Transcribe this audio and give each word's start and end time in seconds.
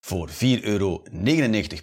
Voor 0.00 0.28
4,99 0.30 0.62
euro 0.62 1.02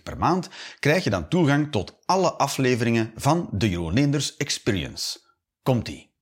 per 0.03 0.17
maand 0.17 0.49
krijg 0.79 1.03
je 1.03 1.09
dan 1.09 1.27
toegang 1.27 1.71
tot 1.71 1.97
alle 2.05 2.33
afleveringen 2.33 3.11
van 3.15 3.49
de 3.51 3.69
Jeroen 3.69 4.13
Experience. 4.37 5.19
Komt-ie. 5.63 6.13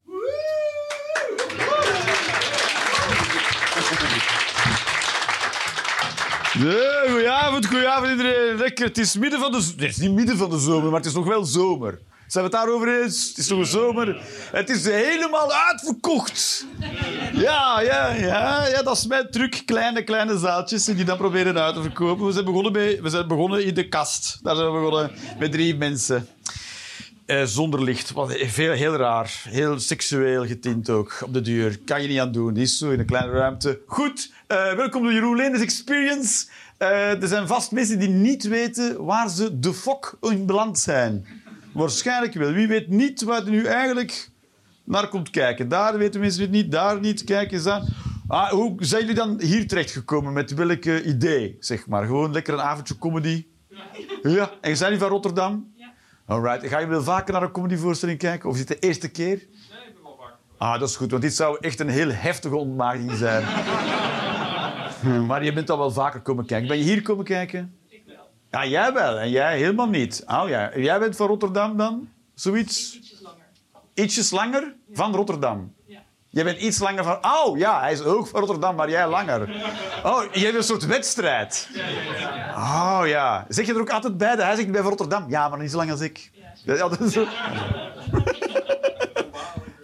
Goedenavond, 6.54 7.66
goedenavond 7.66 8.12
iedereen. 8.12 8.58
Lekker, 8.58 8.86
het 8.86 8.98
is 8.98 9.18
midden 9.18 9.40
van 9.40 9.52
de... 9.52 9.58
het 9.58 9.82
is 9.82 9.98
niet 9.98 10.12
midden 10.12 10.38
van 10.38 10.50
de 10.50 10.60
zomer, 10.60 10.90
maar 10.90 11.00
het 11.00 11.06
is 11.06 11.14
nog 11.14 11.26
wel 11.26 11.46
zomer. 11.46 12.00
Zijn 12.34 12.46
we 12.46 12.58
het 12.58 12.66
daarover 12.66 13.02
eens? 13.02 13.28
Het 13.28 13.38
is 13.38 13.50
een 13.50 13.66
zomer. 13.66 14.22
Het 14.52 14.70
is 14.70 14.86
helemaal 14.86 15.54
uitverkocht. 15.54 16.66
Ja, 17.34 17.82
ja, 17.82 18.14
ja, 18.14 18.68
ja, 18.68 18.82
dat 18.84 18.98
is 18.98 19.08
mijn 19.08 19.32
truc. 19.32 19.62
Kleine, 19.66 20.04
kleine 20.04 20.38
zaaltjes 20.38 20.86
die 20.86 21.06
dan 21.06 21.18
proberen 21.18 21.62
uit 21.62 21.76
te 21.76 21.82
verkopen. 21.82 22.26
We 22.26 22.32
zijn 22.32 22.46
begonnen, 22.46 22.72
bij, 22.74 23.02
we 23.02 23.10
zijn 23.10 23.28
begonnen 23.28 23.66
in 23.66 23.74
de 23.74 23.88
kast. 23.88 24.40
Daar 24.42 24.56
zijn 24.56 24.68
we 24.68 24.80
begonnen 24.80 25.12
met 25.40 25.52
drie 25.52 25.76
mensen. 25.76 26.28
Eh, 27.26 27.44
zonder 27.44 27.84
licht. 27.84 28.12
Wat 28.12 28.36
veel, 28.38 28.72
heel 28.72 28.96
raar. 28.96 29.42
Heel 29.50 29.80
seksueel 29.80 30.46
getint 30.46 30.90
ook. 30.90 31.20
Op 31.24 31.34
de 31.34 31.42
duur. 31.42 31.80
Kan 31.86 32.02
je 32.02 32.08
niet 32.08 32.20
aan 32.20 32.32
doen. 32.32 32.54
Die 32.54 32.64
is 32.64 32.78
zo 32.78 32.90
in 32.92 33.00
een 33.00 33.06
kleine 33.06 33.32
ruimte. 33.32 33.80
Goed. 33.86 34.32
eh, 34.48 34.74
welkom 34.74 35.04
bij 35.04 35.14
Jeroen 35.14 35.36
Leenders 35.36 35.64
Experience. 35.64 36.46
Eh, 36.78 37.22
er 37.22 37.28
zijn 37.28 37.48
vast 37.48 37.72
mensen 37.72 38.00
die 38.00 38.10
niet 38.10 38.44
weten 38.44 39.06
waar 39.06 39.30
ze 39.30 39.60
de 39.60 39.74
fok 39.74 40.18
in 40.22 40.46
beland 40.46 40.80
zijn. 40.80 41.26
Waarschijnlijk 41.74 42.34
wel. 42.34 42.52
Wie 42.52 42.68
weet 42.68 42.88
niet 42.88 43.24
waar 43.24 43.44
er 43.44 43.50
nu 43.50 43.66
eigenlijk 43.66 44.30
naar 44.84 45.08
komt 45.08 45.30
kijken. 45.30 45.68
Daar 45.68 45.98
weten 45.98 46.20
mensen 46.20 46.42
het 46.42 46.52
niet. 46.52 46.72
Daar 46.72 47.00
niet. 47.00 47.24
Kijk 47.24 47.52
eens 47.52 47.66
aan. 47.66 47.88
Ah, 48.28 48.50
hoe 48.50 48.76
zijn 48.80 49.02
jullie 49.02 49.16
dan 49.16 49.42
hier 49.42 49.68
terechtgekomen? 49.68 50.34
Met 50.34 50.54
welk 50.54 50.86
idee, 50.86 51.58
zeg 51.60 51.88
maar? 51.88 52.06
Gewoon 52.06 52.32
lekker 52.32 52.54
een 52.54 52.62
avondje 52.62 52.98
comedy? 52.98 53.46
Ja. 54.22 54.52
En 54.62 54.70
je 54.70 54.76
zijn 54.76 54.92
niet 54.92 55.00
van 55.02 55.10
Rotterdam? 55.10 55.74
Alright. 56.26 56.68
Ga 56.68 56.80
je 56.80 56.88
wel 56.88 57.04
vaker 57.04 57.34
naar 57.34 57.44
een 57.44 57.52
comedyvoorstelling 57.52 58.18
kijken? 58.18 58.50
Of 58.50 58.54
is 58.54 58.60
het 58.60 58.68
de 58.68 58.80
eerste 58.80 59.10
keer? 59.10 59.28
Nee, 59.28 59.38
ik 59.88 59.94
ben 59.94 60.04
wel 60.04 60.18
vaker. 60.20 60.36
Ah, 60.58 60.80
dat 60.80 60.90
is 60.90 60.96
goed, 60.96 61.12
want 61.12 61.24
dit 61.24 61.34
zou 61.34 61.58
echt 61.60 61.80
een 61.80 61.90
heel 61.90 62.10
heftige 62.10 62.56
ontmaagding 62.56 63.12
zijn. 63.12 63.44
maar 65.28 65.44
je 65.44 65.54
bent 65.54 65.70
al 65.70 65.78
wel 65.78 65.92
vaker 65.92 66.22
komen 66.22 66.46
kijken. 66.46 66.68
Ben 66.68 66.78
je 66.78 66.84
hier 66.84 67.02
komen 67.02 67.26
kijken? 67.26 67.78
Ja, 68.54 68.66
jij 68.66 68.94
wel. 68.94 69.20
En 69.20 69.30
jij 69.30 69.58
helemaal 69.58 69.90
niet. 69.90 70.24
Oh 70.28 70.44
ja. 70.48 70.78
Jij 70.78 71.00
bent 71.00 71.16
van 71.16 71.28
Rotterdam 71.28 71.78
dan? 71.78 72.10
Zoiets? 72.34 72.96
Ietsjes 72.96 73.22
langer. 73.22 73.46
Ietsjes 73.94 74.32
langer? 74.32 74.76
Van 74.92 75.16
Rotterdam? 75.16 75.74
Ja. 75.86 76.00
Jij 76.30 76.44
bent 76.44 76.60
iets 76.60 76.80
langer 76.80 77.04
van... 77.04 77.18
Oh, 77.22 77.58
ja, 77.58 77.80
hij 77.80 77.92
is 77.92 78.04
ook 78.04 78.28
van 78.28 78.40
Rotterdam, 78.40 78.76
maar 78.76 78.90
jij 78.90 79.08
langer. 79.08 79.42
Oh, 80.04 80.24
jij 80.32 80.44
hebt 80.44 80.56
een 80.56 80.64
soort 80.64 80.86
wedstrijd. 80.86 81.70
Oh 82.56 83.02
ja. 83.06 83.46
Zeg 83.50 83.66
je 83.66 83.74
er 83.74 83.80
ook 83.80 83.90
altijd 83.90 84.18
bij? 84.18 84.36
dat 84.36 84.46
Hij 84.46 84.56
zegt, 84.56 84.68
ik 84.68 84.72
ben 84.72 84.82
van 84.82 84.90
Rotterdam. 84.90 85.30
Ja, 85.30 85.50
maar 85.50 85.60
niet 85.60 85.72
zo 85.72 85.78
lang 85.78 85.92
als 85.92 86.02
ik. 86.02 86.32
Ja, 86.66 86.76
dat 86.76 87.00
is 87.00 87.14
zo. 87.14 87.26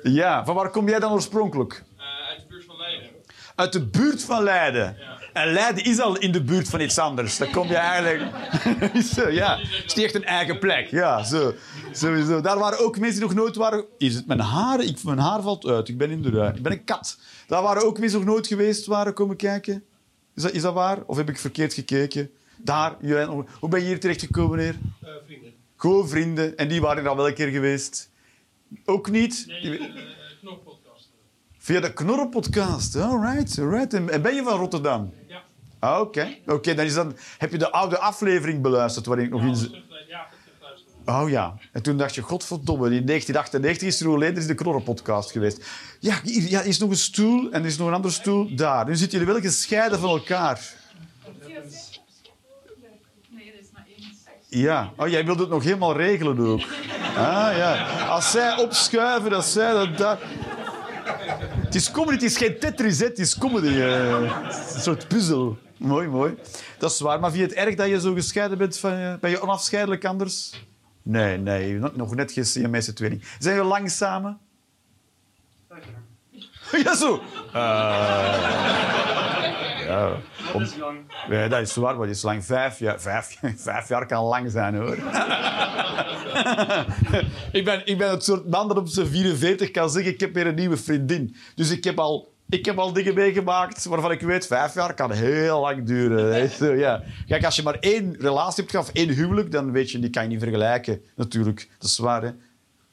Ja, 0.04 0.45
van 0.45 0.56
waar 0.56 0.70
kom 0.70 0.89
jij 0.89 1.00
dan 1.00 1.11
oorspronkelijk? 1.11 1.83
Eh, 1.98 2.04
uit 2.30 2.39
de 2.39 2.45
buurt 2.48 2.66
van 2.66 2.78
Leiden. 2.78 3.09
Uit 3.56 3.73
de 3.73 3.86
buurt 3.86 4.23
van 4.23 4.44
Leiden. 4.44 4.98
En 5.33 5.52
Leiden 5.52 5.83
is 5.83 5.99
al 5.99 6.17
in 6.17 6.31
de 6.31 6.43
buurt 6.43 6.70
van 6.70 6.80
iets 6.80 6.98
anders. 6.98 7.37
Dan 7.37 7.52
kom 7.52 7.67
je 7.67 7.76
eigenlijk... 7.76 8.21
zo, 9.15 9.30
ja. 9.30 9.58
Het 9.58 9.86
is 9.86 9.93
niet 9.93 10.05
echt 10.05 10.15
een 10.15 10.26
eigen 10.26 10.59
plek. 10.59 10.87
Ja, 10.87 11.23
zo. 11.23 11.54
Sowieso. 11.92 12.42
Daar 12.42 12.59
waren 12.59 12.80
ook 12.80 12.99
mensen 12.99 13.20
die 13.20 13.27
nog 13.27 13.37
nooit 13.37 13.55
waren... 13.55 13.86
Is 13.98 14.15
het 14.15 14.27
mijn 14.27 14.39
haar? 14.39 14.83
Ik, 14.83 15.04
mijn 15.04 15.17
haar 15.17 15.42
valt 15.42 15.65
uit. 15.65 15.87
Ik 15.87 15.98
ben 15.98 16.11
in 16.11 16.21
de 16.21 16.30
rui. 16.30 16.54
Ik 16.55 16.61
ben 16.61 16.71
een 16.71 16.83
kat. 16.83 17.20
Daar 17.48 17.61
waren 17.61 17.86
ook 17.86 17.99
mensen 17.99 18.17
die 18.17 18.27
nog 18.27 18.36
nooit 18.36 18.48
geweest 18.48 18.86
waren 18.86 19.14
komen 19.14 19.36
kijken. 19.36 19.83
Is 20.36 20.43
dat, 20.43 20.52
is 20.52 20.61
dat 20.61 20.73
waar? 20.73 20.98
Of 21.05 21.17
heb 21.17 21.30
ik 21.30 21.39
verkeerd 21.39 21.73
gekeken? 21.73 22.30
Daar. 22.58 22.95
Hoe 23.59 23.70
ben 23.70 23.80
je 23.80 23.86
hier 23.86 23.99
terechtgekomen, 23.99 24.58
meneer? 24.58 24.75
Eh, 25.02 25.09
vrienden. 25.25 25.54
Gewoon 25.75 26.09
vrienden. 26.09 26.58
En 26.58 26.67
die 26.67 26.81
waren 26.81 27.04
er 27.04 27.09
al 27.09 27.15
wel 27.15 27.27
een 27.27 27.33
keer 27.33 27.48
geweest. 27.48 28.09
Ook 28.86 29.09
niet? 29.09 29.43
Nee, 29.48 29.80
uh, 29.80 29.80
knokpodcast. 29.80 30.18
Via 31.69 31.80
de 31.80 31.93
Knorren-podcast. 31.93 32.95
Alright, 32.95 33.59
alright. 33.59 33.93
En 33.93 34.09
en 34.09 34.21
ben 34.21 34.35
je 34.35 34.43
van 34.43 34.57
Rotterdam? 34.57 35.13
Ja. 35.27 35.41
Ah, 35.80 35.99
Oké, 35.99 36.35
Oké, 36.45 36.73
dan, 36.73 36.85
is 36.85 36.93
dan 36.93 37.15
heb 37.37 37.52
je 37.52 37.57
de 37.57 37.71
oude 37.71 37.99
aflevering 37.99 38.61
beluisterd 38.61 39.05
waarin 39.05 39.25
ik 39.25 39.31
nog 39.31 39.41
in... 39.41 39.47
Ja, 39.47 39.55
ja, 40.07 40.27
goed 40.31 40.61
luisteren. 40.61 41.21
Oh 41.21 41.30
ja. 41.30 41.57
En 41.71 41.81
toen 41.81 41.97
dacht 41.97 42.15
je, 42.15 42.21
godverdomme, 42.21 42.85
in 42.85 43.05
1998 43.05 43.87
is 43.87 44.02
er 44.02 44.07
alleen 44.07 44.37
is 44.37 44.47
de 44.47 44.53
Knorren-podcast 44.53 45.31
geweest. 45.31 45.65
Ja, 45.99 46.19
hier 46.23 46.49
ja, 46.49 46.59
er 46.59 46.65
is 46.65 46.80
nog 46.80 46.89
een 46.89 46.97
stoel 46.97 47.52
en 47.52 47.61
er 47.61 47.67
is 47.67 47.77
nog 47.77 47.87
een 47.87 47.93
andere 47.93 48.13
stoel 48.13 48.55
daar. 48.55 48.86
Nu 48.86 48.95
zitten 48.95 49.19
jullie 49.19 49.33
wel 49.33 49.43
gescheiden 49.43 49.99
van 49.99 50.09
elkaar. 50.09 50.73
Nee, 51.45 51.53
dat 53.51 53.61
is 53.61 53.69
maar 53.73 53.86
één. 53.97 54.61
Ja. 54.61 54.93
Oh, 54.97 55.07
jij 55.07 55.25
wilt 55.25 55.39
het 55.39 55.49
nog 55.49 55.63
helemaal 55.63 55.95
regelen 55.95 56.39
ook. 56.39 56.61
Ah, 57.15 57.57
ja. 57.57 57.97
Als 58.07 58.31
zij 58.31 58.57
opschuiven, 58.57 59.30
dat 59.30 59.45
zij 59.45 59.71
dat 59.73 59.97
daar... 59.97 60.19
Het 61.69 61.75
is 61.77 61.91
comedy, 61.91 62.13
het 62.13 62.23
is 62.23 62.37
geen 62.37 62.59
Tetris, 62.59 62.99
hè. 62.99 63.05
het 63.05 63.19
is 63.19 63.37
comedy. 63.37 63.67
eh. 63.67 64.09
Een 64.75 64.81
soort 64.81 65.07
puzzel. 65.07 65.57
Mooi, 65.77 66.07
mooi. 66.07 66.35
Dat 66.77 66.91
is 66.91 66.99
waar. 66.99 67.19
Maar 67.19 67.31
vind 67.31 67.41
je 67.52 67.55
het 67.55 67.65
erg 67.67 67.75
dat 67.75 67.87
je 67.87 67.99
zo 67.99 68.13
gescheiden 68.13 68.57
bent 68.57 68.77
van 68.77 68.97
je... 68.97 69.17
Ben 69.21 69.30
je 69.30 69.41
onafscheidelijk 69.41 70.05
anders? 70.05 70.63
Nee, 71.03 71.37
nee. 71.37 71.73
Nog- 71.73 71.95
Nog 71.95 72.15
net 72.15 72.31
geen 72.31 72.45
Siamese 72.45 72.93
tweeling. 72.93 73.23
Zijn 73.39 73.55
jullie 73.55 73.69
lang 73.69 73.91
samen? 73.91 74.37
Ja, 76.83 76.95
zo. 76.95 77.21
Eh, 77.53 77.61
ja. 79.86 80.11
Om- 80.53 80.65
ja, 81.30 81.47
dat 81.47 81.61
is 81.61 81.75
waar, 81.75 81.93
maar 81.97 82.07
het 82.07 82.15
is 82.15 82.21
lang. 82.21 82.45
Vijf 82.45 82.80
jaar, 82.80 82.99
vijf, 83.01 83.39
vijf 83.55 83.87
jaar 83.87 84.05
kan 84.05 84.23
lang 84.23 84.51
zijn, 84.51 84.75
hoor. 84.75 84.97
ik, 87.60 87.66
ben, 87.66 87.82
ik 87.86 87.98
ben 87.98 88.10
het 88.10 88.23
soort 88.23 88.50
man 88.50 88.67
dat 88.67 88.78
op 88.78 88.88
zijn 88.88 89.08
44 89.08 89.72
kan 89.72 89.90
zeggen... 89.90 90.12
Ik 90.14 90.20
heb 90.20 90.34
weer 90.34 90.48
een 90.48 90.56
nieuwe 90.56 90.78
vriendin. 90.78 91.36
Dus 91.56 91.70
ik 91.70 91.84
heb 91.84 92.00
al, 92.00 92.34
ik 92.50 92.66
heb 92.66 92.78
al 92.78 92.94
dingen 92.94 93.14
meegemaakt 93.14 93.86
waarvan 93.86 94.12
ik 94.12 94.22
weet... 94.22 94.48
Vijf 94.48 94.73
jaar 94.73 94.94
kan 94.94 95.12
heel 95.12 95.60
lang 95.60 95.86
duren. 95.86 96.50
Zo, 96.50 96.73
ja. 96.86 97.04
Kijk, 97.28 97.45
als 97.45 97.56
je 97.56 97.64
maar 97.64 97.78
één 97.80 98.16
relatie 98.20 98.56
hebt 98.56 98.72
gehad, 98.72 98.88
of 98.88 98.94
één 98.94 99.10
huwelijk... 99.10 99.52
dan 99.52 99.72
weet 99.72 99.92
je, 99.92 100.00
die 100.00 100.10
kan 100.10 100.23
je 100.23 100.30
niet 100.30 100.40
vergelijken, 100.40 101.02
natuurlijk. 101.16 101.70
Dat 101.78 101.90
is 101.90 101.98
waar, 101.98 102.22
hè. 102.22 102.32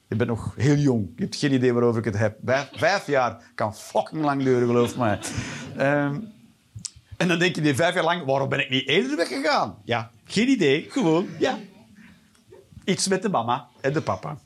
Je 0.08 0.16
bent 0.16 0.30
nog 0.30 0.54
heel 0.56 0.76
jong. 0.76 1.08
Je 1.16 1.22
hebt 1.22 1.36
geen 1.36 1.52
idee 1.52 1.72
waarover 1.72 1.98
ik 1.98 2.04
het 2.04 2.18
heb. 2.18 2.38
Vijf, 2.44 2.68
vijf 2.72 3.06
jaar 3.06 3.42
kan 3.54 3.74
fucking 3.74 4.22
lang 4.22 4.42
duren, 4.42 4.66
geloof 4.66 4.96
mij. 4.96 5.18
Ehm, 5.76 6.16
en 7.16 7.28
dan 7.28 7.38
denk 7.38 7.54
je, 7.54 7.60
die 7.60 7.74
vijf 7.74 7.94
jaar 7.94 8.04
lang, 8.04 8.24
waarom 8.24 8.48
ben 8.48 8.60
ik 8.60 8.70
niet 8.70 8.88
eerder 8.88 9.16
weggegaan? 9.16 9.78
Ja, 9.84 10.10
geen 10.24 10.48
idee. 10.48 10.86
Gewoon, 10.90 11.28
ja. 11.38 11.58
Iets 12.86 13.08
met 13.08 13.22
de 13.22 13.28
mama 13.28 13.68
en 13.80 13.92
de 13.92 14.00
papa. 14.00 14.38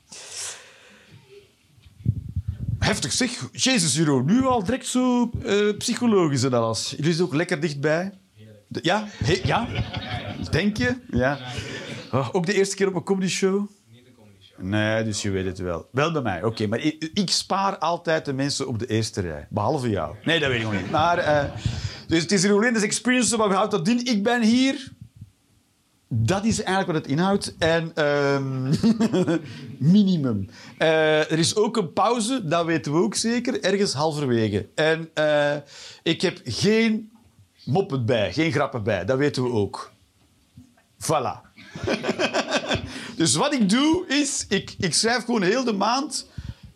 Heftig 2.78 3.12
zeg. 3.12 3.48
Jezus, 3.52 3.94
Jeroen. 3.94 4.24
Nu 4.24 4.44
al 4.44 4.64
direct 4.64 4.86
zo 4.86 5.30
eh, 5.44 5.76
psychologisch 5.78 6.44
alles. 6.44 6.94
Jullie 6.96 7.12
zijn 7.12 7.26
ook 7.26 7.34
lekker 7.34 7.60
dichtbij. 7.60 8.12
Ja? 8.68 9.08
Ja? 9.42 9.68
Denk 10.50 10.76
je? 10.76 10.96
Ja. 11.10 11.38
Oh, 12.12 12.28
ook 12.32 12.46
de 12.46 12.54
eerste 12.54 12.76
keer 12.76 12.88
op 12.88 12.94
een 12.94 13.02
comedy 13.02 13.28
show? 13.28 13.68
Nee, 14.56 15.04
dus 15.04 15.22
je 15.22 15.30
weet 15.30 15.44
het 15.44 15.58
wel. 15.58 15.88
Wel 15.92 16.12
bij 16.12 16.22
mij, 16.22 16.44
oké. 16.44 16.66
maar 16.66 16.78
ik, 16.78 17.30
spaar 17.30 17.78
altijd 17.78 18.24
de 18.24 18.32
mensen 18.32 18.68
op 18.68 18.78
de 18.78 18.86
eerste 18.86 19.20
rij. 19.20 19.46
Behalve 19.50 19.88
jou. 19.88 20.16
Nee, 20.24 20.38
dat 20.40 20.48
weet 20.48 20.58
ik 20.58 20.64
nog 20.64 20.80
niet. 20.80 20.90
Maar, 20.90 21.18
eh, 21.18 21.44
dus 22.06 22.22
het 22.22 22.32
is 22.32 22.42
een 22.42 22.52
Orlando's 22.52 22.82
Experience, 22.82 23.36
maar 23.36 23.52
houdt 23.52 23.70
dat 23.70 23.88
in? 23.88 24.04
Ik 24.04 24.22
ben 24.22 24.42
hier. 24.42 24.92
Dat 26.12 26.44
is 26.44 26.62
eigenlijk 26.62 26.86
wat 26.86 26.96
het 26.96 27.06
inhoudt. 27.06 27.54
En 27.58 27.90
ehm, 27.94 28.74
minimum. 29.94 30.48
Eh, 30.78 31.30
er 31.32 31.38
is 31.38 31.56
ook 31.56 31.76
een 31.76 31.92
pauze, 31.92 32.44
dat 32.44 32.64
weten 32.64 32.92
we 32.92 32.98
ook 32.98 33.14
zeker, 33.14 33.62
ergens 33.62 33.92
halverwege. 33.92 34.68
En 34.74 35.10
eh, 35.14 35.56
ik 36.02 36.20
heb 36.20 36.40
geen 36.44 37.10
moppen 37.64 38.06
bij, 38.06 38.32
geen 38.32 38.52
grappen 38.52 38.82
bij. 38.82 39.04
Dat 39.04 39.18
weten 39.18 39.42
we 39.42 39.50
ook. 39.50 39.92
Voilà. 40.98 41.40
Dus 43.16 43.34
wat 43.34 43.52
ik 43.52 43.68
doe, 43.68 44.04
is... 44.08 44.46
Ik, 44.48 44.74
ik 44.78 44.94
schrijf 44.94 45.24
gewoon 45.24 45.42
heel 45.42 45.64
de 45.64 45.72
maand, 45.72 46.28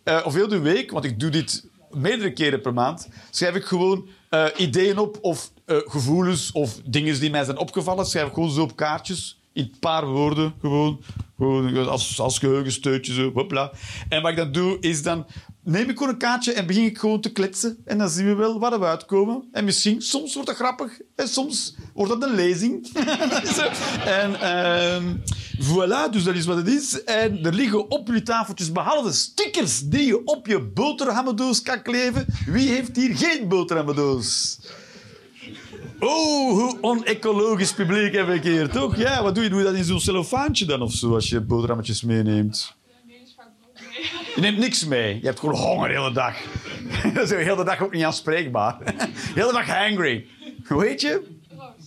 eh, 0.03 0.21
of 0.25 0.33
heel 0.33 0.47
de 0.47 0.59
week, 0.59 0.91
want 0.91 1.05
ik 1.05 1.19
doe 1.19 1.29
dit 1.29 1.65
meerdere 1.95 2.33
keren 2.33 2.61
per 2.61 2.73
maand, 2.73 3.09
schrijf 3.29 3.55
ik 3.55 3.65
gewoon 3.65 4.07
eh, 4.29 4.45
ideeën 4.57 4.97
op 4.97 5.17
of 5.21 5.51
eh, 5.65 5.77
gevoelens 5.85 6.51
of 6.51 6.79
dingen 6.85 7.19
die 7.19 7.29
mij 7.29 7.43
zijn 7.43 7.57
opgevallen. 7.57 8.05
Schrijf 8.05 8.27
ik 8.27 8.33
gewoon 8.33 8.51
zo 8.51 8.61
op 8.61 8.75
kaartjes, 8.75 9.39
in 9.53 9.63
een 9.63 9.79
paar 9.79 10.05
woorden, 10.05 10.53
gewoon 10.61 11.01
Gewoon 11.37 11.87
als, 11.87 12.19
als 12.19 12.39
geheugensteutje, 12.39 13.13
zo, 13.13 13.31
hopla. 13.33 13.71
En 14.09 14.21
wat 14.21 14.31
ik 14.31 14.37
dan 14.37 14.51
doe, 14.51 14.77
is 14.79 15.03
dan 15.03 15.25
neem 15.65 15.89
ik 15.89 15.97
gewoon 15.97 16.13
een 16.13 16.19
kaartje 16.19 16.53
en 16.53 16.65
begin 16.65 16.85
ik 16.85 16.97
gewoon 16.97 17.21
te 17.21 17.31
kletsen. 17.31 17.77
En 17.85 17.97
dan 17.97 18.09
zien 18.09 18.25
we 18.25 18.33
wel 18.33 18.59
waar 18.59 18.79
we 18.79 18.85
uitkomen. 18.85 19.43
En 19.51 19.65
misschien, 19.65 20.01
soms 20.01 20.33
wordt 20.33 20.49
dat 20.49 20.57
grappig. 20.57 20.99
En 21.15 21.27
soms 21.27 21.75
wordt 21.93 22.11
dat 22.11 22.29
een 22.29 22.35
lezing. 22.35 22.87
En 24.05 24.41
ehm, 24.41 25.15
voilà, 25.59 26.11
dus 26.11 26.23
dat 26.23 26.35
is 26.35 26.45
wat 26.45 26.57
het 26.57 26.67
is. 26.67 27.03
En 27.03 27.45
er 27.45 27.53
liggen 27.53 27.91
op 27.91 28.07
jullie 28.07 28.23
tafeltjes, 28.23 28.71
behalve 28.71 29.13
stickers 29.13 29.79
die 29.79 30.05
je 30.05 30.25
op 30.25 30.47
je 30.47 30.61
boterhammendoos 30.61 31.61
kan 31.61 31.81
kleven. 31.81 32.25
Wie 32.45 32.69
heeft 32.69 32.95
hier 32.95 33.17
geen 33.17 33.47
boterhammendoos? 33.47 34.59
Oh, 35.99 36.51
hoe 36.51 36.77
onecologisch 36.81 37.73
publiek 37.73 38.13
heb 38.13 38.29
ik 38.29 38.43
hier, 38.43 38.69
toch? 38.69 38.97
Ja, 38.97 39.23
wat 39.23 39.35
doe 39.35 39.43
je? 39.43 39.49
Doe 39.49 39.59
je 39.59 39.65
dat 39.65 39.73
in 39.75 39.83
zo'n 39.83 39.99
cellofaantje 39.99 40.65
dan 40.65 40.81
of 40.81 40.93
zo, 40.93 41.13
als 41.13 41.29
je 41.29 41.41
boterhammetjes 41.41 42.03
meeneemt? 42.03 42.75
Je 44.35 44.41
neemt 44.41 44.57
niks 44.57 44.85
mee. 44.85 45.19
Je 45.19 45.25
hebt 45.25 45.39
gewoon 45.39 45.55
honger 45.55 45.87
de 45.87 45.93
hele 45.93 46.11
dag. 46.11 46.35
Dat 47.13 47.23
is 47.23 47.29
de 47.29 47.35
hele 47.35 47.63
dag 47.63 47.81
ook 47.81 47.93
niet 47.93 48.03
aanspreekbaar. 48.03 48.77
De 49.33 49.41
hele 49.41 49.51
dag 49.51 49.67
hangry. 49.67 50.27
Hoe 50.67 50.85
heet 50.85 51.01
je? 51.01 51.33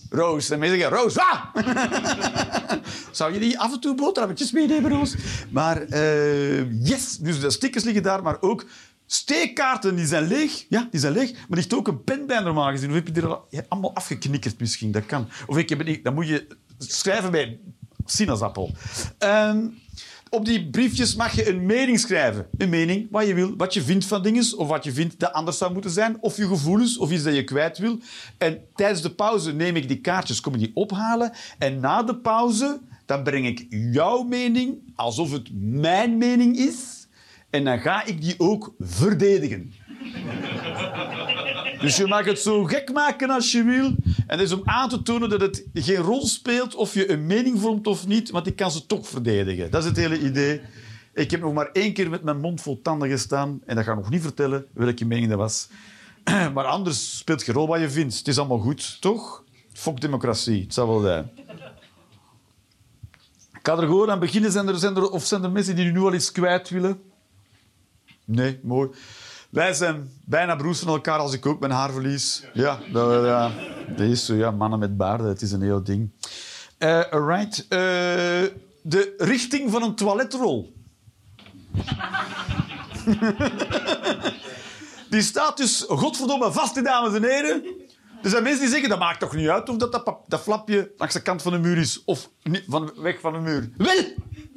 Roos. 0.09 0.49
En 0.49 0.59
mensen 0.59 0.79
zeggen, 0.79 0.97
Roos, 0.97 1.17
ah! 1.17 1.43
Zou 3.11 3.33
je 3.33 3.39
die 3.39 3.59
af 3.59 3.73
en 3.73 3.79
toe 3.79 3.95
boterhammetjes 3.95 4.51
meenemen, 4.51 4.91
Roos? 4.91 5.15
Maar, 5.49 5.81
eh, 5.81 6.85
yes. 6.85 7.17
Dus 7.17 7.39
de 7.39 7.49
stickers 7.49 7.83
liggen 7.83 8.03
daar, 8.03 8.23
maar 8.23 8.41
ook 8.41 8.65
steekkaarten, 9.05 9.95
die 9.95 10.05
zijn 10.05 10.27
leeg. 10.27 10.65
Ja, 10.69 10.87
die 10.91 10.99
zijn 10.99 11.13
leeg. 11.13 11.31
Maar 11.31 11.57
ligt 11.57 11.73
ook 11.73 11.87
een 11.87 12.03
pen 12.03 12.25
bij 12.27 12.39
normaal 12.39 12.71
gezien. 12.71 12.89
Of 12.89 12.95
heb 12.95 13.07
je 13.07 13.13
die 13.13 13.23
er 13.23 13.39
ja, 13.49 13.63
allemaal 13.67 13.95
afgeknikkerd 13.95 14.59
misschien? 14.59 14.91
Dat 14.91 15.05
kan. 15.05 15.29
Of 15.47 15.57
ik 15.57 15.69
heb. 15.69 16.03
Dan 16.03 16.13
moet 16.13 16.27
je 16.27 16.47
schrijven 16.77 17.31
bij 17.31 17.59
sinaasappel. 18.05 18.71
Ehm, 19.17 19.57
op 20.29 20.45
die 20.45 20.69
briefjes 20.69 21.15
mag 21.15 21.35
je 21.35 21.49
een 21.49 21.65
mening 21.65 21.99
schrijven. 21.99 22.47
Een 22.57 22.69
mening, 22.69 23.07
wat 23.11 23.27
je 23.27 23.33
wil, 23.33 23.53
wat 23.57 23.73
je 23.73 23.81
vindt 23.81 24.05
van 24.05 24.23
dingen, 24.23 24.57
of 24.57 24.67
wat 24.67 24.83
je 24.83 24.91
vindt 24.91 25.19
dat 25.19 25.33
anders 25.33 25.57
zou 25.57 25.73
moeten 25.73 25.91
zijn, 25.91 26.17
of 26.21 26.37
je 26.37 26.47
gevoelens, 26.47 26.97
of 26.97 27.11
iets 27.11 27.23
dat 27.23 27.35
je 27.35 27.43
kwijt 27.43 27.77
wil. 27.77 27.99
En 28.37 28.61
tijdens 28.75 29.01
de 29.01 29.09
pauze 29.09 29.53
neem 29.53 29.75
ik 29.75 29.87
die 29.87 30.01
kaartjes, 30.01 30.41
kom 30.41 30.53
ik 30.53 30.59
die 30.59 30.71
ophalen. 30.73 31.31
En 31.57 31.79
na 31.79 32.03
de 32.03 32.15
pauze, 32.15 32.79
dan 33.05 33.23
breng 33.23 33.45
ik 33.45 33.65
jouw 33.69 34.23
mening, 34.23 34.93
alsof 34.95 35.31
het 35.31 35.49
mijn 35.53 36.17
mening 36.17 36.57
is. 36.57 37.07
En 37.49 37.63
dan 37.63 37.79
ga 37.79 38.05
ik 38.05 38.21
die 38.21 38.35
ook 38.37 38.73
verdedigen. 38.79 39.73
Dus 41.81 41.97
je 41.97 42.07
mag 42.07 42.25
het 42.25 42.39
zo 42.39 42.63
gek 42.63 42.93
maken 42.93 43.29
als 43.29 43.51
je 43.51 43.63
wil. 43.63 43.85
En 44.27 44.37
dat 44.37 44.39
is 44.39 44.51
om 44.51 44.61
aan 44.63 44.89
te 44.89 45.01
tonen 45.01 45.29
dat 45.29 45.41
het 45.41 45.65
geen 45.73 45.95
rol 45.95 46.25
speelt 46.25 46.75
of 46.75 46.93
je 46.93 47.11
een 47.11 47.25
mening 47.25 47.59
vormt 47.59 47.87
of 47.87 48.07
niet, 48.07 48.29
want 48.29 48.47
ik 48.47 48.55
kan 48.55 48.71
ze 48.71 48.85
toch 48.85 49.07
verdedigen. 49.07 49.71
Dat 49.71 49.81
is 49.81 49.87
het 49.87 49.97
hele 49.97 50.19
idee. 50.19 50.61
Ik 51.13 51.31
heb 51.31 51.41
nog 51.41 51.53
maar 51.53 51.69
één 51.71 51.93
keer 51.93 52.09
met 52.09 52.23
mijn 52.23 52.39
mond 52.39 52.61
vol 52.61 52.81
tanden 52.81 53.09
gestaan 53.09 53.61
en 53.65 53.75
dat 53.75 53.85
ga 53.85 53.91
ik 53.91 53.97
nog 53.97 54.09
niet 54.09 54.21
vertellen 54.21 54.65
welke 54.73 55.05
mening 55.05 55.29
dat 55.29 55.37
was. 55.37 55.67
Maar 56.53 56.65
anders 56.65 57.17
speelt 57.17 57.43
geen 57.43 57.55
rol 57.55 57.67
wat 57.67 57.79
je 57.79 57.89
vindt. 57.89 58.17
Het 58.17 58.27
is 58.27 58.37
allemaal 58.37 58.59
goed, 58.59 59.01
toch? 59.01 59.43
Fok 59.73 60.01
democratie, 60.01 60.61
het 60.61 60.73
zal 60.73 60.87
wel 60.87 61.01
zijn. 61.01 61.29
Ik 63.53 63.67
ga 63.67 63.77
er 63.77 63.87
gewoon 63.87 64.11
aan 64.11 64.19
beginnen. 64.19 64.51
Zijn 64.51 64.67
er, 64.67 64.77
zijn 64.77 64.97
of 64.97 65.25
zijn 65.25 65.43
er 65.43 65.51
mensen 65.51 65.75
die 65.75 65.91
nu 65.91 65.99
al 65.99 66.13
iets 66.13 66.31
kwijt 66.31 66.69
willen? 66.69 67.01
Nee, 68.25 68.59
mooi. 68.63 68.89
Wij 69.49 69.73
zijn 69.73 70.11
bijna 70.25 70.55
broers 70.55 70.79
van 70.79 70.87
elkaar 70.87 71.19
als 71.19 71.33
ik 71.33 71.45
ook 71.45 71.59
mijn 71.59 71.71
haar 71.71 71.91
verlies. 71.91 72.43
Ja, 72.53 72.79
dat, 72.91 73.51
is 73.97 74.25
zo. 74.25 74.35
Ja, 74.35 74.51
mannen 74.51 74.79
met 74.79 74.97
baarden, 74.97 75.27
het 75.27 75.41
is 75.41 75.51
een 75.51 75.61
heel 75.61 75.83
ding. 75.83 76.11
Eh, 76.77 76.99
de 78.81 79.13
richting 79.17 79.71
van 79.71 79.83
een 79.83 79.95
toiletrol. 79.95 80.73
die 85.09 85.21
staat 85.21 85.57
dus, 85.57 85.85
godverdomme, 85.87 86.51
vast, 86.51 86.83
dames 86.83 87.13
en 87.13 87.23
heren. 87.23 87.63
Er 88.23 88.29
zijn 88.29 88.43
mensen 88.43 88.61
die 88.61 88.69
zeggen, 88.69 88.89
dat 88.89 88.99
maakt 88.99 89.19
toch 89.19 89.35
niet 89.35 89.49
uit 89.49 89.69
of 89.69 89.75
dat, 89.75 90.21
dat 90.27 90.41
flapje 90.41 90.91
langs 90.97 91.13
de 91.13 91.21
kant 91.21 91.41
van 91.41 91.51
de 91.51 91.59
muur 91.59 91.77
is 91.77 92.03
of 92.05 92.29
niet 92.43 92.63
van, 92.67 92.91
weg 92.95 93.19
van 93.19 93.33
de 93.33 93.39
muur. 93.39 93.69
Wel, 93.77 94.03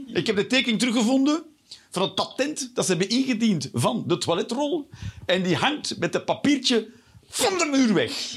ik 0.06 0.26
heb 0.26 0.36
de 0.36 0.46
tekening 0.46 0.78
teruggevonden 0.78 1.42
van 1.90 2.02
het 2.02 2.14
patent 2.14 2.70
dat 2.74 2.84
ze 2.84 2.90
hebben 2.90 3.08
ingediend 3.08 3.70
van 3.72 4.04
de 4.06 4.18
toiletrol. 4.18 4.88
En 5.26 5.42
die 5.42 5.56
hangt 5.56 5.98
met 5.98 6.14
het 6.14 6.24
papiertje 6.24 6.88
van 7.28 7.58
de 7.58 7.68
muur 7.72 7.94
weg. 7.94 8.36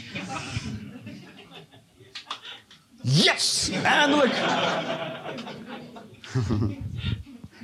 Yes! 3.02 3.70
Eindelijk! 3.84 4.34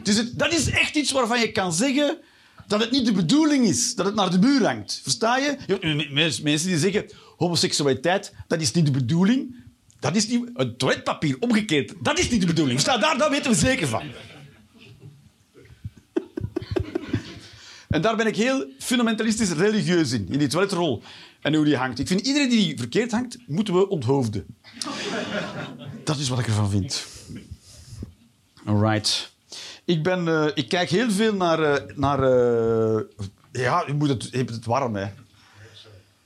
Dus 0.03 0.17
het, 0.17 0.39
dat 0.39 0.53
is 0.53 0.69
echt 0.69 0.95
iets 0.95 1.11
waarvan 1.11 1.39
je 1.39 1.51
kan 1.51 1.73
zeggen 1.73 2.17
dat 2.67 2.79
het 2.79 2.91
niet 2.91 3.05
de 3.05 3.11
bedoeling 3.11 3.65
is 3.65 3.95
dat 3.95 4.05
het 4.05 4.15
naar 4.15 4.31
de 4.31 4.39
muur 4.39 4.65
hangt. 4.65 4.99
Versta 5.03 5.37
je? 5.37 5.57
Mensen 6.43 6.67
die 6.67 6.77
zeggen 6.77 7.05
homoseksualiteit, 7.37 8.33
dat 8.47 8.61
is 8.61 8.71
niet 8.71 8.85
de 8.85 8.91
bedoeling. 8.91 9.55
Dat 9.99 10.15
is 10.15 10.27
niet... 10.27 10.49
Het 10.53 10.79
toiletpapier, 10.79 11.35
omgekeerd, 11.39 11.93
dat 12.01 12.19
is 12.19 12.29
niet 12.29 12.41
de 12.41 12.47
bedoeling. 12.47 12.81
Versta, 12.81 12.99
daar, 12.99 13.17
daar 13.17 13.29
weten 13.29 13.51
we 13.51 13.57
zeker 13.57 13.87
van. 13.87 14.03
En 17.91 18.01
daar 18.01 18.15
ben 18.15 18.27
ik 18.27 18.35
heel 18.35 18.65
fundamentalistisch 18.79 19.51
religieus 19.51 20.11
in, 20.11 20.27
in 20.29 20.39
die 20.39 20.47
toiletrol. 20.47 21.01
En 21.41 21.53
hoe 21.55 21.65
die 21.65 21.75
hangt. 21.75 21.99
Ik 21.99 22.07
vind 22.07 22.21
iedereen 22.27 22.49
die 22.49 22.77
verkeerd 22.77 23.11
hangt, 23.11 23.37
moeten 23.47 23.73
we 23.73 23.89
onthoofden. 23.89 24.45
Dat 26.03 26.17
is 26.17 26.29
wat 26.29 26.39
ik 26.39 26.47
ervan 26.47 26.69
vind. 26.69 27.05
Alright. 28.65 29.31
Ik, 29.85 30.03
ben, 30.03 30.27
eh, 30.27 30.47
ik 30.53 30.69
kijk 30.69 30.89
heel 30.89 31.11
veel 31.11 31.33
naar... 31.33 31.59
eh, 31.59 31.95
naar 31.95 32.23
eh, 32.23 33.01
ja, 33.51 33.83
je, 33.87 33.93
moet 33.93 34.09
het, 34.09 34.27
je 34.31 34.37
hebt 34.37 34.49
het 34.49 34.65
warm, 34.65 34.95
hè. 34.95 35.07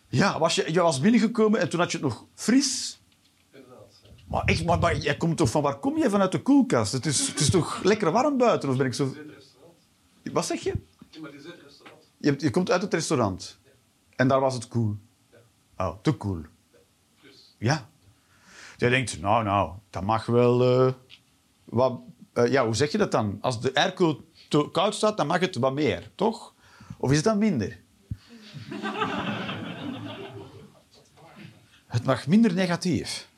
Ja, 0.10 0.40
was 0.40 0.56
je, 0.56 0.74
je 0.74 0.82
was 0.82 1.00
binnengekomen 1.00 1.60
en 1.60 1.70
toen 1.70 1.80
had 1.80 1.92
je 1.92 1.98
het 1.98 2.06
nog 2.06 2.26
fris. 2.36 3.00
Maar 4.28 4.44
echt, 4.44 4.66
maar, 4.66 4.80
maar 4.80 4.98
jij 4.98 5.18
komt 5.18 5.38
toch 5.38 5.50
van... 5.50 5.62
Waar 5.62 5.80
kom 5.80 5.98
je 5.98 6.10
vanuit 6.10 6.32
de 6.32 6.42
koelkast? 6.42 6.92
Het 6.92 7.06
is, 7.06 7.28
het 7.28 7.40
is 7.40 7.50
toch 7.50 7.84
lekker 7.84 8.12
warm 8.12 8.38
buiten? 8.38 8.70
Of 8.70 8.78
ben 8.78 8.86
ik 8.86 8.94
zo... 8.94 9.16
Wat 10.34 10.46
zeg 10.46 10.60
je? 10.60 10.74
Ja, 11.16 11.22
maar 11.22 11.32
restaurant. 11.32 12.12
Je, 12.18 12.36
je 12.38 12.50
komt 12.50 12.72
uit 12.72 12.82
het 12.82 12.94
restaurant. 12.94 13.60
En 14.16 14.28
daar 14.28 14.40
was 14.40 14.54
het 14.54 14.68
cool. 14.68 14.98
Oh, 15.78 15.98
te 16.02 16.18
cool. 16.18 16.42
Ja. 17.58 17.90
Jij 18.78 18.90
denkt, 18.90 19.20
nou, 19.22 19.44
nou, 19.44 19.74
dat 19.90 20.04
mag 20.04 20.26
wel... 20.26 20.86
eh, 20.88 20.94
wat, 21.64 22.00
eh, 22.34 22.52
ja, 22.52 22.66
hoe 22.66 22.76
zeg 22.76 22.92
je 22.92 22.98
dat 22.98 23.12
dan? 23.12 23.38
Als 23.42 23.62
de 23.62 23.76
airco 23.76 24.26
te 24.50 24.70
koud 24.72 24.96
staat, 24.96 25.18
dan 25.18 25.28
mag 25.28 25.40
het 25.40 25.56
wat 25.56 25.74
meer, 25.74 26.12
toch? 26.16 26.54
Of 26.98 27.10
is 27.10 27.16
het 27.16 27.26
dan 27.26 27.38
minder? 27.38 27.80
het 31.96 32.04
mag 32.06 32.28
minder 32.28 32.54
negatief. 32.54 33.30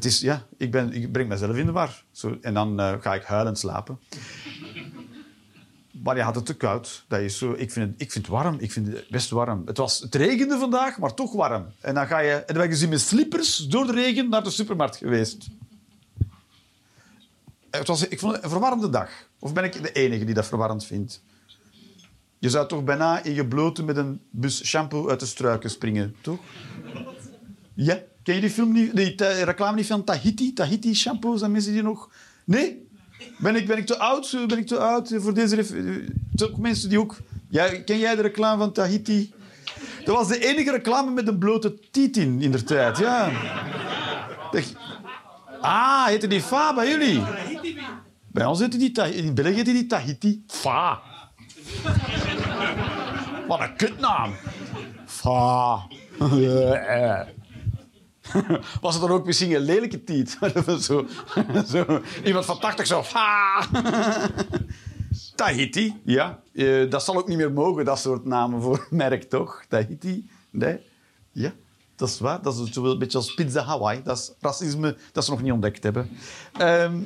Het 0.00 0.08
is, 0.08 0.20
ja, 0.20 0.46
ik, 0.56 0.70
ben, 0.70 0.92
ik 0.92 1.12
breng 1.12 1.28
mezelf 1.28 1.56
in 1.56 1.66
de 1.66 1.72
war. 1.72 2.04
Zo, 2.10 2.38
en 2.40 2.54
dan 2.54 2.80
eh, 2.80 2.94
ga 3.00 3.14
ik 3.14 3.22
huilend 3.22 3.58
slapen. 3.58 3.98
Maar 5.90 6.16
je 6.16 6.22
had 6.22 6.34
het 6.34 6.46
te 6.46 6.54
koud. 6.54 7.04
Dat 7.08 7.20
is 7.20 7.38
zo, 7.38 7.54
ik, 7.56 7.70
vind 7.70 7.90
het, 7.90 8.00
ik 8.00 8.12
vind 8.12 8.26
warm. 8.26 8.56
Ik 8.58 8.72
vind 8.72 8.86
het 8.86 9.08
best 9.08 9.30
warm. 9.30 9.62
Het, 9.66 9.76
was, 9.76 9.98
het 9.98 10.14
regende 10.14 10.58
vandaag, 10.58 10.98
maar 10.98 11.14
toch 11.14 11.32
warm. 11.32 11.66
En 11.80 11.94
dan 11.94 12.06
ga 12.06 12.18
je... 12.18 12.32
En 12.32 12.54
dan 12.54 12.56
ben 12.56 12.70
dus 12.70 12.86
met 12.86 13.00
slippers 13.00 13.56
door 13.56 13.86
de 13.86 13.92
regen 13.92 14.28
naar 14.28 14.42
de 14.42 14.50
supermarkt 14.50 14.96
geweest. 14.96 15.48
Het 17.70 17.86
was, 17.86 18.08
ik 18.08 18.18
vond 18.18 18.34
het 18.34 18.44
een 18.44 18.50
verwarmde 18.50 18.90
dag. 18.90 19.10
Of 19.38 19.52
ben 19.52 19.64
ik 19.64 19.82
de 19.82 19.92
enige 19.92 20.24
die 20.24 20.34
dat 20.34 20.46
verwarmd 20.46 20.84
vindt? 20.84 21.22
Je 22.38 22.50
zou 22.50 22.68
toch 22.68 22.84
bijna 22.84 23.22
in 23.22 23.34
je 23.34 23.46
blote 23.46 23.82
met 23.82 23.96
een 23.96 24.20
bus 24.30 24.64
shampoo 24.64 25.08
uit 25.08 25.20
de 25.20 25.26
struiken 25.26 25.70
springen, 25.70 26.16
toch? 26.20 26.38
Ja. 27.74 27.98
Ken 28.22 28.34
je 28.34 28.40
die 28.40 28.50
film 28.50 28.72
niet? 28.72 29.16
Ta- 29.16 29.42
reclame 29.42 29.76
niet 29.76 29.86
van 29.86 30.04
Tahiti? 30.04 30.52
Tahiti 30.52 30.94
shampoo, 30.94 31.36
zijn 31.36 31.50
mensen 31.52 31.72
die 31.72 31.82
nog... 31.82 32.10
Nee? 32.44 32.88
Ben 33.38 33.56
ik, 33.56 33.66
ben 33.66 33.78
ik 33.78 33.86
te 33.86 33.98
oud? 33.98 34.36
Ben 34.46 34.58
ik 34.58 34.66
te 34.66 34.78
oud 34.78 35.14
voor 35.16 35.34
deze... 35.34 35.54
ref- 35.54 35.70
eh, 35.70 35.84
Toch 36.34 36.58
mensen 36.58 36.88
die 36.88 36.98
ook... 36.98 37.16
Ja, 37.48 37.68
ken 37.84 37.98
jij 37.98 38.14
de 38.16 38.22
reclame 38.22 38.58
van 38.58 38.72
Tahiti? 38.72 39.32
Dat 40.04 40.14
was 40.16 40.28
de 40.28 40.38
enige 40.48 40.70
reclame 40.70 41.10
met 41.10 41.28
een 41.28 41.38
blote 41.38 41.78
tiet 41.90 42.16
in, 42.16 42.42
in 42.42 42.50
der 42.50 42.64
tijd. 42.64 42.98
Ja. 42.98 43.30
Ah, 45.60 46.06
heette 46.06 46.26
die 46.26 46.40
Fa 46.40 46.74
bij 46.74 46.88
jullie? 46.88 47.22
Bij 48.26 48.44
ons 48.44 48.58
heette 48.60 48.76
die 48.78 48.92
Tahiti. 48.92 49.18
In 49.18 49.34
België 49.34 49.54
heette 49.54 49.72
die 49.72 49.86
Tahiti. 49.86 50.44
Fa. 50.46 51.00
Wat 53.48 53.60
een 53.60 53.76
kutnaam. 53.76 54.32
Fa. 55.06 55.78
Was 58.80 58.94
het 58.94 59.02
dan 59.02 59.10
ook 59.10 59.26
misschien 59.26 59.54
een 59.54 59.60
lelijke 59.60 60.04
tiet? 60.04 60.38
zo, 60.80 61.06
zo, 61.72 62.00
iemand 62.24 62.44
van 62.44 62.58
80 62.58 62.86
zo. 62.86 63.02
Fa. 63.02 63.66
Tahiti, 65.34 66.00
ja. 66.04 66.42
Eh, 66.52 66.90
dat 66.90 67.04
zal 67.04 67.16
ook 67.16 67.28
niet 67.28 67.36
meer 67.36 67.52
mogen, 67.52 67.84
dat 67.84 67.98
soort 67.98 68.24
namen 68.24 68.62
voor 68.62 68.86
merk, 68.90 69.22
toch? 69.22 69.64
Tahiti, 69.68 70.30
nee. 70.50 70.80
Ja. 71.32 71.52
Dat 71.96 72.08
is 72.08 72.18
waar. 72.18 72.42
Dat 72.42 72.54
is 72.54 72.76
een 72.76 72.98
beetje 72.98 73.18
als 73.18 73.34
pizza 73.34 73.62
Hawaii. 73.62 74.02
Dat 74.02 74.18
is 74.18 74.32
racisme 74.40 74.96
dat 75.12 75.24
ze 75.24 75.30
nog 75.30 75.42
niet 75.42 75.52
ontdekt 75.52 75.82
hebben. 75.82 76.08
Ehm, 76.52 76.98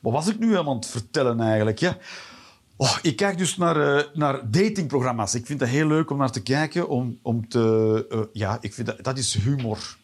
wat 0.00 0.12
was 0.12 0.28
ik 0.28 0.38
nu 0.38 0.56
aan 0.56 0.68
het 0.68 0.86
vertellen 0.86 1.40
eigenlijk? 1.40 1.78
Ja. 1.78 1.96
Oh, 2.76 2.98
ik 3.02 3.16
kijk 3.16 3.38
dus 3.38 3.56
naar, 3.56 3.96
eh, 3.96 4.04
naar 4.14 4.50
datingprogramma's. 4.50 5.34
Ik 5.34 5.46
vind 5.46 5.58
dat 5.58 5.68
heel 5.68 5.86
leuk 5.86 6.10
om 6.10 6.18
naar 6.18 6.30
te 6.30 6.42
kijken. 6.42 6.88
Om, 6.88 7.18
om 7.22 7.48
te, 7.48 8.06
eh, 8.10 8.20
ja, 8.32 8.58
ik 8.60 8.74
vind 8.74 8.86
dat, 8.86 9.04
dat 9.04 9.18
is 9.18 9.34
humor. 9.34 9.96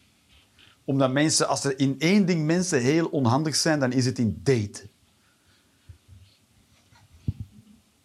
Omdat 0.85 1.11
mensen, 1.11 1.47
als 1.47 1.63
er 1.63 1.79
in 1.79 1.95
één 1.99 2.25
ding 2.25 2.45
mensen 2.45 2.81
heel 2.81 3.07
onhandig 3.07 3.55
zijn, 3.55 3.79
dan 3.79 3.91
is 3.91 4.05
het 4.05 4.19
in 4.19 4.39
daten. 4.43 4.89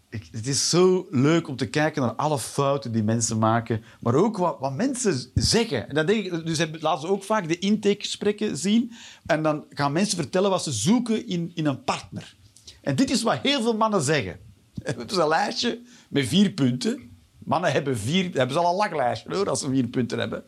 Ik, 0.08 0.28
het 0.30 0.46
is 0.46 0.70
zo 0.70 1.06
leuk 1.10 1.48
om 1.48 1.56
te 1.56 1.68
kijken 1.68 2.02
naar 2.02 2.14
alle 2.14 2.38
fouten 2.38 2.92
die 2.92 3.02
mensen 3.02 3.38
maken, 3.38 3.82
maar 4.00 4.14
ook 4.14 4.36
wat, 4.36 4.56
wat 4.60 4.72
mensen 4.72 5.30
zeggen. 5.34 5.88
En 5.88 5.94
dat 5.94 6.06
denk 6.06 6.24
ik, 6.24 6.46
dus 6.46 6.66
laten 6.80 7.00
ze 7.00 7.12
ook 7.12 7.24
vaak 7.24 7.48
de 7.48 7.58
intakegesprekken 7.58 8.56
zien 8.56 8.92
en 9.26 9.42
dan 9.42 9.64
gaan 9.70 9.92
mensen 9.92 10.16
vertellen 10.16 10.50
wat 10.50 10.62
ze 10.62 10.72
zoeken 10.72 11.26
in, 11.26 11.50
in 11.54 11.66
een 11.66 11.84
partner. 11.84 12.36
En 12.82 12.96
dit 12.96 13.10
is 13.10 13.22
wat 13.22 13.38
heel 13.42 13.62
veel 13.62 13.76
mannen 13.76 14.02
zeggen. 14.02 14.38
Het 14.82 15.10
is 15.10 15.16
een 15.16 15.28
lijstje 15.28 15.80
met 16.08 16.26
vier 16.26 16.50
punten. 16.50 17.10
Mannen 17.38 17.72
hebben 17.72 17.98
vier, 17.98 18.24
hebben 18.24 18.52
ze 18.52 18.58
al 18.58 18.70
een 18.70 18.76
lang 18.76 18.96
lijstje 18.96 19.34
hoor, 19.34 19.48
als 19.48 19.60
ze 19.60 19.68
vier 19.68 19.86
punten 19.86 20.18
hebben. 20.18 20.44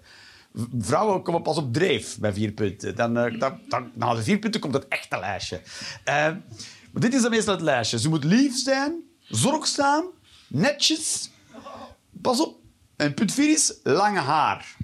Vrouwen 0.78 1.23
komen 1.23 1.42
pas 1.42 1.56
op 1.56 1.73
dreef 1.73 2.18
bij 2.18 2.32
vier 2.32 2.52
punten. 2.52 2.97
Dan, 2.97 3.16
eh, 3.16 3.38
dan, 3.38 3.59
dan, 3.68 3.90
na 3.94 4.14
de 4.14 4.23
vier 4.23 4.38
punten 4.38 4.61
komt 4.61 4.75
het 4.75 4.88
echte 4.88 5.18
lijstje. 5.18 5.61
Eh, 6.04 6.14
maar 6.92 7.02
dit 7.02 7.14
is 7.14 7.23
dan 7.23 7.30
meestal 7.30 7.54
het 7.54 7.62
lijstje. 7.62 7.99
Ze 7.99 8.09
moet 8.09 8.25
lief 8.25 8.56
zijn, 8.56 8.94
zorgzaam, 9.21 10.04
netjes. 10.49 11.30
Pas 12.23 12.40
op. 12.40 12.61
En 12.97 13.14
punt 13.14 13.32
vier 13.32 13.50
is 13.50 13.75
lange 13.82 14.18
haar. 14.18 14.76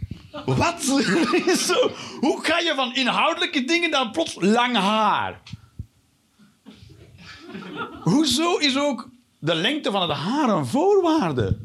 Wat? 0.45 0.83
Zo, 1.69 1.91
Hoe 2.21 2.45
ga 2.45 2.59
je 2.59 2.73
van 2.77 2.95
inhoudelijke 2.95 3.65
dingen 3.65 3.91
dan 3.91 4.11
plots 4.11 4.37
lang 4.41 4.77
haar? 4.77 5.43
Hoezo 8.01 8.57
is 8.57 8.77
ook 8.77 9.09
de 9.39 9.55
lengte 9.55 9.91
van 9.91 10.03
het 10.03 10.19
haar 10.19 10.49
een 10.49 10.67
voorwaarde? 10.67 11.59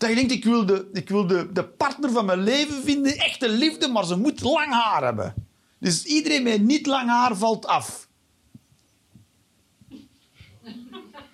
Dat 0.00 0.08
je 0.08 0.14
denkt, 0.14 0.32
ik 0.32 0.44
wil, 0.44 0.66
de, 0.66 0.88
ik 0.92 1.08
wil 1.08 1.26
de, 1.26 1.52
de 1.52 1.64
partner 1.64 2.10
van 2.10 2.24
mijn 2.24 2.42
leven 2.42 2.82
vinden, 2.82 3.16
echte 3.16 3.48
liefde, 3.48 3.88
maar 3.88 4.04
ze 4.04 4.16
moet 4.16 4.40
lang 4.40 4.72
haar 4.72 5.02
hebben. 5.02 5.34
Dus 5.78 6.04
iedereen 6.04 6.42
met 6.42 6.62
niet 6.62 6.86
lang 6.86 7.08
haar 7.08 7.36
valt 7.36 7.66
af. 7.66 8.08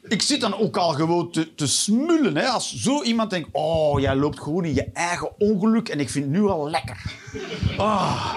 Ik 0.02 0.22
zit 0.22 0.40
dan 0.40 0.54
ook 0.54 0.76
al 0.76 0.92
gewoon 0.92 1.30
te, 1.30 1.54
te 1.54 1.66
smullen. 1.66 2.36
Hè? 2.36 2.46
Als 2.46 2.74
zo 2.74 3.02
iemand 3.02 3.30
denkt, 3.30 3.48
oh, 3.52 4.00
jij 4.00 4.16
loopt 4.16 4.40
gewoon 4.40 4.64
in 4.64 4.74
je 4.74 4.90
eigen 4.92 5.40
ongeluk 5.40 5.88
en 5.88 6.00
ik 6.00 6.10
vind 6.10 6.24
het 6.24 6.34
nu 6.34 6.46
al 6.46 6.70
lekker. 6.70 7.12
Ah. 7.76 8.34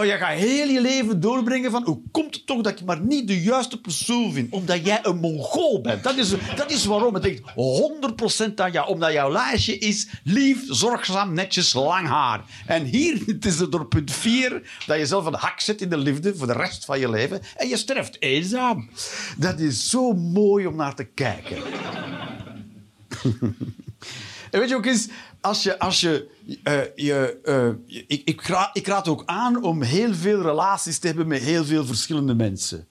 Jij 0.00 0.18
gaat 0.18 0.38
heel 0.38 0.68
je 0.68 0.80
leven 0.80 1.20
doorbrengen 1.20 1.70
van 1.70 1.84
hoe 1.84 2.00
komt 2.10 2.34
het 2.34 2.46
toch 2.46 2.60
dat 2.60 2.72
ik 2.80 2.84
maar 2.84 3.00
niet 3.00 3.28
de 3.28 3.42
juiste 3.42 3.80
persoon 3.80 4.32
vind? 4.32 4.52
Omdat 4.52 4.86
jij 4.86 4.98
een 5.02 5.16
Mongool 5.16 5.80
bent. 5.80 6.02
Dat 6.02 6.16
is, 6.16 6.34
dat 6.56 6.70
is 6.70 6.84
waarom. 6.84 7.14
Het 7.14 7.22
denkt 7.22 7.40
100% 8.50 8.54
aan 8.54 8.72
jou. 8.72 8.88
Omdat 8.88 9.12
jouw 9.12 9.32
lijstje 9.32 9.78
is 9.78 10.08
lief, 10.24 10.64
zorgzaam, 10.66 11.34
netjes, 11.34 11.72
lang 11.72 12.08
haar. 12.08 12.44
En 12.66 12.84
hier 12.84 13.22
het 13.26 13.44
is 13.44 13.58
het 13.58 13.72
door 13.72 13.86
punt 13.86 14.10
4 14.10 14.80
dat 14.86 14.98
je 14.98 15.06
zelf 15.06 15.26
een 15.26 15.34
hak 15.34 15.60
zet 15.60 15.80
in 15.80 15.88
de 15.88 15.98
liefde 15.98 16.36
voor 16.36 16.46
de 16.46 16.52
rest 16.52 16.84
van 16.84 16.98
je 16.98 17.10
leven. 17.10 17.40
En 17.56 17.68
je 17.68 17.76
sterft 17.76 18.22
eenzaam. 18.22 18.88
Dat 19.36 19.58
is 19.58 19.88
zo 19.88 20.12
mooi 20.12 20.66
om 20.66 20.76
naar 20.76 20.94
te 20.94 21.04
kijken. 21.04 21.56
En 24.50 24.60
weet 24.60 24.68
je 24.68 24.74
ook 24.76 24.86
eens, 24.86 25.08
als 25.40 25.62
je... 25.62 25.78
Als 25.78 26.00
je, 26.00 26.31
eh, 26.62 27.28
eh, 27.44 27.74
ik, 27.86 28.22
ik, 28.24 28.42
ra- 28.42 28.70
ik 28.72 28.86
raad 28.86 29.08
ook 29.08 29.22
aan 29.26 29.62
om 29.62 29.82
heel 29.82 30.14
veel 30.14 30.42
relaties 30.42 30.98
te 30.98 31.06
hebben 31.06 31.26
met 31.26 31.42
heel 31.42 31.64
veel 31.64 31.84
verschillende 31.86 32.34
mensen. 32.34 32.88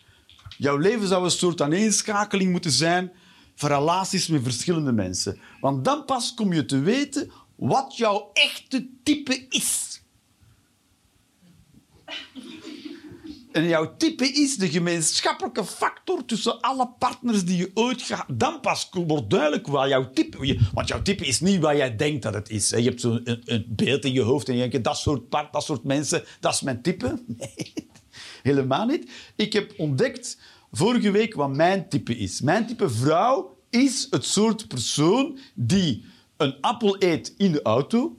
Jouw 0.57 0.77
leven 0.77 1.07
zou 1.07 1.23
een 1.23 1.31
soort 1.31 1.61
aaneenschakeling 1.61 2.51
moeten 2.51 2.71
zijn 2.71 3.11
van 3.55 3.69
relaties 3.69 4.27
met 4.27 4.43
verschillende 4.43 4.91
mensen. 4.91 5.39
Want 5.59 5.85
dan 5.85 6.05
pas 6.05 6.33
kom 6.33 6.53
je 6.53 6.65
te 6.65 6.79
weten 6.79 7.31
wat 7.55 7.97
jouw 7.97 8.29
echte 8.33 8.87
type 9.03 9.45
is. 9.49 10.01
En 13.51 13.67
jouw 13.67 13.95
type 13.97 14.25
is 14.25 14.57
de 14.57 14.69
gemeenschappelijke 14.69 15.65
factor 15.65 16.25
tussen 16.25 16.61
alle 16.61 16.89
partners 16.99 17.45
die 17.45 17.57
je 17.57 17.71
ooit 17.73 18.01
gaat. 18.01 18.25
Dan 18.27 18.59
pas 18.59 18.89
wordt 18.91 19.29
duidelijk 19.29 19.67
wat 19.67 19.89
jouw 19.89 20.11
type 20.13 20.59
Want 20.73 20.87
jouw 20.87 21.01
type 21.01 21.25
is 21.25 21.39
niet 21.39 21.59
wat 21.59 21.77
jij 21.77 21.95
denkt 21.95 22.23
dat 22.23 22.33
het 22.33 22.49
is. 22.49 22.69
Je 22.69 22.81
hebt 22.81 23.01
zo'n 23.01 23.21
een, 23.23 23.41
een 23.45 23.65
beeld 23.67 24.05
in 24.05 24.13
je 24.13 24.21
hoofd 24.21 24.49
en 24.49 24.55
je 24.55 24.69
denkt: 24.69 24.85
dat 24.85 24.97
soort 24.97 25.29
part, 25.29 25.53
dat 25.53 25.63
soort 25.63 25.83
mensen, 25.83 26.23
dat 26.39 26.53
is 26.53 26.61
mijn 26.61 26.81
type. 26.81 27.19
Nee, 27.37 27.89
helemaal 28.43 28.85
niet. 28.85 29.11
Ik 29.35 29.53
heb 29.53 29.73
ontdekt 29.77 30.37
vorige 30.71 31.11
week 31.11 31.33
wat 31.33 31.55
mijn 31.55 31.89
type 31.89 32.17
is. 32.17 32.41
Mijn 32.41 32.67
type 32.67 32.89
vrouw 32.89 33.57
is 33.69 34.07
het 34.09 34.25
soort 34.25 34.67
persoon 34.67 35.39
die 35.53 36.05
een 36.37 36.61
appel 36.61 36.95
eet 36.99 37.33
in 37.37 37.51
de 37.51 37.61
auto 37.61 38.17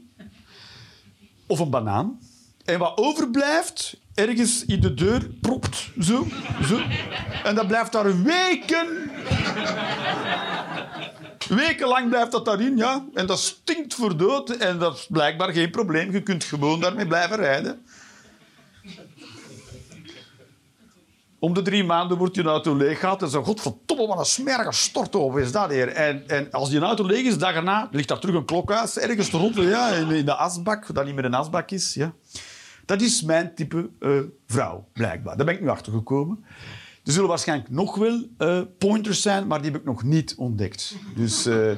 of 1.46 1.58
een 1.58 1.70
banaan. 1.70 2.20
En 2.64 2.78
wat 2.78 2.96
overblijft, 2.96 3.96
ergens 4.14 4.64
in 4.64 4.80
de 4.80 4.94
deur 4.94 5.30
propt. 5.40 5.90
Zo, 6.00 6.26
zo. 6.64 6.80
En 7.44 7.54
dat 7.54 7.66
blijft 7.66 7.92
daar 7.92 8.22
weken. 8.22 9.10
Wekenlang 11.48 12.08
blijft 12.08 12.32
dat 12.32 12.44
daarin, 12.44 12.76
ja. 12.76 13.04
En 13.14 13.26
dat 13.26 13.38
stinkt 13.38 13.94
voor 13.94 14.16
dood. 14.16 14.50
En 14.50 14.78
dat 14.78 14.96
is 14.96 15.06
blijkbaar 15.10 15.52
geen 15.52 15.70
probleem. 15.70 16.12
Je 16.12 16.22
kunt 16.22 16.44
gewoon 16.44 16.80
daarmee 16.80 17.06
blijven 17.06 17.36
rijden. 17.36 17.84
Om 21.38 21.54
de 21.54 21.62
drie 21.62 21.84
maanden 21.84 22.18
wordt 22.18 22.34
je 22.34 22.42
auto 22.42 22.76
leeg 22.76 23.00
gehad. 23.00 23.22
En 23.22 23.28
zo, 23.28 23.42
godverdomme, 23.42 24.06
wat 24.06 24.18
een 24.18 24.24
smerige 24.24 24.72
stortover 24.72 25.40
is 25.40 25.52
dat 25.52 25.70
hier. 25.70 25.88
En, 25.88 26.28
en 26.28 26.50
als 26.50 26.70
die 26.70 26.80
auto 26.80 27.06
leeg 27.06 27.26
is, 27.26 27.38
dag 27.38 27.88
ligt 27.90 28.08
daar 28.08 28.18
terug 28.18 28.34
een 28.34 28.44
klokhuis 28.44 28.98
ergens 28.98 29.30
rotten, 29.30 29.68
ja, 29.68 29.88
in, 29.88 30.10
in 30.10 30.24
de 30.24 30.34
asbak, 30.34 30.94
dat 30.94 31.04
niet 31.04 31.14
meer 31.14 31.24
een 31.24 31.34
asbak 31.34 31.70
is. 31.70 31.94
Ja. 31.94 32.12
Dat 32.92 33.00
is 33.00 33.22
mijn 33.22 33.54
type 33.54 33.90
eh, 33.98 34.18
vrouw, 34.46 34.88
blijkbaar. 34.92 35.36
Daar 35.36 35.46
ben 35.46 35.54
ik 35.54 35.60
nu 35.60 35.68
achter 35.68 35.92
gekomen. 35.92 36.44
Er 37.04 37.12
zullen 37.12 37.28
waarschijnlijk 37.28 37.70
nog 37.70 37.96
wel 37.96 38.26
eh, 38.38 38.60
pointers 38.78 39.22
zijn, 39.22 39.46
maar 39.46 39.62
die 39.62 39.70
heb 39.70 39.80
ik 39.80 39.86
nog 39.86 40.02
niet 40.02 40.34
ontdekt. 40.36 40.94
Dus 41.16 41.46
eh, 41.46 41.70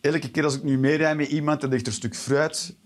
elke 0.00 0.30
keer 0.30 0.44
als 0.44 0.54
ik 0.54 0.62
nu 0.62 0.78
meerijd 0.78 1.16
met 1.16 1.28
iemand 1.28 1.62
en 1.62 1.68
ligt 1.68 1.82
er 1.82 1.88
een 1.88 1.94
stuk 1.94 2.16
fruit 2.16 2.76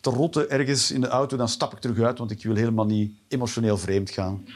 te 0.00 0.10
rotten 0.10 0.50
ergens 0.50 0.90
in 0.90 1.00
de 1.00 1.08
auto, 1.08 1.36
dan 1.36 1.48
stap 1.48 1.72
ik 1.72 1.78
terug 1.78 2.00
uit, 2.00 2.18
want 2.18 2.30
ik 2.30 2.42
wil 2.42 2.54
helemaal 2.54 2.86
niet 2.86 3.12
emotioneel 3.28 3.78
vreemd 3.78 4.10
gaan. 4.10 4.44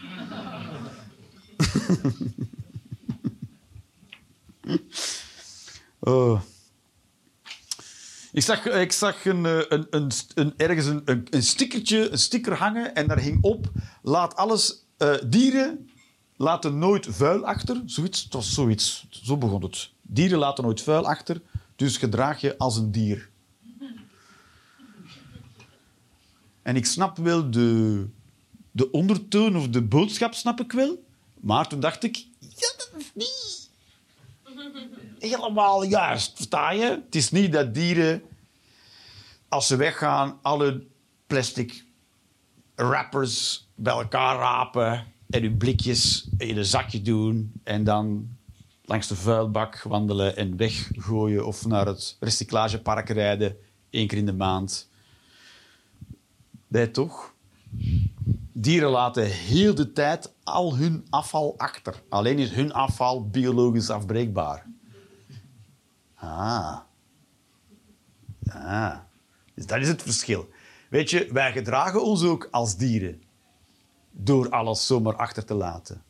Oh. 6.06 6.40
Ik 8.34 8.42
zag, 8.42 8.66
ik 8.66 8.92
zag 8.92 9.24
een, 9.24 9.46
eh, 9.46 9.58
een, 9.68 9.86
een, 9.90 10.10
een, 10.34 10.54
ergens 10.56 10.86
een, 10.86 11.26
een, 11.30 11.42
stickertje, 11.42 12.10
een 12.10 12.18
sticker 12.18 12.54
hangen 12.54 12.94
en 12.94 13.08
daar 13.08 13.18
hing 13.18 13.42
op: 13.42 13.70
laat 14.02 14.36
alles, 14.36 14.84
eh, 14.96 15.14
dieren 15.26 15.90
laten 16.36 16.78
nooit 16.78 17.06
vuil 17.10 17.46
achter. 17.46 17.82
Zoiets, 17.86 18.26
het 18.30 18.44
zoiets, 18.44 19.06
zo 19.10 19.36
begon 19.36 19.62
het. 19.62 19.90
Dieren 20.02 20.38
laten 20.38 20.64
nooit 20.64 20.82
vuil 20.82 21.06
achter, 21.06 21.42
dus 21.76 21.96
gedraag 21.96 22.40
je 22.40 22.58
als 22.58 22.76
een 22.76 22.92
dier. 22.92 23.30
En 26.62 26.76
ik 26.76 26.86
snap 26.86 27.16
wel 27.16 27.50
de, 27.50 28.06
de 28.70 28.90
ondertoon 28.90 29.56
of 29.56 29.68
de 29.68 29.82
boodschap, 29.82 30.34
snap 30.34 30.60
ik 30.60 30.72
wel. 30.72 31.04
Maar 31.40 31.68
toen 31.68 31.80
dacht 31.80 32.04
ik, 32.04 32.16
ja, 32.38 32.72
dat 32.76 32.90
is 32.98 33.10
niet 33.14 33.53
helemaal 35.18 35.82
juist, 35.84 36.32
versta 36.36 36.70
je? 36.70 37.02
Het 37.04 37.14
is 37.14 37.30
niet 37.30 37.52
dat 37.52 37.74
dieren, 37.74 38.22
als 39.48 39.66
ze 39.66 39.76
weggaan, 39.76 40.38
alle 40.42 40.86
plastic 41.26 41.84
wrappers 42.74 43.66
bij 43.74 43.92
elkaar 43.92 44.36
rapen 44.36 45.06
en 45.30 45.42
hun 45.42 45.56
blikjes 45.56 46.28
in 46.38 46.56
een 46.56 46.64
zakje 46.64 47.02
doen 47.02 47.52
en 47.62 47.84
dan 47.84 48.28
langs 48.84 49.06
de 49.06 49.16
vuilbak 49.16 49.82
wandelen 49.82 50.36
en 50.36 50.56
weggooien 50.56 51.46
of 51.46 51.66
naar 51.66 51.86
het 51.86 52.16
recyclagepark 52.20 53.08
rijden, 53.08 53.56
één 53.90 54.06
keer 54.06 54.18
in 54.18 54.26
de 54.26 54.32
maand. 54.32 54.88
Nee, 56.68 56.90
toch? 56.90 57.34
Dieren 58.52 58.90
laten 58.90 59.26
heel 59.26 59.74
de 59.74 59.92
tijd 59.92 60.32
al 60.44 60.76
hun 60.76 61.06
afval 61.10 61.58
achter. 61.58 62.02
Alleen 62.08 62.38
is 62.38 62.50
hun 62.50 62.72
afval 62.72 63.28
biologisch 63.28 63.90
afbreekbaar. 63.90 64.66
Ah. 66.14 66.78
Ah. 68.48 68.96
Dus 69.54 69.66
dat 69.66 69.80
is 69.80 69.88
het 69.88 70.02
verschil. 70.02 70.48
Weet 70.88 71.10
je, 71.10 71.28
wij 71.32 71.52
gedragen 71.52 72.02
ons 72.02 72.22
ook 72.22 72.48
als 72.50 72.76
dieren. 72.76 73.22
Door 74.10 74.50
alles 74.50 74.86
zomaar 74.86 75.16
achter 75.16 75.44
te 75.44 75.54
laten. 75.54 76.02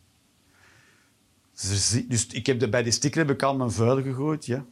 Dus 2.08 2.26
ik 2.26 2.46
heb 2.46 2.58
de, 2.60 2.68
bij 2.68 2.82
die 2.82 2.92
sticker 2.92 3.26
heb 3.26 3.30
ik 3.30 3.42
al 3.42 3.56
mijn 3.56 3.70
vuil 3.70 4.02
gegooid, 4.02 4.46
ja. 4.46 4.64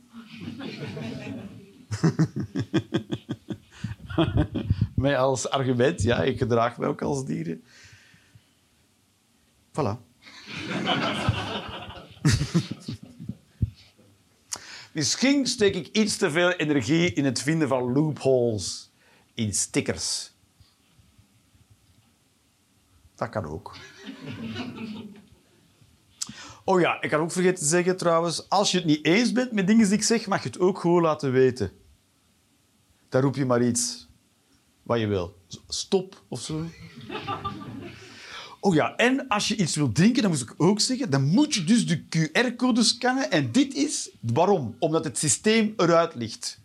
Met 4.94 5.16
als 5.16 5.50
argument, 5.50 6.02
ja, 6.02 6.22
ik 6.22 6.38
gedraag 6.38 6.78
me 6.78 6.86
ook 6.86 7.02
als 7.02 7.24
dieren. 7.24 7.64
Voilà. 9.72 9.96
Misschien 14.92 15.46
steek 15.46 15.74
ik 15.74 15.86
iets 15.86 16.16
te 16.16 16.30
veel 16.30 16.50
energie 16.50 17.12
in 17.12 17.24
het 17.24 17.42
vinden 17.42 17.68
van 17.68 17.92
loopholes 17.92 18.92
in 19.34 19.54
stickers. 19.54 20.32
Dat 23.14 23.28
kan 23.28 23.44
ook. 23.44 23.76
Oh 26.64 26.80
ja, 26.80 27.02
ik 27.02 27.10
kan 27.10 27.20
ook 27.20 27.32
vergeten 27.32 27.58
te 27.58 27.64
zeggen 27.64 27.96
trouwens, 27.96 28.48
als 28.48 28.70
je 28.70 28.76
het 28.76 28.86
niet 28.86 29.04
eens 29.04 29.32
bent 29.32 29.52
met 29.52 29.66
dingen 29.66 29.84
die 29.84 29.94
ik 29.94 30.02
zeg, 30.02 30.26
mag 30.26 30.42
je 30.42 30.48
het 30.48 30.58
ook 30.58 30.78
gewoon 30.78 31.02
laten 31.02 31.32
weten. 31.32 31.72
Dan 33.08 33.22
roep 33.22 33.36
je 33.36 33.44
maar 33.44 33.62
iets 33.62 34.08
wat 34.82 34.98
je 34.98 35.06
wil. 35.06 35.36
Stop 35.68 36.22
of 36.28 36.40
zo. 36.40 36.64
Oh 38.64 38.74
ja, 38.74 38.96
en 38.96 39.28
als 39.28 39.48
je 39.48 39.56
iets 39.56 39.76
wilt 39.76 39.94
drinken, 39.94 40.22
dan 40.22 40.30
moet 40.30 40.40
ik 40.40 40.54
ook 40.56 40.80
zeggen, 40.80 41.10
dan 41.10 41.24
moet 41.24 41.54
je 41.54 41.64
dus 41.64 41.86
de 41.86 42.02
QR-code 42.08 42.82
scannen. 42.82 43.30
En 43.30 43.52
dit 43.52 43.74
is 43.74 44.10
waarom? 44.20 44.76
Omdat 44.78 45.04
het 45.04 45.18
systeem 45.18 45.74
eruit 45.76 46.14
ligt. 46.14 46.58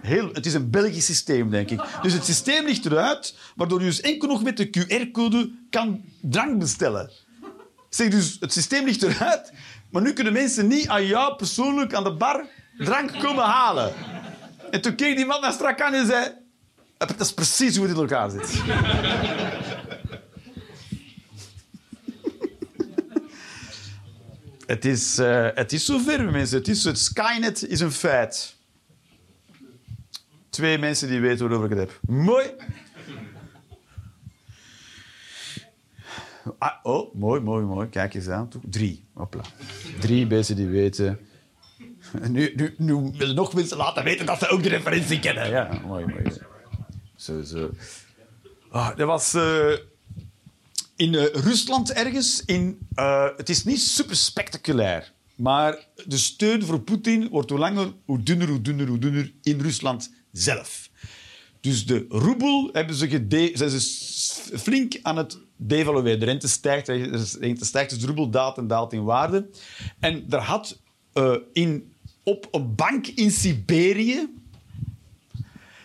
Heel, 0.00 0.30
het 0.32 0.46
is 0.46 0.54
een 0.54 0.70
Belgisch 0.70 1.04
systeem, 1.04 1.50
denk 1.50 1.70
ik. 1.70 1.80
Dus 2.02 2.12
het 2.12 2.24
systeem 2.24 2.64
ligt 2.64 2.84
eruit, 2.84 3.34
waardoor 3.56 3.80
je 3.80 3.86
dus 3.86 4.00
enkel 4.00 4.28
nog 4.28 4.42
met 4.42 4.56
de 4.56 4.66
QR-code 4.68 5.50
kan 5.70 6.02
drank 6.20 6.58
bestellen. 6.58 7.10
Zeg 7.88 8.08
dus, 8.08 8.36
het 8.40 8.52
systeem 8.52 8.84
ligt 8.84 9.02
eruit, 9.02 9.52
maar 9.90 10.02
nu 10.02 10.12
kunnen 10.12 10.32
mensen 10.32 10.66
niet 10.66 10.88
aan 10.88 11.06
jou 11.06 11.36
persoonlijk 11.36 11.94
aan 11.94 12.04
de 12.04 12.14
bar 12.14 12.46
drank 12.78 13.20
komen 13.20 13.44
halen. 13.44 13.92
En 14.70 14.80
toen 14.80 14.94
keek 14.94 15.16
die 15.16 15.26
man 15.26 15.40
naar 15.40 15.52
strak 15.52 15.80
aan 15.80 15.94
en 15.94 16.06
zei... 16.06 16.40
Dat 17.06 17.20
is 17.20 17.34
precies 17.34 17.76
hoe 17.76 17.86
het 17.86 17.94
in 17.94 18.00
elkaar 18.00 18.30
zit. 18.30 18.62
het, 24.66 24.84
is, 24.84 25.18
uh, 25.18 25.48
het 25.54 25.72
is 25.72 25.84
zover, 25.84 26.30
mensen. 26.30 26.58
Het, 26.58 26.68
is, 26.68 26.84
het 26.84 26.98
Skynet 26.98 27.68
is 27.68 27.80
een 27.80 27.92
feit. 27.92 28.56
Twee 30.50 30.78
mensen 30.78 31.08
die 31.08 31.20
weten 31.20 31.48
waarover 31.48 31.72
ik 31.72 31.78
het 31.78 31.88
heb. 31.88 32.00
Mooi. 32.10 32.50
Ah, 36.58 36.72
oh, 36.82 37.14
mooi, 37.14 37.40
mooi, 37.40 37.64
mooi. 37.64 37.88
Kijk 37.88 38.14
eens 38.14 38.28
aan. 38.28 38.48
Drie. 38.62 39.04
Hopla. 39.12 39.42
Drie 40.00 40.26
mensen 40.26 40.56
die 40.56 40.66
weten. 40.66 41.18
Nu, 42.28 42.52
nu, 42.56 42.74
nu 42.78 42.94
willen 43.16 43.34
nog 43.34 43.54
mensen 43.54 43.76
laten 43.76 44.04
weten 44.04 44.26
dat 44.26 44.38
ze 44.38 44.48
ook 44.48 44.62
de 44.62 44.68
referentie 44.68 45.20
kennen. 45.20 45.50
Ja, 45.50 45.80
mooi, 45.86 46.06
mooi. 46.06 46.22
Zo, 47.22 47.42
zo. 47.42 47.70
Ah, 48.68 48.96
dat 48.96 49.06
was 49.06 49.34
uh, 49.34 49.76
in 50.96 51.12
uh, 51.12 51.24
Rusland 51.24 51.92
ergens. 51.92 52.44
In, 52.44 52.78
uh, 52.94 53.28
het 53.36 53.48
is 53.48 53.64
niet 53.64 53.80
super 53.80 54.16
spectaculair. 54.16 55.12
Maar 55.34 55.86
de 56.06 56.16
steun 56.16 56.62
voor 56.62 56.80
Poetin 56.80 57.28
wordt 57.28 57.50
hoe 57.50 57.58
langer, 57.58 57.92
hoe 58.04 58.22
dunner, 58.22 58.48
hoe 58.48 58.60
dunner, 58.60 58.86
hoe 58.86 58.98
dunner 58.98 59.32
in 59.42 59.60
Rusland 59.60 60.12
zelf. 60.32 60.90
Dus 61.60 61.86
de 61.86 62.06
roebel 62.08 62.68
hebben 62.72 62.94
ze, 62.94 63.08
gede 63.08 63.50
zijn 63.54 63.70
ze 63.70 64.58
flink 64.58 64.98
aan 65.02 65.16
het 65.16 65.38
devalueren. 65.56 66.20
De 66.20 66.26
rente 66.26 66.48
stijgt, 66.48 66.86
de 66.86 67.36
rente 67.40 67.64
stijgt 67.64 67.90
dus 67.90 67.98
de 67.98 68.06
roebel 68.06 68.30
daalt 68.30 68.56
en 68.58 68.66
daalt 68.66 68.92
in 68.92 69.04
waarde. 69.04 69.48
En 69.98 70.26
er 70.30 70.40
had 70.40 70.80
in, 71.52 71.92
op 72.22 72.48
een 72.50 72.74
bank 72.74 73.06
in 73.06 73.30
Siberië... 73.30 74.28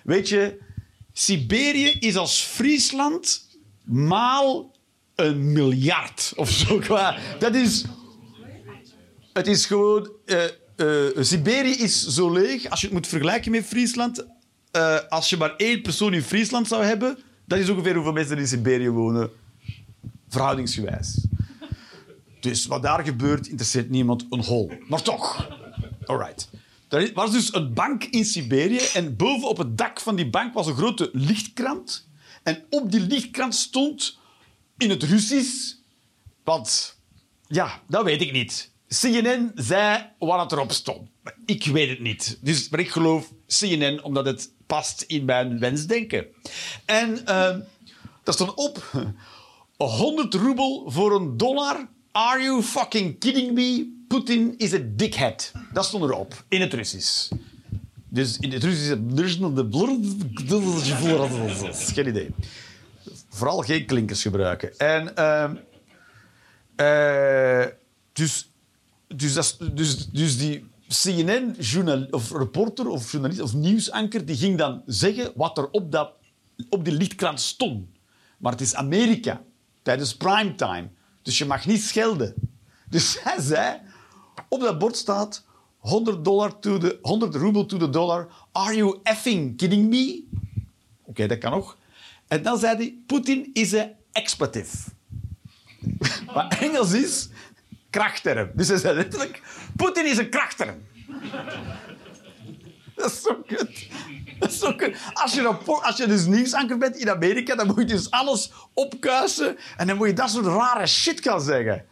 Weet 0.03 0.29
je, 0.29 0.57
Siberië 1.19 1.89
is 1.99 2.15
als 2.15 2.41
Friesland 2.41 3.47
maal 3.83 4.75
een 5.15 5.51
miljard 5.51 6.33
of 6.35 6.49
zo. 6.49 6.79
Dat 7.39 7.55
is... 7.55 7.83
Het 9.33 9.47
is 9.47 9.65
gewoon... 9.65 10.11
Uh, 10.25 10.43
uh, 10.77 11.23
Siberië 11.23 11.71
is 11.71 12.07
zo 12.07 12.31
leeg, 12.31 12.69
als 12.69 12.81
je 12.81 12.85
het 12.85 12.95
moet 12.95 13.07
vergelijken 13.07 13.51
met 13.51 13.65
Friesland... 13.65 14.25
Uh, 14.71 14.97
als 15.09 15.29
je 15.29 15.37
maar 15.37 15.55
één 15.55 15.81
persoon 15.81 16.13
in 16.13 16.21
Friesland 16.21 16.67
zou 16.67 16.83
hebben... 16.83 17.17
Dat 17.45 17.59
is 17.59 17.69
ongeveer 17.69 17.95
hoeveel 17.95 18.13
mensen 18.13 18.37
in 18.37 18.47
Siberië 18.47 18.89
wonen. 18.89 19.29
Verhoudingsgewijs. 20.29 21.25
Dus 22.39 22.65
wat 22.65 22.81
daar 22.81 23.03
gebeurt, 23.03 23.47
interesseert 23.47 23.89
niemand 23.89 24.25
een 24.29 24.43
hol. 24.43 24.71
Maar 24.87 25.01
toch. 25.01 25.49
All 26.05 26.17
right. 26.17 26.49
Er 26.89 27.13
was 27.13 27.31
dus 27.31 27.53
een 27.53 27.73
bank 27.73 28.03
in 28.03 28.25
Siberië 28.25 28.79
en 28.93 29.15
boven 29.15 29.47
op 29.47 29.57
het 29.57 29.77
dak 29.77 29.99
van 29.99 30.15
die 30.15 30.29
bank 30.29 30.53
was 30.53 30.67
een 30.67 30.75
grote 30.75 31.09
lichtkrant. 31.13 32.07
En 32.43 32.63
op 32.69 32.91
die 32.91 32.99
lichtkrant 32.99 33.55
stond 33.55 34.17
in 34.77 34.89
het 34.89 35.03
Russisch... 35.03 35.75
Want, 36.43 36.97
ja, 37.47 37.81
dat 37.87 38.03
weet 38.03 38.21
ik 38.21 38.31
niet. 38.31 38.71
CNN 38.87 39.51
zei 39.55 40.09
wat 40.19 40.41
het 40.41 40.51
erop 40.51 40.71
stond. 40.71 41.09
Ik 41.45 41.65
weet 41.65 41.89
het 41.89 41.99
niet. 41.99 42.37
Dus, 42.41 42.69
maar 42.69 42.79
ik 42.79 42.89
geloof 42.89 43.31
CNN 43.47 44.03
omdat 44.03 44.25
het 44.25 44.51
past 44.65 45.01
in 45.01 45.25
mijn 45.25 45.59
wensdenken. 45.59 46.25
En 46.85 47.21
uh, 47.25 47.55
dat 48.23 48.33
stond 48.33 48.53
op... 48.53 48.91
100 49.77 50.33
roebel 50.33 50.91
voor 50.91 51.15
een 51.15 51.37
dollar. 51.37 51.87
Are 52.11 52.43
you 52.43 52.63
fucking 52.63 53.19
kidding 53.19 53.51
me? 53.51 53.96
Putin 54.07 54.57
is 54.57 54.73
a 54.73 54.79
dickhead. 54.95 55.51
Dat 55.73 55.85
stond 55.85 56.03
erop, 56.03 56.43
in 56.47 56.61
het 56.61 56.73
Russisch. 56.73 57.31
Dus 58.09 58.37
in 58.37 58.51
het 58.51 58.63
Russisch 58.63 58.83
is 58.83 58.89
het... 58.89 58.99
Geen 61.93 62.07
idee. 62.07 62.29
Vooral 63.29 63.61
geen 63.61 63.85
klinkers 63.85 64.21
gebruiken. 64.21 64.77
En... 64.77 65.13
Uh, 66.77 67.65
dus, 68.13 68.51
dus, 69.07 69.57
dus, 69.73 70.07
dus 70.07 70.37
die 70.37 70.65
CNN-journal 70.87 72.07
of 72.11 72.31
reporter 72.31 72.87
of 72.87 73.11
journalist 73.11 73.41
of 73.41 73.53
nieuwsanker 73.53 74.25
die 74.25 74.35
ging 74.35 74.57
dan 74.57 74.81
zeggen 74.85 75.31
wat 75.35 75.57
er 75.57 75.69
op, 75.69 75.91
dat, 75.91 76.11
op 76.69 76.85
die 76.85 76.93
lichtkrant 76.93 77.41
stond. 77.41 77.87
Maar 78.37 78.51
het 78.51 78.61
is 78.61 78.75
Amerika 78.75 79.41
tijdens 79.81 80.17
primetime. 80.17 80.89
Dus 81.21 81.37
je 81.37 81.45
mag 81.45 81.65
niet 81.65 81.81
schelden. 81.81 82.33
Dus 82.89 83.17
hij 83.23 83.41
zei 83.41 83.79
op 84.47 84.59
dat 84.59 84.79
bord 84.79 84.97
staat 84.97 85.45
100, 85.77 86.23
dollar 86.25 86.59
to 86.59 86.77
the, 86.77 86.99
100 87.01 87.35
roebel 87.35 87.65
to 87.65 87.77
the 87.77 87.89
dollar. 87.89 88.27
Are 88.51 88.75
you 88.75 88.99
effing 89.03 89.57
kidding 89.57 89.89
me? 89.89 90.23
Oké, 91.03 91.27
dat 91.27 91.37
kan 91.37 91.51
nog. 91.51 91.77
En 92.27 92.43
dan 92.43 92.57
zei 92.57 92.75
hij, 92.75 92.97
Putin 93.05 93.49
is 93.53 93.71
een 93.71 93.91
expletive. 94.11 94.77
Wat 96.33 96.57
Engels 96.59 96.93
is, 96.93 97.29
krachtterm. 97.89 98.51
Dus 98.53 98.67
hij 98.67 98.77
zei 98.77 98.95
letterlijk, 98.95 99.41
Putin 99.75 100.05
is 100.05 100.17
een 100.17 100.29
krachtterm. 100.29 100.85
dat 102.95 103.11
is 103.11 103.21
zo 103.21 103.43
kut. 103.47 103.87
Dat 104.39 104.49
is 104.49 104.59
zo. 104.59 104.75
Als 105.13 105.33
je, 105.33 105.47
als 105.81 105.97
je 105.97 106.07
dus 106.07 106.25
nieuwsanker 106.25 106.77
bent 106.77 106.97
in 106.97 107.09
Amerika, 107.09 107.55
dan 107.55 107.67
moet 107.67 107.77
je 107.77 107.85
dus 107.85 108.11
alles 108.11 108.51
opkuisen 108.73 109.57
en 109.77 109.87
dan 109.87 109.97
moet 109.97 110.07
je 110.07 110.13
dat 110.13 110.29
soort 110.29 110.45
rare 110.45 110.87
shit 110.87 111.21
gaan 111.21 111.41
zeggen. 111.41 111.85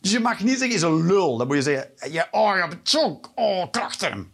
Dus 0.00 0.10
je 0.10 0.20
mag 0.20 0.40
niet 0.40 0.58
zeggen, 0.58 0.76
is 0.76 0.82
een 0.82 1.06
lul. 1.06 1.36
Dan 1.36 1.46
moet 1.46 1.56
je 1.56 1.62
zeggen, 1.62 2.12
ja, 2.12 2.28
oh, 2.30 2.56
je 2.56 2.78
chok. 2.82 3.30
Oh, 3.34 3.70
krachten. 3.70 4.32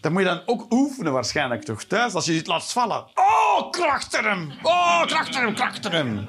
Dat 0.00 0.12
moet 0.12 0.22
je 0.22 0.28
dan 0.28 0.42
ook 0.46 0.72
oefenen 0.72 1.12
waarschijnlijk 1.12 1.62
toch 1.62 1.84
thuis, 1.84 2.14
als 2.14 2.24
je 2.24 2.32
het 2.32 2.46
laat 2.46 2.72
vallen. 2.72 3.06
Oh, 3.14 3.70
krachten 3.70 4.52
Oh, 4.62 5.06
krachten 5.06 5.54
krachten 5.54 6.28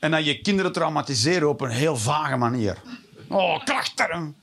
En 0.00 0.10
dan 0.10 0.24
je 0.24 0.40
kinderen 0.40 0.72
traumatiseren 0.72 1.48
op 1.48 1.60
een 1.60 1.70
heel 1.70 1.96
vage 1.96 2.36
manier. 2.36 2.78
Oh, 3.28 3.64
krachten 3.64 4.36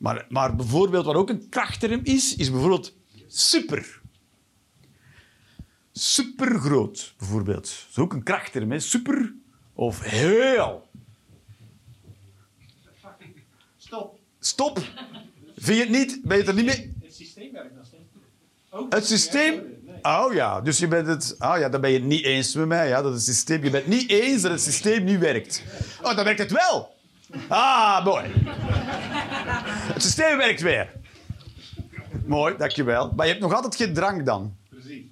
Maar, 0.00 0.26
maar 0.28 0.56
bijvoorbeeld 0.56 1.04
wat 1.04 1.14
ook 1.14 1.28
een 1.28 1.48
krachtterm 1.48 2.00
is, 2.02 2.36
is 2.36 2.50
bijvoorbeeld 2.50 2.92
super. 3.26 4.00
Super 5.92 6.58
groot, 6.58 7.14
bijvoorbeeld. 7.18 7.64
Dat 7.64 7.86
is 7.90 7.98
ook 7.98 8.12
een 8.12 8.22
krachtterm, 8.22 8.70
hè? 8.70 8.78
Super 8.78 9.34
of 9.72 10.00
heel. 10.00 10.88
Stop. 13.76 14.18
Stop. 14.38 14.78
Vind 15.56 15.76
je 15.78 15.82
het 15.82 15.90
niet? 15.90 16.20
Ben 16.22 16.36
je 16.36 16.42
het 16.42 16.48
er 16.48 16.54
niet 16.62 16.64
mee? 16.64 16.96
Het 17.02 17.14
systeem 17.14 17.52
werkt 17.52 17.74
nog 17.74 17.86
steeds. 17.86 18.02
Ook 18.70 18.92
Het 18.92 19.06
systeem? 19.06 19.62
Oh 20.02 20.32
ja, 20.32 20.60
dus 20.60 20.78
je 20.78 20.88
bent 20.88 21.06
het... 21.06 21.36
Oh 21.38 21.54
ja, 21.58 21.68
dan 21.68 21.80
ben 21.80 21.90
je 21.90 21.98
het 21.98 22.06
niet 22.06 22.24
eens 22.24 22.54
met 22.54 22.66
mij. 22.66 22.88
Ja, 22.88 23.02
dat 23.02 23.12
het 23.12 23.22
systeem... 23.22 23.64
Je 23.64 23.70
bent 23.70 23.84
het 23.84 23.94
niet 23.94 24.10
eens 24.10 24.42
dat 24.42 24.50
het 24.50 24.60
systeem 24.60 25.04
niet 25.04 25.18
werkt. 25.18 25.62
Oh, 26.02 26.16
dan 26.16 26.24
werkt 26.24 26.38
het 26.38 26.50
wel. 26.50 26.98
Ah, 27.48 28.04
mooi. 28.04 28.32
Het 29.94 30.02
systeem 30.02 30.36
werkt 30.36 30.60
weer. 30.60 30.88
Mooi, 32.26 32.56
dankjewel. 32.56 33.12
Maar 33.16 33.26
je 33.26 33.32
hebt 33.32 33.44
nog 33.44 33.54
altijd 33.54 33.76
geen 33.76 33.94
drank 33.94 34.26
dan. 34.26 34.54
Precies. 34.70 35.02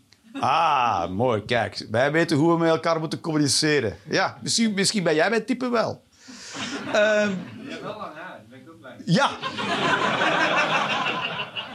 Ah, 0.40 1.08
mooi. 1.10 1.44
Kijk, 1.44 1.86
wij 1.90 2.12
weten 2.12 2.36
hoe 2.36 2.52
we 2.52 2.58
met 2.58 2.68
elkaar 2.68 3.00
moeten 3.00 3.20
communiceren. 3.20 3.96
Ja, 4.08 4.38
misschien, 4.42 4.74
misschien 4.74 5.02
ben 5.02 5.14
jij 5.14 5.30
mijn 5.30 5.44
type 5.44 5.68
wel. 5.68 6.02
Ehm, 6.92 7.30
Je 7.30 7.36
hebt 7.68 7.82
wel 7.82 7.96
lang 7.96 8.14
haar, 8.14 8.40
ben 8.48 8.58
ik 8.58 8.68
ook 8.70 8.80
blij 8.80 8.96
ja. 9.04 9.30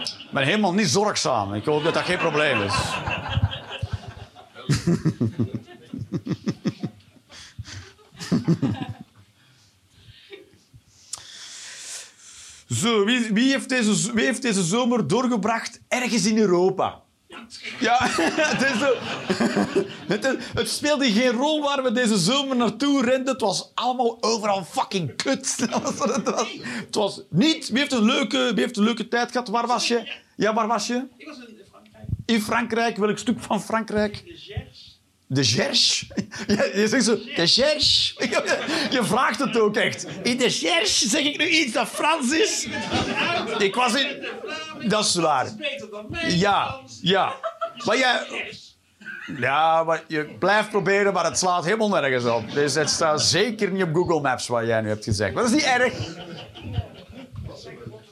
Ik 0.07 0.29
ben 0.31 0.43
helemaal 0.43 0.73
niet 0.73 0.89
zorgzaam. 0.89 1.53
Ik 1.53 1.65
hoop 1.65 1.83
dat 1.83 1.93
dat 1.93 2.03
geen 2.03 2.17
probleem 2.17 2.61
is. 2.61 2.73
Zo, 12.73 13.05
wie, 13.05 13.33
wie, 13.33 13.51
heeft 13.51 13.69
deze, 13.69 14.13
wie 14.13 14.25
heeft 14.25 14.41
deze 14.41 14.63
zomer 14.63 15.07
doorgebracht 15.07 15.79
ergens 15.87 16.25
in 16.25 16.37
Europa? 16.37 17.01
Ja, 17.79 17.97
het, 18.01 18.61
is 18.61 18.79
zo. 18.79 18.93
Het, 20.07 20.37
het 20.53 20.69
speelde 20.69 21.11
geen 21.11 21.31
rol 21.31 21.61
waar 21.61 21.83
we 21.83 21.91
deze 21.91 22.17
zomer 22.17 22.55
naartoe 22.55 23.01
renden. 23.01 23.33
Het 23.33 23.41
was 23.41 23.71
allemaal 23.73 24.17
overal 24.23 24.63
fucking 24.63 25.15
kut. 25.15 25.59
Dat 25.71 25.81
was 25.81 26.15
Het 26.15 26.29
was, 26.29 26.47
het 26.85 26.95
was 26.95 27.21
niet... 27.29 27.69
Wie 27.69 27.79
heeft, 27.79 27.91
een 27.91 28.05
leuke, 28.05 28.51
wie 28.53 28.63
heeft 28.63 28.77
een 28.77 28.83
leuke 28.83 29.07
tijd 29.07 29.31
gehad? 29.31 29.47
Waar 29.47 29.67
was 29.67 29.87
je? 29.87 30.11
Ja, 30.35 30.53
waar 30.53 30.67
was 30.67 30.87
je? 30.87 31.05
Ik 31.17 31.27
was 31.27 31.37
in 31.37 31.57
Frankrijk. 31.71 32.05
In 32.25 32.41
Frankrijk. 32.41 32.97
Welk 32.97 33.17
stuk 33.17 33.39
van 33.39 33.61
Frankrijk? 33.61 34.23
De 35.33 35.43
Gers. 35.43 36.07
De 36.15 36.23
Gers? 36.45 36.67
Ja, 36.73 36.79
je 36.81 36.87
zegt 36.87 37.03
zo, 37.05 37.15
de 37.35 37.47
Gers? 37.47 38.13
Je 38.89 38.99
vraagt 39.03 39.39
het 39.39 39.57
ook 39.59 39.75
echt. 39.75 40.05
In 40.23 40.37
de 40.37 40.49
Gers 40.49 41.01
zeg 41.01 41.21
ik 41.21 41.37
nu 41.37 41.47
iets 41.47 41.71
dat 41.73 41.87
Frans 41.87 42.31
is? 42.31 42.67
Ik 43.57 43.75
was 43.75 43.93
in... 43.93 44.25
Dat 44.89 45.05
is 45.05 45.15
waar. 45.15 45.47
Ja, 46.27 46.79
ja. 47.01 47.33
Maar 47.85 47.97
jij... 47.97 48.21
Ja, 49.39 49.83
maar 49.83 50.03
je 50.07 50.35
blijft 50.39 50.69
proberen, 50.69 51.13
maar 51.13 51.25
het 51.25 51.37
slaat 51.37 51.65
helemaal 51.65 51.89
nergens 51.89 52.25
op. 52.25 52.51
Dus 52.53 52.73
het 52.73 52.89
staat 52.89 53.21
zeker 53.21 53.71
niet 53.71 53.83
op 53.83 53.93
Google 53.95 54.21
Maps 54.21 54.47
wat 54.47 54.65
jij 54.65 54.81
nu 54.81 54.87
hebt 54.87 55.03
gezegd. 55.03 55.33
Maar 55.33 55.43
dat 55.43 55.51
is 55.51 55.57
niet 55.57 55.67
erg. 55.67 55.93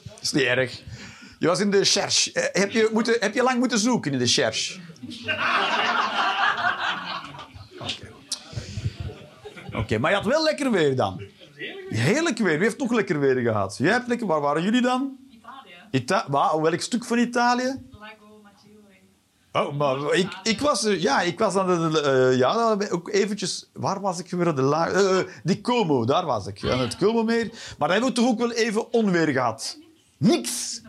Dat 0.04 0.22
is 0.22 0.32
niet 0.32 0.42
erg. 0.44 0.82
Je 1.38 1.46
was 1.46 1.60
in 1.60 1.70
de 1.70 1.84
Cherche. 1.84 2.32
Eh, 2.32 2.62
Heb 2.62 2.70
je, 2.70 2.88
moeten, 2.92 3.16
heb 3.20 3.34
je 3.34 3.42
lang 3.42 3.58
moeten 3.58 3.78
zoeken 3.78 4.12
in 4.12 4.18
de 4.18 4.26
Cherche? 4.26 4.78
Oké. 7.78 8.10
Oké, 9.74 9.98
maar 9.98 10.10
je 10.10 10.16
had 10.16 10.26
wel 10.26 10.42
lekker 10.42 10.70
weer 10.70 10.96
dan. 10.96 11.22
Heerlijk 11.88 12.38
weer. 12.38 12.52
Wie 12.58 12.62
heeft 12.62 12.78
nog 12.78 12.92
lekker 12.92 13.20
weer 13.20 13.36
gehad? 13.36 13.76
Jij 13.78 13.92
hebt 13.92 14.08
lekker... 14.08 14.26
Waar 14.26 14.40
waren 14.40 14.62
jullie 14.62 14.80
dan? 14.82 15.16
Italië. 15.30 15.74
Ita 15.90 16.24
Waar, 16.28 16.60
welk 16.60 16.80
stuk 16.80 17.04
van 17.04 17.18
Italië? 17.18 17.80
Lago 17.90 18.40
Maggiore. 18.42 19.68
Oh, 19.70 19.76
maar 19.76 20.14
ik, 20.14 20.36
ik 20.42 20.60
was... 20.60 20.84
eh, 20.84 21.00
Ja, 21.02 21.20
ik 21.20 21.38
was 21.38 21.56
aan 21.56 21.90
de... 21.92 22.00
eh, 22.00 22.38
ja, 22.38 22.76
ook 22.90 23.08
eventjes... 23.08 23.70
Waar 23.72 24.00
was 24.00 24.18
ik 24.18 24.30
weer? 24.30 24.54
De 24.54 24.62
la, 24.62 24.88
eh, 24.88 25.18
die 25.42 25.60
Como, 25.60 26.04
daar 26.04 26.24
was 26.26 26.46
ik. 26.46 26.64
Aan 26.64 26.78
het 26.78 26.96
Como-meer. 26.96 27.46
Maar 27.78 27.88
daar 27.88 27.90
hebben 27.98 28.08
we 28.08 28.20
toch 28.20 28.26
ook 28.28 28.38
wel 28.38 28.52
even 28.52 28.92
onweer 28.92 29.28
gehad. 29.28 29.78
Niks. 30.18 30.82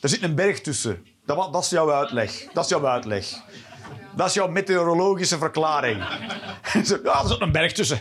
Er 0.00 0.08
zit 0.08 0.22
een 0.22 0.34
berg 0.34 0.60
tussen. 0.60 1.06
Dat, 1.26 1.52
dat 1.52 1.62
is 1.62 1.70
jouw 1.70 1.90
uitleg. 1.92 2.46
Dat 2.52 2.64
is 2.64 2.70
jouw 2.70 2.86
uitleg. 2.86 3.26
Dat 4.18 4.26
is 4.28 4.34
jouw 4.34 4.48
meteorologische 4.48 5.38
verklaring. 5.38 6.02
Zo, 6.86 6.98
ja, 7.04 7.20
er 7.22 7.28
zit 7.28 7.40
een 7.40 7.52
berg 7.52 7.72
tussen. 7.72 8.00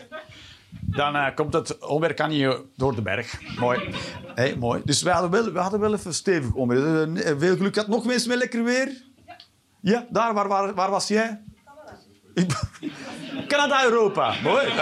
Dan 0.70 1.16
eh, 1.16 1.36
komt 1.36 1.54
het 1.54 1.80
onweer 1.86 2.14
kan 2.14 2.30
niet 2.30 2.58
door 2.76 2.96
de 2.96 3.02
berg. 3.02 3.42
Mooi. 3.60 3.96
Hey, 4.36 4.56
mooi. 4.56 4.82
Dus 4.86 5.02
we 5.02 5.10
hadden 5.10 5.30
wel, 5.32 5.52
we 5.52 5.60
hadden 5.60 5.80
wel 5.80 5.94
even 5.94 6.14
stevig 6.14 6.54
onweer. 6.54 7.02
Eh, 7.18 7.34
Veel 7.38 7.56
geluk. 7.56 7.76
Had 7.76 7.88
nog 7.88 8.06
mensen 8.06 8.30
met 8.30 8.38
lekker 8.38 8.64
weer? 8.64 9.02
Ja, 9.82 10.06
daar. 10.10 10.34
Waar, 10.34 10.48
waar, 10.48 10.74
waar 10.74 10.90
was 10.90 11.08
jij? 11.08 11.42
Canada, 13.48 13.84
Europa. 13.90 14.36
Mooi. 14.44 14.66
Dat 14.66 14.76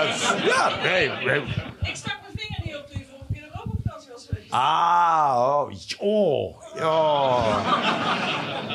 ja, 0.45 0.69
hey, 0.77 1.07
hey. 1.07 1.43
Ik 1.81 1.95
stak 1.95 2.17
mijn 2.21 2.33
vinger 2.35 2.61
niet 2.63 2.75
op 2.75 2.87
toen 2.87 2.99
je 2.99 3.05
vorige 3.05 3.33
keer 3.33 3.41
in 3.41 3.43
Europa 3.43 3.69
op 3.71 3.79
vakantie 3.83 4.11
was 4.11 4.25
geweest. 4.29 4.44
Ah, 4.55 5.35
oh, 5.37 5.71
oh. 5.99 6.55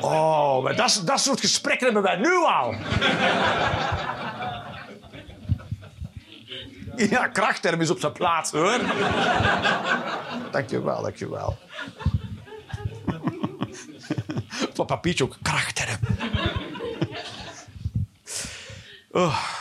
Oh, 0.01 0.63
maar 0.63 0.77
dat, 0.77 1.03
dat 1.05 1.21
soort 1.21 1.41
gesprekken 1.41 1.85
hebben 1.85 2.03
wij 2.03 2.17
nu 2.17 2.35
al. 2.45 2.75
Ja, 6.97 7.27
krachtterm 7.27 7.81
is 7.81 7.91
op 7.91 7.99
zijn 8.01 8.13
plaats, 8.13 8.51
hoor. 8.51 8.79
Dankjewel, 10.51 11.03
dankjewel. 11.03 11.59
Van 14.75 14.87
papiertje 14.87 15.25
ook, 15.25 15.37
krachtterm. 15.43 15.99
Oh. 19.11 19.60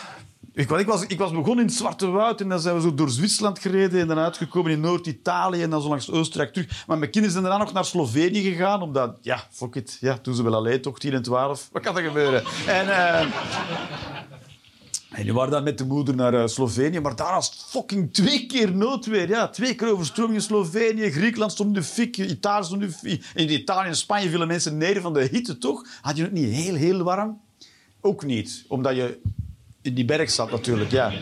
Ik, 0.60 0.70
ik, 0.70 0.88
was, 0.88 1.06
ik 1.08 1.18
was 1.18 1.32
begonnen 1.32 1.60
in 1.60 1.66
het 1.66 1.74
Zwarte 1.74 2.08
Woud 2.08 2.42
en 2.42 2.50
dan 2.50 2.60
zijn 2.60 2.76
we 2.76 2.82
zo 2.82 2.94
door 2.94 3.10
Zwitserland 3.10 3.60
gereden 3.60 4.00
en 4.00 4.08
dan 4.08 4.18
uitgekomen 4.18 4.72
in 4.72 4.80
Noord-Italië 4.80 5.62
en 5.62 5.70
dan 5.70 5.82
zo 5.82 5.88
langs 5.88 6.12
Oostenrijk 6.12 6.54
terug. 6.54 6.86
Maar 6.88 6.98
mijn 6.98 7.12
kinderen 7.12 7.32
zijn 7.32 7.50
daarna 7.50 7.64
nog 7.64 7.74
naar 7.74 7.86
Slovenië 7.86 8.42
gegaan, 8.42 8.82
omdat, 8.82 9.18
ja, 9.22 9.48
fuck 9.52 9.76
it, 9.76 9.98
ja, 10.00 10.18
toen 10.18 10.36
ze 10.36 10.44
wel 10.44 10.56
alleen 10.56 10.82
toch, 10.82 11.00
10 11.00 11.14
en 11.14 11.22
12. 11.22 11.70
Wat 11.72 11.82
kan 11.82 11.98
er 11.98 12.04
gebeuren? 12.04 12.44
En, 12.68 12.90
eh, 12.90 13.20
en 15.10 15.24
die 15.24 15.34
waren 15.34 15.52
dan 15.52 15.64
met 15.64 15.78
de 15.78 15.86
moeder 15.86 16.16
naar 16.16 16.34
eh, 16.34 16.48
Slovenië, 16.48 17.00
maar 17.00 17.16
daar 17.16 17.34
was 17.34 17.66
fucking 17.68 18.14
twee 18.14 18.46
keer 18.46 18.76
noodweer. 18.76 19.28
Ja, 19.28 19.48
twee 19.48 19.76
keer 19.76 19.92
overstroming 19.92 20.36
in 20.36 20.42
Slovenië, 20.42 21.12
Griekenland 21.12 21.52
stond 21.52 21.70
in 21.70 21.82
de 21.82 21.88
fik, 21.88 22.18
Italië 22.18 22.64
stond 22.64 22.82
in 22.82 22.88
de 22.88 22.94
fik. 22.94 23.26
In 23.34 23.52
Italië 23.52 23.88
en 23.88 23.96
Spanje 23.96 24.30
vielen 24.30 24.48
mensen 24.48 24.78
neer 24.78 25.02
van 25.02 25.14
de 25.14 25.28
hitte, 25.32 25.58
toch? 25.58 25.86
Had 26.02 26.18
je 26.18 26.24
het 26.24 26.32
niet 26.32 26.54
heel, 26.54 26.76
heel 26.76 27.04
warm? 27.04 27.42
Ook 28.02 28.26
niet, 28.26 28.66
omdat 28.68 28.96
je 28.96 29.20
in 29.82 29.94
die 29.94 30.06
berg 30.06 30.32
zat 30.32 30.52
natuurlijk, 30.52 30.92
ja. 30.92 31.14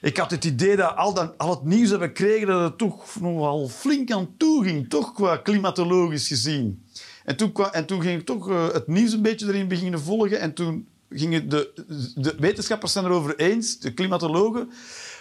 Ik 0.00 0.16
had 0.16 0.30
het 0.30 0.44
idee 0.44 0.76
dat 0.76 0.96
al, 0.96 1.14
dat, 1.14 1.38
al 1.38 1.50
het 1.50 1.64
nieuws 1.64 1.88
dat 1.88 2.00
we 2.00 2.12
kregen, 2.12 2.46
dat 2.46 2.62
het 2.62 2.78
toch 2.78 3.20
nogal 3.20 3.68
flink 3.68 4.10
aan 4.10 4.34
toe 4.36 4.64
ging, 4.64 4.88
toch 4.88 5.12
qua 5.12 5.36
klimatologisch 5.36 6.28
gezien. 6.28 6.84
En 7.24 7.36
toen, 7.36 7.52
kwa- 7.52 7.72
en 7.72 7.86
toen 7.86 8.02
ging 8.02 8.20
ik 8.20 8.26
toch 8.26 8.50
eh, 8.50 8.72
het 8.72 8.86
nieuws 8.86 9.12
een 9.12 9.22
beetje 9.22 9.46
erin 9.46 9.68
beginnen 9.68 10.00
volgen. 10.00 10.40
En 10.40 10.54
toen 10.54 10.86
gingen 11.10 11.48
de, 11.48 11.72
de 12.14 12.34
wetenschappers 12.38 12.92
zijn 12.92 13.04
erover 13.04 13.36
eens, 13.38 13.78
de 13.78 13.92
klimatologen, 13.94 14.70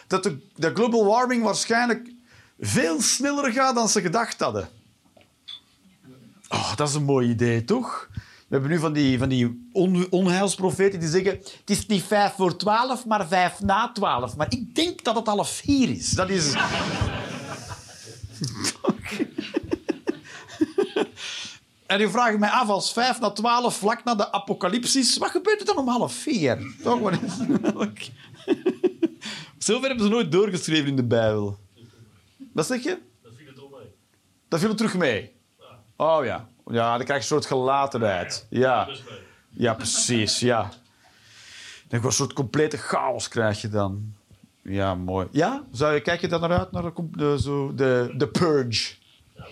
dat, 0.08 0.24
de, 0.24 0.38
dat 0.56 0.74
global 0.74 1.06
warming 1.06 1.44
waarschijnlijk 1.44 2.10
veel 2.60 3.02
sneller 3.02 3.52
gaat 3.52 3.76
dan 3.76 3.90
ze 3.90 4.02
gedacht 4.02 4.40
hadden. 4.40 4.70
Oh, 6.50 6.76
dat 6.76 6.90
is 6.90 6.96
een 6.96 7.04
mooi 7.04 7.30
idee, 7.30 7.64
toch? 7.64 8.10
We 8.48 8.56
hebben 8.56 8.70
nu 8.70 8.80
van 8.80 8.94
die, 8.94 9.18
van 9.18 9.30
die 9.30 9.70
on, 9.72 10.08
onheilsprofeten 10.10 11.00
die 11.00 11.10
zeggen... 11.10 11.32
Het 11.32 11.70
is 11.70 11.86
niet 11.86 12.04
vijf 12.04 12.34
voor 12.34 12.58
twaalf, 12.58 13.06
maar 13.06 13.28
vijf 13.28 13.62
na 13.62 13.92
twaalf. 13.92 14.36
Maar 14.36 14.48
ik 14.50 14.76
denk 14.76 15.04
dat 15.04 15.16
het 15.16 15.28
half 15.28 15.50
vier 15.50 15.90
is. 15.90 16.10
Dat 16.10 16.30
is... 16.30 16.54
En 21.86 22.00
nu 22.00 22.10
vraag 22.10 22.34
ik 22.34 22.40
mij 22.40 22.50
af, 22.50 22.70
als 22.70 22.94
vijf 22.94 23.20
na 23.20 23.32
twaalf, 23.32 23.78
vlak 23.78 24.04
na 24.04 24.16
de 24.16 24.32
apocalypsis... 24.32 25.18
Wat 25.18 25.30
gebeurt 25.30 25.60
er 25.60 25.66
dan 25.66 25.78
om 25.78 25.88
half 25.88 26.14
vier? 26.14 26.76
Toch? 26.84 27.00
Wat 27.00 27.22
is... 27.22 27.34
Zover 29.66 29.88
hebben 29.88 30.06
ze 30.06 30.12
nooit 30.12 30.32
doorgeschreven 30.32 30.88
in 30.88 30.96
de 30.96 31.04
Bijbel. 31.04 31.60
Wat 32.52 32.66
zeg 32.66 32.84
je? 32.84 32.98
Dat 33.24 33.32
viel 33.36 33.48
het 33.48 33.72
mee. 33.72 33.92
Dat 34.48 34.60
viel 34.60 34.70
er 34.70 34.76
terug 34.76 34.98
mee. 34.98 35.32
Oh 35.96 36.26
ja. 36.26 36.50
Ja, 36.72 36.98
dan 36.98 37.06
krijg 37.06 37.08
je 37.08 37.14
een 37.14 37.42
soort 37.42 37.46
gelatenheid. 37.46 38.48
Ja, 38.50 38.90
ja 39.50 39.74
precies. 39.74 40.40
Ja. 40.40 40.70
Dan 41.88 42.06
een 42.06 42.12
soort 42.12 42.34
complete 42.34 42.78
chaos 42.78 43.28
krijg 43.28 43.62
je 43.62 43.70
dan. 43.70 44.14
Ja, 44.62 44.96
mooi. 44.96 45.28
Ja? 45.32 45.64
Zou 45.72 45.94
je, 45.94 46.02
kijk 46.02 46.22
je 46.22 46.28
dan 46.28 46.42
naar 46.42 46.60
uit, 46.60 46.72
naar 46.72 46.84
de, 46.84 46.92
de, 47.12 47.40
zo, 47.42 47.74
de, 47.74 48.14
de 48.18 48.28
purge? 48.28 48.96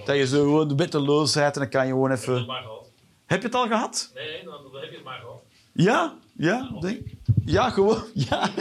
Dat 0.05 0.15
je 0.15 0.27
zo 0.27 0.43
gewoon 0.43 0.67
de 0.67 0.75
wetteloosheid 0.75 1.55
en 1.55 1.61
dan 1.61 1.69
kan 1.69 1.85
je 1.85 1.91
gewoon 1.91 2.09
Heb 2.09 2.19
je 2.23 2.31
het 2.31 2.35
even... 2.39 2.47
maar 2.47 2.61
gehad? 2.61 2.89
Heb 3.25 3.41
je 3.41 3.47
het 3.47 3.55
al 3.55 3.67
gehad? 3.67 4.11
Nee, 4.13 4.43
dan 4.43 4.53
heb 4.53 4.89
je 4.89 4.95
het 4.95 5.03
maar 5.03 5.19
gehad. 5.19 5.41
Ja? 5.71 6.13
Ja? 6.33 6.69
Denk. 6.79 7.07
Ja, 7.45 7.69
gewoon. 7.69 8.03
Ja. 8.13 8.49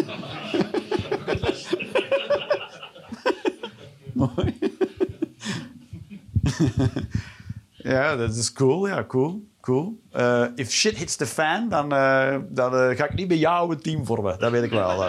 Mooi. 4.13 4.59
ja, 7.83 8.17
dat 8.17 8.35
is 8.35 8.53
cool. 8.53 8.89
Ja, 8.89 9.05
cool. 9.05 9.43
Cool. 9.63 10.01
Eh, 10.11 10.47
if 10.55 10.71
shit 10.71 10.97
hits 10.97 11.17
the 11.17 11.27
fan, 11.27 11.69
dan, 11.69 11.93
eh, 11.93 12.39
dan 12.49 12.75
eh, 12.75 12.97
ga 12.97 13.05
ik 13.05 13.15
niet 13.15 13.29
bij 13.29 13.37
jou 13.37 13.73
een 13.73 13.81
team 13.81 14.07
vormen. 14.07 14.39
Dat 14.39 14.51
weet 14.51 14.63
ik 14.63 14.71
wel. 14.71 15.01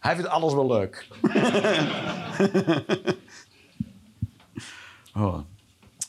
Hij 0.00 0.14
vindt 0.14 0.30
alles 0.30 0.52
wel 0.52 0.66
leuk. 0.66 1.08
oh. 5.14 5.38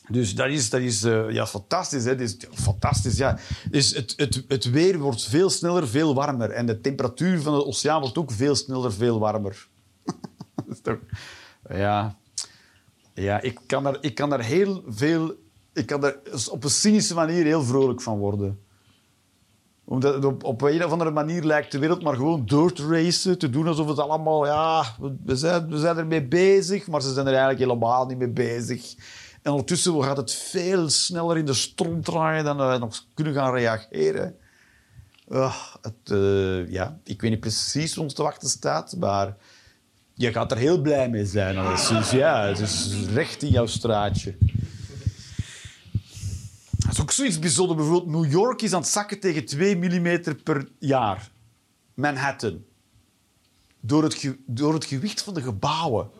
Dus 0.08 0.34
dat 0.34 0.48
is, 0.48 0.70
dat 0.70 0.80
is 0.80 1.00
ja, 1.28 1.46
fantastisch. 1.46 2.04
Dat 2.04 2.20
is, 2.20 2.36
fantastisch, 2.52 3.16
ja. 3.16 3.38
Dus 3.70 3.94
het, 3.94 4.14
het, 4.16 4.44
het 4.48 4.70
weer 4.70 4.98
wordt 4.98 5.24
veel 5.24 5.50
sneller, 5.50 5.88
veel 5.88 6.14
warmer. 6.14 6.50
En 6.50 6.66
de 6.66 6.80
temperatuur 6.80 7.40
van 7.40 7.54
de 7.54 7.66
oceaan 7.66 8.00
wordt 8.00 8.18
ook 8.18 8.30
veel 8.30 8.54
sneller, 8.54 8.92
veel 8.92 9.18
warmer. 9.18 9.66
dat 10.54 10.64
is 10.68 10.80
toch... 10.80 10.98
Ja. 11.68 12.16
Ja, 13.20 13.40
ik 13.40 13.58
kan, 13.66 13.82
daar, 13.82 13.96
ik 14.00 14.14
kan 14.14 14.30
daar 14.30 14.44
heel 14.44 14.82
veel... 14.86 15.34
Ik 15.72 15.86
kan 15.86 16.04
er 16.04 16.18
op 16.50 16.64
een 16.64 16.70
cynische 16.70 17.14
manier 17.14 17.44
heel 17.44 17.62
vrolijk 17.62 18.00
van 18.02 18.18
worden. 18.18 18.60
Omdat 19.84 20.24
op, 20.24 20.44
op 20.44 20.62
een 20.62 20.84
of 20.84 20.92
andere 20.92 21.10
manier 21.10 21.42
lijkt 21.42 21.72
de 21.72 21.78
wereld 21.78 22.02
maar 22.02 22.14
gewoon 22.16 22.46
door 22.46 22.72
te 22.72 22.86
racen. 22.86 23.38
Te 23.38 23.50
doen 23.50 23.66
alsof 23.66 23.88
het 23.88 23.98
allemaal, 23.98 24.46
ja, 24.46 24.84
we- 25.24 25.36
zijn, 25.36 25.68
we 25.68 25.78
zijn 25.78 25.96
ermee 25.96 26.24
bezig. 26.26 26.86
Maar 26.86 27.02
ze 27.02 27.12
zijn 27.12 27.26
er 27.26 27.32
eigenlijk 27.32 27.62
helemaal 27.62 28.06
niet 28.06 28.18
mee 28.18 28.28
bezig. 28.30 28.94
En 29.42 29.50
ondertussen 29.50 30.02
gaat 30.02 30.16
het 30.16 30.32
veel 30.32 30.88
sneller 30.88 31.38
in 31.38 31.44
de 31.44 31.54
stront 31.54 32.04
draaien 32.04 32.44
dan 32.44 32.56
we 32.56 32.78
nog 32.78 33.04
kunnen 33.14 33.34
gaan 33.34 33.54
reageren. 33.54 34.36
Ah, 35.28 35.74
het, 35.82 36.10
eh, 36.10 36.70
ja, 36.70 36.98
ik 37.04 37.20
weet 37.20 37.30
niet 37.30 37.40
precies 37.40 37.94
wat 37.94 38.04
ons 38.04 38.14
te 38.14 38.22
wachten 38.22 38.48
staat, 38.48 38.96
maar 38.98 39.36
je 40.18 40.32
gaat 40.32 40.50
er 40.50 40.56
heel 40.58 40.80
blij 40.80 41.08
mee 41.08 41.24
zijn. 41.26 41.56
alleszins. 41.58 42.10
ja, 42.10 42.46
het 42.46 42.58
is 42.58 42.94
recht 43.12 43.42
in 43.42 43.50
jouw 43.50 43.66
straatje. 43.66 44.36
Dat 46.78 46.92
is 46.92 47.00
ook 47.00 47.10
zoiets 47.12 47.38
bijzonders. 47.38 47.78
Bijvoorbeeld 47.80 48.22
New 48.22 48.30
York 48.32 48.62
is 48.62 48.72
aan 48.72 48.80
het 48.80 48.88
zakken 48.90 49.20
tegen 49.20 49.44
2 49.44 49.76
mm 49.76 50.22
per 50.44 50.68
jaar. 50.78 51.30
Manhattan. 51.94 52.64
Door 53.80 54.02
het, 54.02 54.34
door 54.46 54.74
het 54.74 54.84
gewicht 54.84 55.22
van 55.22 55.34
de 55.34 55.42
gebouwen. 55.42 56.10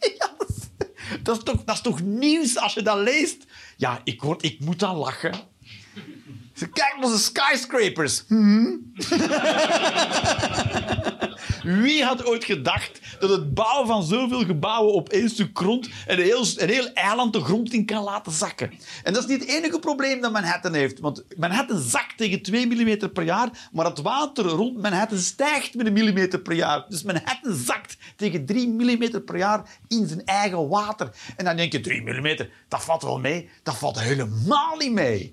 Dat 1.22 1.36
is- 1.36 1.42
toch, 1.42 1.64
dat 1.64 1.74
is 1.74 1.80
toch 1.80 2.02
nieuws 2.02 2.58
als 2.58 2.74
je 2.74 2.82
dat 2.82 2.98
leest? 2.98 3.44
Ja, 3.76 4.00
ik, 4.04 4.22
word, 4.22 4.42
ik 4.44 4.60
moet 4.60 4.78
dan 4.78 4.96
lachen. 4.96 5.32
Kijk 6.54 6.94
naar 6.96 7.04
onze 7.04 7.18
skyscrapers. 7.18 8.24
Hm? 8.28 8.66
Wie 11.62 12.04
had 12.04 12.26
ooit 12.26 12.44
gedacht 12.44 13.00
dat 13.20 13.30
het 13.30 13.54
bouwen 13.54 13.86
van 13.86 14.02
zoveel 14.02 14.44
gebouwen 14.44 14.94
op 14.94 15.08
één 15.08 15.28
stuk 15.28 15.58
grond 15.58 15.88
een 16.06 16.18
heel, 16.18 16.46
een 16.56 16.68
heel 16.68 16.92
eiland 16.92 17.32
de 17.32 17.40
grond 17.40 17.72
in 17.72 17.86
kan 17.86 18.02
laten 18.02 18.32
zakken? 18.32 18.72
En 19.02 19.12
dat 19.12 19.22
is 19.22 19.28
niet 19.28 19.40
het 19.40 19.48
enige 19.48 19.78
probleem 19.78 20.20
dat 20.20 20.32
Manhattan 20.32 20.74
heeft. 20.74 21.00
Want 21.00 21.24
Manhattan 21.36 21.80
zakt 21.80 22.16
tegen 22.16 22.42
2 22.42 22.66
mm 22.66 23.12
per 23.12 23.24
jaar, 23.24 23.68
maar 23.72 23.86
het 23.86 24.00
water 24.00 24.44
rond 24.44 24.82
Manhattan 24.82 25.18
stijgt 25.18 25.74
met 25.74 25.86
een 25.86 25.92
millimeter 25.92 26.40
per 26.40 26.54
jaar. 26.54 26.84
Dus 26.88 27.02
Manhattan 27.02 27.54
zakt 27.54 27.96
tegen 28.16 28.46
3 28.46 28.68
mm 28.68 29.24
per 29.24 29.36
jaar 29.36 29.78
in 29.88 30.06
zijn 30.06 30.24
eigen 30.24 30.68
water. 30.68 31.10
En 31.36 31.44
dan 31.44 31.56
denk 31.56 31.72
je, 31.72 31.80
3 31.80 32.02
mm, 32.02 32.36
dat 32.68 32.84
valt 32.84 33.02
wel 33.02 33.18
mee. 33.18 33.48
Dat 33.62 33.76
valt 33.76 34.00
helemaal 34.00 34.76
niet 34.76 34.92
mee. 34.92 35.32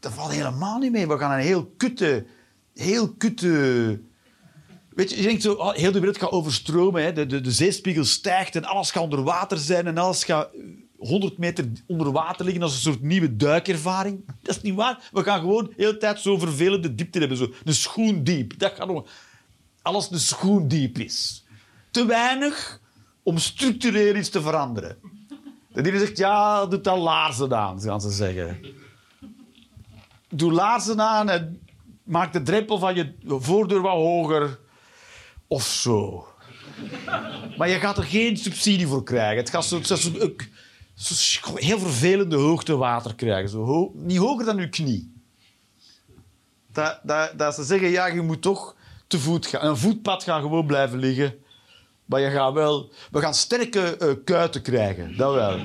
Dat 0.00 0.12
valt 0.12 0.32
helemaal 0.32 0.78
niet 0.78 0.92
mee. 0.92 1.08
We 1.08 1.18
gaan 1.18 1.32
een 1.32 1.44
heel 1.44 1.72
kutte... 1.76 2.26
Heel 2.74 3.12
kutte... 3.12 4.00
Weet 4.98 5.10
je, 5.10 5.16
je 5.16 5.22
denkt 5.22 5.42
zo, 5.42 5.52
oh, 5.52 5.74
heel 5.74 5.92
de 5.92 5.98
wereld 5.98 6.18
gaat 6.18 6.30
overstromen. 6.30 7.02
Hè. 7.02 7.12
De, 7.12 7.26
de, 7.26 7.40
de 7.40 7.50
zeespiegel 7.50 8.04
stijgt 8.04 8.56
en 8.56 8.64
alles 8.64 8.90
gaat 8.90 9.02
onder 9.02 9.22
water 9.22 9.58
zijn 9.58 9.86
en 9.86 9.98
alles 9.98 10.24
gaat 10.24 10.50
eh, 10.54 11.08
100 11.08 11.38
meter 11.38 11.68
onder 11.86 12.12
water 12.12 12.44
liggen 12.44 12.62
als 12.62 12.72
een 12.72 12.80
soort 12.80 13.02
nieuwe 13.02 13.36
duikervaring. 13.36 14.24
Dat 14.42 14.56
is 14.56 14.62
niet 14.62 14.74
waar. 14.74 15.08
We 15.12 15.22
gaan 15.22 15.40
gewoon 15.40 15.64
de 15.64 15.72
hele 15.76 15.96
tijd 15.96 16.20
zo 16.20 16.38
vervelende 16.38 16.94
diepte 16.94 17.18
hebben. 17.18 17.36
Zo 17.36 17.52
een 17.64 17.74
schoen 17.74 18.24
diep. 18.24 18.58
Dat 18.58 18.72
gaat. 18.72 19.08
Alles 19.82 20.10
een 20.10 20.18
schoen 20.18 20.68
diep 20.68 20.98
is. 20.98 21.44
Te 21.90 22.06
weinig 22.06 22.80
om 23.22 23.38
structureel 23.38 24.16
iets 24.16 24.30
te 24.30 24.42
veranderen. 24.42 24.96
De 25.72 25.88
ene 25.88 25.98
zegt, 25.98 26.18
ja, 26.18 26.66
doe 26.66 26.80
dan 26.80 26.98
laarzen 26.98 27.56
aan, 27.56 27.80
gaan 27.80 28.00
ze 28.00 28.10
zeggen. 28.10 28.60
Doe 30.28 30.52
laarzen 30.52 31.00
aan 31.00 31.28
en 31.28 31.60
maak 32.02 32.32
de 32.32 32.42
drempel 32.42 32.78
van 32.78 32.94
je 32.94 33.14
voordeur 33.26 33.80
wat 33.80 33.92
hoger. 33.92 34.66
Of 35.48 35.62
zo. 35.66 36.26
Maar 37.56 37.68
je 37.68 37.78
gaat 37.78 37.98
er 37.98 38.04
geen 38.04 38.36
subsidie 38.36 38.86
voor 38.86 39.02
krijgen. 39.04 39.36
Het 39.36 39.50
gaat 39.50 39.64
zo, 39.64 39.82
zo, 39.82 39.96
zo, 39.96 40.10
heel 41.54 41.78
vervelende 41.78 42.36
hoogte 42.36 42.76
water 42.76 43.14
krijgen. 43.14 43.48
Zo 43.48 43.92
niet 43.94 44.18
hoger 44.18 44.44
dan 44.44 44.56
je 44.56 44.68
knie. 44.68 45.12
Dat, 46.72 47.00
dat, 47.36 47.54
ze 47.54 47.64
zeggen, 47.64 47.88
ja, 47.88 48.06
je 48.06 48.22
moet 48.22 48.42
toch 48.42 48.76
te 49.06 49.18
voet 49.18 49.46
gaan. 49.46 49.66
Een 49.66 49.76
voetpad 49.76 50.22
gaat 50.22 50.40
gewoon 50.40 50.66
blijven 50.66 50.98
liggen. 50.98 51.38
Maar 52.04 52.20
je 52.20 52.30
gaat 52.30 52.52
wel... 52.52 52.92
We 53.10 53.20
gaan 53.20 53.34
sterke 53.34 53.96
eh, 53.96 54.14
kuiten 54.24 54.62
krijgen. 54.62 55.16
Dat 55.16 55.34
wel. 55.34 55.60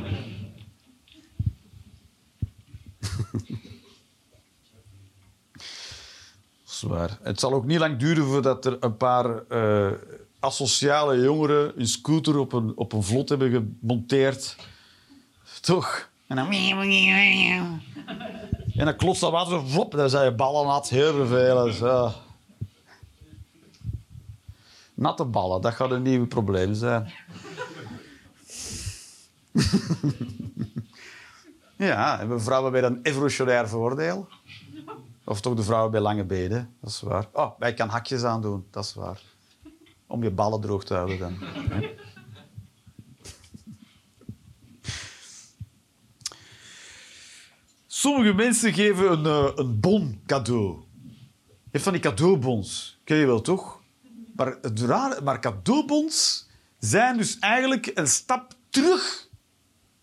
Zwaar. 6.83 7.17
Het 7.21 7.39
zal 7.39 7.53
ook 7.53 7.65
niet 7.65 7.79
lang 7.79 7.97
duren 7.97 8.25
voordat 8.25 8.65
er 8.65 8.77
een 8.79 8.97
paar 8.97 9.47
eh, 9.47 9.91
asociale 10.39 11.21
jongeren 11.21 11.79
een 11.79 11.87
scooter 11.87 12.37
op 12.37 12.53
een, 12.53 12.71
op 12.75 12.93
een 12.93 13.03
vlot 13.03 13.29
hebben 13.29 13.51
gemonteerd. 13.79 14.55
Toch? 15.61 16.09
En 16.27 16.35
dan... 16.35 16.51
En 18.75 18.85
dan 18.85 18.95
dat 19.19 19.31
water 19.31 19.61
zo, 19.67 19.87
dan 19.89 20.09
zijn 20.09 20.25
je 20.25 20.35
ballen 20.35 20.67
nat. 20.67 20.89
Heel 20.89 21.13
vervelend. 21.13 21.77
Ja. 21.77 22.13
Natte 24.93 25.25
ballen, 25.25 25.61
dat 25.61 25.73
gaat 25.73 25.91
een 25.91 26.01
nieuw 26.01 26.27
probleem 26.27 26.73
zijn. 26.73 27.11
ja, 31.77 32.17
hebben 32.17 32.41
vrouwen 32.41 32.71
bij 32.71 32.83
een 32.83 32.99
evolutionair 33.03 33.67
voordeel? 33.69 34.27
Of 35.25 35.41
toch 35.41 35.55
de 35.55 35.63
vrouwen 35.63 35.91
bij 35.91 35.99
lange 35.99 36.23
benen, 36.23 36.75
dat 36.81 36.89
is 36.89 37.01
waar. 37.01 37.27
Oh, 37.33 37.59
wij 37.59 37.73
kan 37.73 37.89
hakjes 37.89 38.23
aandoen, 38.23 38.67
dat 38.71 38.83
is 38.83 38.93
waar. 38.93 39.21
Om 40.07 40.23
je 40.23 40.31
ballen 40.31 40.61
droog 40.61 40.83
te 40.83 40.93
houden 40.93 41.19
dan. 41.19 41.37
Sommige 47.87 48.33
mensen 48.33 48.73
geven 48.73 49.11
een, 49.11 49.25
eh, 49.25 49.51
een 49.55 49.79
bon 49.79 50.21
cadeau. 50.25 50.83
Je 51.43 51.69
hebt 51.71 51.83
van 51.83 51.93
die 51.93 52.01
cadeaubons. 52.01 52.99
Ken 53.03 53.17
je 53.17 53.25
wel, 53.25 53.41
toch? 53.41 53.81
Maar, 54.35 54.57
het 54.61 54.81
rare, 54.81 55.21
maar 55.21 55.39
cadeaubons 55.39 56.47
zijn 56.79 57.17
dus 57.17 57.39
eigenlijk 57.39 57.91
een 57.93 58.07
stap 58.07 58.53
terug 58.69 59.29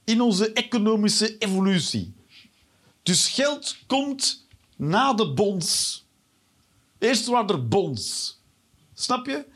in 0.04 0.20
onze 0.20 0.52
economische 0.52 1.38
evolutie. 1.38 2.14
Dus 3.02 3.28
geld 3.28 3.76
komt 3.87 4.48
na 4.81 5.14
de 5.14 5.33
bonds. 5.33 6.05
Eerst 6.99 7.27
waren 7.27 7.49
er 7.49 7.69
bonds. 7.69 8.38
Snap 8.95 9.27
je? 9.27 9.47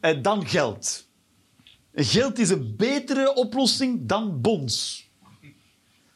En 0.00 0.22
dan 0.22 0.46
geld. 0.46 1.08
Geld 1.94 2.38
is 2.38 2.50
een 2.50 2.74
betere 2.76 3.34
oplossing 3.34 4.00
dan 4.08 4.40
bonds. 4.40 5.08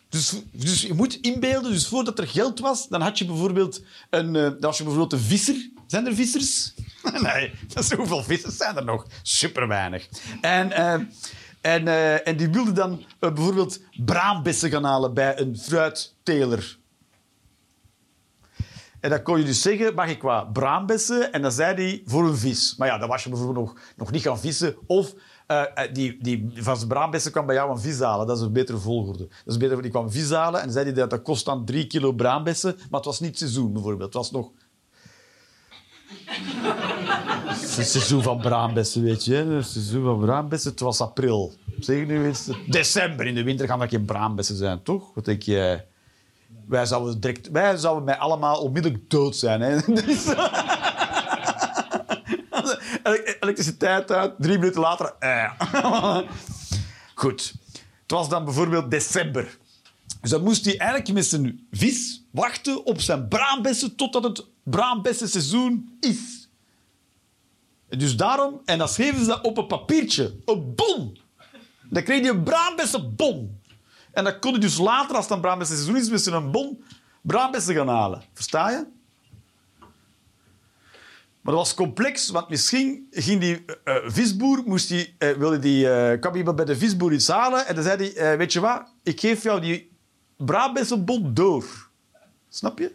Dus, 0.09 0.35
dus 0.53 0.83
je 0.83 0.95
moet 0.95 1.15
inbeelden, 1.15 1.71
dus 1.71 1.87
voordat 1.87 2.19
er 2.19 2.29
geld 2.29 2.59
was, 2.59 2.89
dan 2.89 3.01
had 3.01 3.19
je 3.19 3.25
bijvoorbeeld 3.25 3.83
een, 4.11 4.61
was 4.61 4.79
je 4.79 4.83
bijvoorbeeld 4.83 5.13
een 5.13 5.29
visser. 5.29 5.71
Zijn 5.87 6.07
er 6.07 6.15
vissers? 6.15 6.75
nee, 7.23 7.53
dat 7.75 7.93
hoeveel 7.93 8.23
vissers 8.23 8.57
zijn 8.57 8.77
er 8.77 8.85
nog? 8.85 9.07
Super 9.23 9.69
weinig. 9.69 10.09
En, 10.41 10.73
eh, 10.73 10.93
en, 11.61 11.89
eh, 11.89 12.29
en 12.29 12.37
die 12.37 12.49
wilden 12.49 12.75
dan 12.75 13.05
bijvoorbeeld 13.19 13.81
braambessen 14.05 14.71
gaan 14.71 14.85
halen 14.85 15.15
bij 15.15 15.39
een 15.39 15.59
fruitteler. 15.59 16.79
En 19.01 19.11
dan 19.11 19.23
kon 19.23 19.39
je 19.39 19.45
dus 19.45 19.63
zeggen, 19.63 19.95
mag 19.95 20.09
ik 20.09 20.23
wat 20.23 20.53
braambessen? 20.53 21.33
En 21.33 21.43
dan 21.43 21.53
zei 21.53 21.75
hij, 21.75 22.03
voor 22.05 22.27
een 22.27 22.37
vis. 22.37 22.75
Maar 22.77 22.89
ja, 22.89 22.99
dan 22.99 23.09
was 23.09 23.25
je 23.25 23.31
bijvoorbeeld 23.31 23.67
nog, 23.67 23.79
nog 23.97 24.11
niet 24.11 24.23
gaan 24.23 24.39
vissen. 24.39 24.77
Of 24.87 25.15
eh, 25.47 25.63
eh, 25.75 25.95
die, 25.95 26.17
die 26.21 26.51
van 26.55 26.77
zijn 26.77 26.89
braambessen 26.89 27.33
kwam 27.33 27.47
bij 27.47 27.55
jou 27.55 27.71
een 27.71 27.81
vis 27.81 28.01
halen. 28.01 28.27
Dat 28.27 28.37
is 28.37 28.43
een 28.43 28.53
betere 28.53 28.79
volgorde. 28.79 29.27
Dat 29.29 29.55
is 29.55 29.57
beter, 29.57 29.83
die 29.83 29.91
kwam 29.91 30.11
vis 30.11 30.31
halen 30.31 30.63
en 30.63 30.73
zei 30.73 30.85
hij 30.85 30.95
dat 30.95 31.11
dat 31.11 31.23
kost 31.23 31.45
dan 31.45 31.65
drie 31.65 31.87
kilo 31.87 32.13
braambessen. 32.13 32.75
Maar 32.77 33.01
het 33.01 33.05
was 33.05 33.21
niet 33.21 33.39
seizoen, 33.39 33.73
bijvoorbeeld. 33.73 34.15
Het 34.15 34.15
was 34.15 34.31
nog... 34.31 34.51
Het 37.77 37.89
seizoen 37.89 38.23
van 38.23 38.39
braambessen, 38.39 39.03
weet 39.03 39.25
je. 39.25 39.35
Het 39.35 39.67
seizoen 39.67 40.05
van 40.05 40.21
braambessen, 40.21 40.71
het 40.71 40.81
was 40.81 41.01
april. 41.01 41.53
Zeg 41.79 42.07
nu 42.07 42.27
eens... 42.27 42.49
December, 42.67 43.27
in 43.27 43.35
de 43.35 43.43
winter 43.43 43.67
gaan 43.67 43.79
dat 43.79 43.89
geen 43.89 44.05
braambessen 44.05 44.57
zijn, 44.57 44.83
toch? 44.83 45.15
Wat 45.15 45.25
denk 45.25 45.43
je... 45.43 45.89
Wij 46.67 46.87
zouden, 46.87 47.21
direct, 47.21 47.51
wij 47.51 47.77
zouden 47.77 48.05
mij 48.05 48.19
allemaal 48.19 48.61
onmiddellijk 48.63 49.11
dood 49.11 49.37
zijn. 49.37 49.61
Hè? 49.61 49.77
Ele- 53.03 53.37
Elektriciteit 53.41 54.11
uit, 54.13 54.35
drie 54.39 54.59
minuten 54.59 54.81
later. 54.81 55.15
eh. 55.19 55.51
Goed. 57.15 57.55
Het 58.03 58.11
was 58.19 58.29
dan 58.29 58.45
bijvoorbeeld 58.45 58.91
december. 58.91 59.59
Dus 60.21 60.31
dan 60.31 60.43
moest 60.43 60.65
hij 60.65 60.79
eigenlijk 60.79 61.13
met 61.13 61.27
zijn 61.27 61.67
vis 61.71 62.23
wachten 62.31 62.85
op 62.87 63.01
zijn 63.01 63.29
braambessen 63.29 63.97
totdat 63.97 64.23
het 64.23 64.45
braambessenseizoen 64.63 65.97
is. 66.01 66.49
Dus 67.89 68.17
daarom, 68.17 68.61
en 68.65 68.79
dan 68.79 68.89
schreven 68.89 69.21
ze 69.21 69.27
dat 69.27 69.41
op 69.45 69.59
een 69.59 69.67
papiertje, 69.67 70.35
een 70.45 70.75
bon. 70.75 71.19
Dan 71.91 72.03
kreeg 72.03 72.25
je 72.25 72.31
een 72.31 72.43
braambessenbon. 72.43 73.60
En 74.13 74.25
dan 74.25 74.39
kon 74.39 74.53
je 74.53 74.59
dus 74.59 74.79
later, 74.79 75.17
als 75.17 75.25
het 75.25 75.35
een 75.35 75.41
braambessenseizoen 75.41 75.97
is, 75.97 76.11
met 76.11 76.27
een 76.27 76.51
bon 76.51 76.85
braambessen 77.23 77.75
gaan 77.75 77.89
halen. 77.89 78.23
Versta 78.33 78.71
je? 78.71 78.87
Maar 81.41 81.55
dat 81.55 81.65
was 81.65 81.75
complex, 81.75 82.31
want 82.31 82.49
misschien 82.49 83.07
ging 83.11 83.41
die 83.41 83.65
eh, 83.65 83.97
eh, 83.97 84.03
visboer, 84.11 84.63
moest 84.67 84.89
die, 84.89 85.15
eh, 85.19 85.37
wilde 85.37 85.59
die, 85.59 85.91
eh, 85.91 86.21
kwam 86.21 86.35
iemand 86.35 86.57
bij 86.57 86.65
de 86.65 86.77
visboer 86.77 87.13
iets 87.13 87.29
halen 87.29 87.67
en 87.67 87.75
dan 87.75 87.85
zei 87.85 88.13
hij, 88.13 88.39
weet 88.39 88.53
je 88.53 88.61
wat, 88.61 88.83
ik 89.03 89.21
geef 89.21 89.43
jou 89.43 89.61
die 89.61 89.91
Brabantse 90.37 91.05
door. 91.35 91.65
Snap 92.49 92.79
je? 92.79 92.95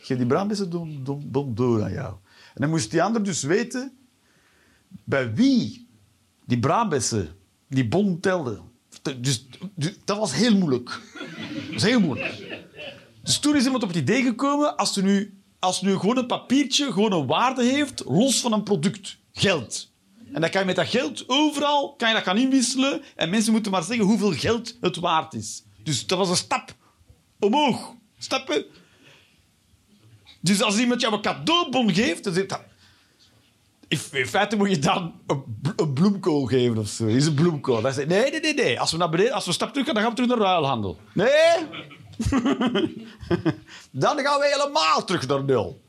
Geef 0.00 0.18
die 0.18 0.68
don- 1.02 1.30
bon 1.30 1.54
door 1.54 1.82
aan 1.82 1.92
jou. 1.92 2.14
En 2.54 2.60
dan 2.60 2.70
moest 2.70 2.90
die 2.90 3.02
ander 3.02 3.24
dus 3.24 3.42
weten 3.42 3.96
bij 4.88 5.34
wie 5.34 5.88
die 6.44 6.58
Brabantse 6.58 7.28
die 7.68 7.88
bon 7.88 8.20
telde. 8.20 8.60
Dus, 9.18 9.46
dus 9.74 9.92
dat 10.04 10.18
was 10.18 10.34
heel 10.34 10.56
moeilijk. 10.56 11.00
Dat 11.72 11.82
heel 11.82 12.00
moeilijk. 12.00 12.34
Dus 13.22 13.38
toen 13.38 13.56
is 13.56 13.64
iemand 13.64 13.82
op 13.82 13.88
het 13.88 13.98
idee 13.98 14.22
gekomen, 14.22 14.76
als 14.76 14.96
er 14.96 15.02
nu, 15.02 15.40
als 15.58 15.80
nu 15.80 15.98
gewoon 15.98 16.16
een 16.16 16.26
papiertje 16.26 16.92
gewoon 16.92 17.12
een 17.12 17.26
waarde 17.26 17.64
heeft, 17.64 18.02
los 18.06 18.40
van 18.40 18.52
een 18.52 18.62
product, 18.62 19.16
geld. 19.32 19.90
En 20.32 20.40
dan 20.40 20.50
kan 20.50 20.60
je 20.60 20.66
met 20.66 20.76
dat 20.76 20.88
geld 20.88 21.24
overal 21.26 21.94
kan 21.96 22.08
je 22.08 22.14
dat 22.14 22.22
gaan 22.22 22.38
inwisselen 22.38 23.02
en 23.16 23.30
mensen 23.30 23.52
moeten 23.52 23.72
maar 23.72 23.82
zeggen 23.82 24.06
hoeveel 24.06 24.32
geld 24.32 24.76
het 24.80 24.96
waard 24.96 25.34
is. 25.34 25.62
Dus 25.82 26.06
dat 26.06 26.18
was 26.18 26.28
een 26.28 26.36
stap 26.36 26.74
omhoog. 27.38 27.94
Snap 28.18 28.48
je? 28.48 28.66
Dus 30.40 30.62
als 30.62 30.78
iemand 30.78 31.00
jou 31.00 31.14
een 31.14 31.20
cadeaubon 31.20 31.94
geeft, 31.94 32.24
dan 32.24 32.34
zegt 32.34 32.48
dat... 32.48 32.60
In 33.88 34.26
feite 34.26 34.56
moet 34.56 34.70
je 34.70 34.78
dan 34.78 35.14
een, 35.26 35.42
bl- 35.62 35.82
een 35.82 35.92
bloemkool 35.92 36.44
geven 36.46 36.78
of 36.78 36.88
zo. 36.88 37.06
Is 37.06 37.26
een 37.26 37.34
bloemkool. 37.34 37.80
Dan 37.80 37.94
je, 37.94 38.06
nee, 38.06 38.30
nee, 38.30 38.40
nee, 38.40 38.54
nee. 38.54 38.80
Als 38.80 38.90
we 38.92 38.96
naar 38.96 39.08
beneden, 39.08 39.32
als 39.32 39.46
we 39.46 39.52
stap 39.52 39.68
terug 39.70 39.84
gaan, 39.86 39.94
dan 39.94 40.02
gaan 40.02 40.12
we 40.14 40.16
terug 40.22 40.30
naar 40.30 40.46
de 40.46 40.52
ruilhandel. 40.52 40.98
Nee. 41.12 41.56
dan 43.90 44.18
gaan 44.18 44.40
we 44.40 44.48
helemaal 44.52 45.04
terug 45.04 45.26
naar 45.26 45.44
nul. 45.44 45.80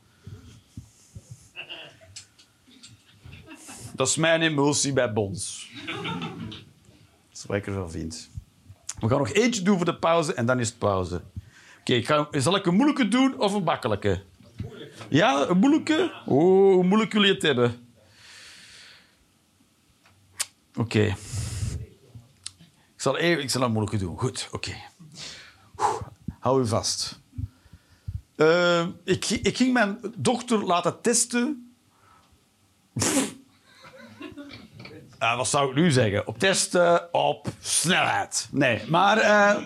Dat 3.94 4.08
is 4.08 4.16
mijn 4.16 4.42
emotie 4.42 4.92
bij 4.92 5.12
bons. 5.12 5.70
Dat 5.86 5.96
is 7.32 7.44
wat 7.46 7.56
ik 7.56 7.66
ervan 7.66 7.90
vind. 7.90 8.30
We 9.00 9.08
gaan 9.08 9.18
nog 9.18 9.32
eentje 9.32 9.62
doen 9.62 9.76
voor 9.76 9.84
de 9.84 9.98
pauze 9.98 10.34
en 10.34 10.46
dan 10.46 10.60
is 10.60 10.68
het 10.68 10.78
pauze. 10.78 11.22
Oké, 11.80 12.40
zal 12.40 12.56
ik 12.56 12.66
een 12.66 12.74
moeilijke 12.74 13.08
doen 13.08 13.38
of 13.40 13.52
een 13.52 13.62
makkelijke? 13.62 14.22
Ja, 15.08 15.48
een 15.48 15.58
moeilijke? 15.58 16.12
Oh, 16.26 16.72
hoe 16.74 16.84
moeilijk 16.84 17.12
jullie 17.12 17.32
het 17.32 17.42
hebben? 17.42 17.87
Oké. 20.78 21.02
Ik, 21.02 21.16
zal 22.96 23.16
even, 23.16 23.42
ik 23.42 23.50
zal 23.50 23.88
doen. 23.98 24.18
Goed, 24.18 24.48
oké. 24.52 24.74
Oeh, 25.78 26.02
Hou 26.38 26.62
u 26.62 26.66
vast. 26.66 27.20
Eh, 28.36 28.86
ik, 29.04 29.24
ik 29.24 29.56
ging 29.56 29.72
mijn 29.72 29.98
dochter 30.16 30.64
laten 30.64 31.00
testen. 31.00 31.72
Eh, 35.18 35.36
wat 35.36 35.48
zou 35.48 35.70
ik 35.70 35.74
nu 35.74 35.90
zeggen? 35.90 36.26
Op 36.26 36.38
testen 36.38 37.14
op 37.14 37.48
snelheid. 37.60 38.48
Nee, 38.50 38.82
maar... 38.88 39.18
eh, 39.18 39.64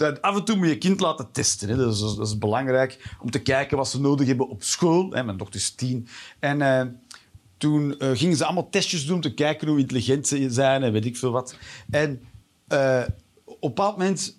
af 0.20 0.36
en 0.36 0.44
toe 0.44 0.56
moet 0.56 0.68
je 0.68 0.78
kind 0.78 1.00
laten 1.00 1.32
testen. 1.32 1.68
Hè. 1.68 1.76
Dat, 1.76 1.94
is, 1.94 2.00
dat 2.00 2.26
is 2.26 2.38
belangrijk 2.38 3.16
om 3.20 3.30
te 3.30 3.42
kijken 3.42 3.76
wat 3.76 3.88
ze 3.88 4.00
nodig 4.00 4.26
hebben 4.26 4.48
op 4.48 4.62
school. 4.62 5.10
Hè. 5.10 5.24
Mijn 5.24 5.36
dochter 5.36 5.60
is 5.60 5.70
tien. 5.70 6.08
En 6.38 6.62
eh, 6.62 6.86
toen 7.62 7.98
eh, 7.98 8.10
gingen 8.14 8.36
ze 8.36 8.44
allemaal 8.44 8.70
testjes 8.70 9.06
doen 9.06 9.14
om 9.14 9.20
te 9.20 9.34
kijken 9.34 9.68
hoe 9.68 9.78
intelligent 9.78 10.26
ze 10.26 10.50
zijn 10.50 10.82
en 10.82 10.92
weet 10.92 11.04
ik 11.04 11.16
veel 11.16 11.30
wat. 11.30 11.56
En 11.90 12.22
eh, 12.68 13.02
op 13.44 13.62
een 13.62 13.68
bepaald 13.68 13.96
moment, 13.96 14.38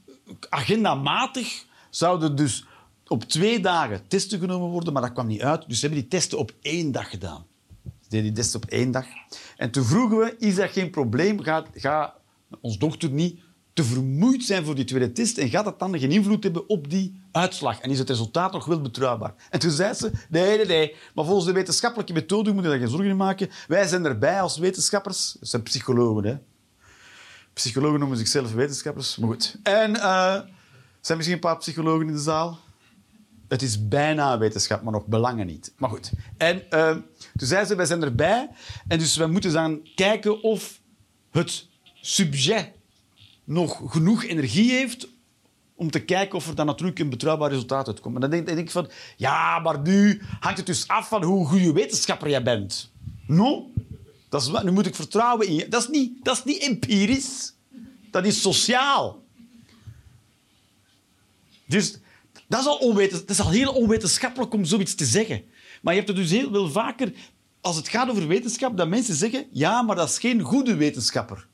agendamatig, 0.49 1.65
zouden 1.89 2.35
dus 2.35 2.65
op 3.07 3.23
twee 3.23 3.59
dagen 3.59 4.07
testen 4.07 4.39
genomen 4.39 4.69
worden, 4.69 4.93
maar 4.93 5.01
dat 5.01 5.13
kwam 5.13 5.27
niet 5.27 5.41
uit. 5.41 5.67
Dus 5.67 5.79
ze 5.79 5.85
hebben 5.85 6.01
die 6.01 6.19
testen 6.19 6.37
op 6.37 6.53
één 6.61 6.91
dag 6.91 7.09
gedaan. 7.09 7.45
Ze 7.83 8.09
deden 8.09 8.25
die 8.25 8.33
testen 8.33 8.61
op 8.63 8.69
één 8.69 8.91
dag. 8.91 9.05
En 9.57 9.71
toen 9.71 9.83
vroegen 9.83 10.17
we, 10.17 10.35
is 10.39 10.55
dat 10.55 10.69
geen 10.69 10.89
probleem? 10.89 11.41
Gaat 11.41 11.67
ga 11.73 12.13
ons 12.61 12.77
dochter 12.77 13.09
niet 13.09 13.39
te 13.73 13.83
vermoeid 13.83 14.43
zijn 14.43 14.65
voor 14.65 14.75
die 14.75 14.85
tweede 14.85 15.11
test 15.11 15.37
en 15.37 15.49
gaat 15.49 15.65
dat 15.65 15.79
dan 15.79 15.99
geen 15.99 16.11
invloed 16.11 16.43
hebben 16.43 16.69
op 16.69 16.89
die 16.89 17.21
uitslag? 17.31 17.79
En 17.79 17.89
is 17.89 17.99
het 17.99 18.09
resultaat 18.09 18.51
nog 18.51 18.65
wel 18.65 18.81
betrouwbaar? 18.81 19.33
En 19.49 19.59
toen 19.59 19.71
zei 19.71 19.93
ze, 19.93 20.11
nee, 20.29 20.57
nee, 20.57 20.65
nee, 20.65 20.95
maar 21.15 21.25
volgens 21.25 21.45
de 21.45 21.51
wetenschappelijke 21.51 22.13
methode 22.13 22.53
moet 22.53 22.63
je 22.63 22.69
daar 22.69 22.79
geen 22.79 22.87
zorgen 22.87 23.09
in 23.09 23.17
maken. 23.17 23.49
Wij 23.67 23.87
zijn 23.87 24.05
erbij 24.05 24.41
als 24.41 24.57
wetenschappers. 24.57 25.35
Dat 25.39 25.49
zijn 25.49 25.63
psychologen, 25.63 26.25
hè. 26.25 26.37
Psychologen 27.53 27.99
noemen 27.99 28.17
zichzelf 28.17 28.53
wetenschappers, 28.53 29.17
maar 29.17 29.29
goed. 29.29 29.57
En 29.63 29.95
eh, 29.95 30.39
zijn 31.01 31.17
misschien 31.17 31.37
een 31.37 31.39
paar 31.43 31.57
psychologen 31.57 32.07
in 32.07 32.13
de 32.13 32.19
zaal? 32.19 32.59
Het 33.47 33.61
is 33.61 33.87
bijna 33.87 34.37
wetenschap, 34.37 34.81
maar 34.81 34.93
nog 34.93 35.05
belangen 35.05 35.45
niet. 35.45 35.73
Maar 35.77 35.89
goed. 35.89 36.11
En 36.37 36.69
eh, 36.69 36.91
toen 37.35 37.47
zei 37.47 37.65
ze, 37.65 37.75
wij 37.75 37.85
zijn 37.85 38.03
erbij. 38.03 38.49
En 38.87 38.99
dus 38.99 39.15
we 39.15 39.27
moeten 39.27 39.51
dan 39.51 39.87
kijken 39.95 40.43
of 40.43 40.79
het 41.31 41.67
subject 42.01 42.81
nog 43.43 43.81
genoeg 43.91 44.23
energie 44.23 44.71
heeft 44.71 45.07
om 45.75 45.91
te 45.91 45.99
kijken 45.99 46.35
of 46.35 46.47
er 46.47 46.55
dan 46.55 46.65
natuurlijk 46.65 46.99
een 46.99 47.09
betrouwbaar 47.09 47.49
resultaat 47.49 47.87
uitkomt. 47.87 48.15
En 48.15 48.21
dan 48.21 48.29
denk, 48.29 48.47
ik 48.47 48.71
van, 48.71 48.89
ja, 49.17 49.59
maar 49.59 49.79
nu 49.79 50.21
hangt 50.39 50.57
het 50.57 50.65
dus 50.65 50.87
af 50.87 51.07
van 51.07 51.23
hoe 51.23 51.47
goede 51.47 51.73
wetenschapper 51.73 52.29
jij 52.29 52.43
bent. 52.43 52.91
No? 53.27 53.71
Dat 54.29 54.41
is, 54.41 54.63
nu 54.63 54.71
moet 54.71 54.85
ik 54.85 54.95
vertrouwen 54.95 55.47
in 55.47 55.55
je. 55.55 55.67
Dat 55.67 55.81
is 55.81 55.87
niet, 55.87 56.23
dat 56.25 56.37
is 56.37 56.43
niet 56.43 56.61
empirisch. 56.61 57.53
Dat 58.11 58.25
is 58.25 58.41
sociaal. 58.41 59.23
Dus 61.65 61.97
dat 62.47 62.59
is, 62.59 62.67
al 62.67 62.77
onwetens, 62.77 63.19
dat 63.19 63.29
is 63.29 63.39
al 63.39 63.49
heel 63.49 63.73
onwetenschappelijk 63.73 64.53
om 64.53 64.65
zoiets 64.65 64.95
te 64.95 65.05
zeggen. 65.05 65.43
Maar 65.81 65.93
je 65.93 65.99
hebt 65.99 66.11
het 66.11 66.21
dus 66.21 66.31
heel 66.31 66.49
veel 66.51 66.69
vaker, 66.69 67.13
als 67.61 67.75
het 67.75 67.87
gaat 67.87 68.09
over 68.09 68.27
wetenschap, 68.27 68.77
dat 68.77 68.87
mensen 68.87 69.15
zeggen, 69.15 69.45
ja, 69.51 69.81
maar 69.81 69.95
dat 69.95 70.09
is 70.09 70.19
geen 70.19 70.41
goede 70.41 70.75
wetenschapper. 70.75 71.47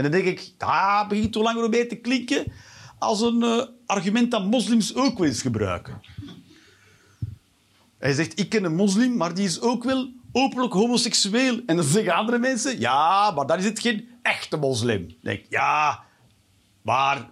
En 0.00 0.10
dan 0.10 0.20
denk 0.22 0.38
ik, 0.38 0.52
dat 0.56 1.08
begint 1.08 1.34
hoe 1.34 1.44
langer 1.44 1.60
hoe 1.60 1.70
meer 1.70 1.88
te 1.88 1.96
klinken 1.96 2.52
als 2.98 3.20
een 3.20 3.42
eh, 3.42 3.62
argument 3.86 4.30
dat 4.30 4.44
moslims 4.44 4.94
ook 4.94 5.18
wel 5.18 5.26
eens 5.26 5.42
gebruiken. 5.42 6.00
Hij 7.98 8.12
zegt, 8.12 8.38
ik 8.38 8.48
ken 8.48 8.64
een 8.64 8.74
moslim, 8.74 9.16
maar 9.16 9.34
die 9.34 9.44
is 9.44 9.60
ook 9.60 9.84
wel 9.84 10.12
openlijk 10.32 10.72
homoseksueel. 10.72 11.60
En 11.66 11.76
dan 11.76 11.84
zeggen 11.84 12.14
andere 12.14 12.38
mensen, 12.38 12.80
ja, 12.80 13.30
maar 13.30 13.46
dan 13.46 13.58
is 13.58 13.64
het 13.64 13.80
geen 13.80 14.08
echte 14.22 14.56
moslim. 14.56 15.06
Dan 15.06 15.16
denk 15.20 15.38
ik, 15.38 15.46
ja, 15.48 16.02
maar 16.82 17.28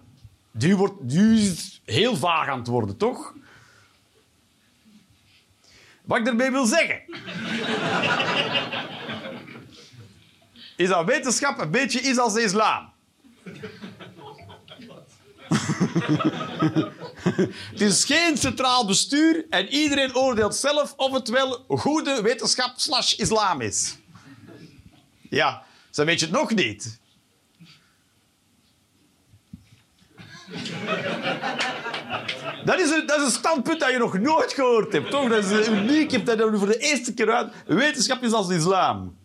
die, 0.51 0.75
wordt, 0.75 0.95
die 1.01 1.49
is 1.49 1.81
heel 1.85 2.15
vaag 2.15 2.47
aan 2.47 2.59
het 2.59 2.67
worden, 2.67 2.97
toch? 2.97 3.33
Wat 6.01 6.17
ik 6.17 6.25
daarmee 6.25 6.51
wil 6.51 6.65
zeggen... 6.65 7.01
is 10.79 10.87
dat 10.87 11.05
wetenschap 11.05 11.59
een 11.59 11.71
beetje 11.71 11.99
is 11.99 12.17
als 12.17 12.33
de 12.33 12.41
islam. 12.41 12.89
Het 17.71 17.81
is 17.81 18.03
geen 18.03 18.37
centraal 18.37 18.85
bestuur 18.85 19.45
en 19.49 19.67
iedereen 19.67 20.15
oordeelt 20.15 20.55
zelf 20.55 20.93
of 20.95 21.11
het 21.11 21.29
wel 21.29 21.65
goede 21.67 22.21
wetenschap 22.21 22.73
slash 22.75 23.13
islam 23.13 23.61
is. 23.61 23.97
Ja, 25.29 25.63
zo 25.89 26.05
weet 26.05 26.19
je 26.19 26.25
het 26.25 26.35
nog 26.35 26.53
niet. 26.53 26.99
Dat 32.65 32.79
is, 32.79 32.91
een, 32.91 33.05
dat 33.05 33.17
is 33.19 33.25
een 33.25 33.31
standpunt 33.31 33.79
dat 33.79 33.91
je 33.91 33.97
nog 33.97 34.19
nooit 34.19 34.53
gehoord 34.53 34.93
hebt, 34.93 35.11
toch? 35.11 35.29
Dat 35.29 35.43
is 35.43 35.67
uniek. 35.67 36.11
Je 36.11 36.17
hebt 36.17 36.37
dat 36.37 36.57
voor 36.57 36.67
de 36.67 36.77
eerste 36.77 37.13
keer 37.13 37.31
uit. 37.31 37.53
Wetenschap 37.65 38.23
is 38.23 38.31
als 38.31 38.49
islam. 38.49 39.18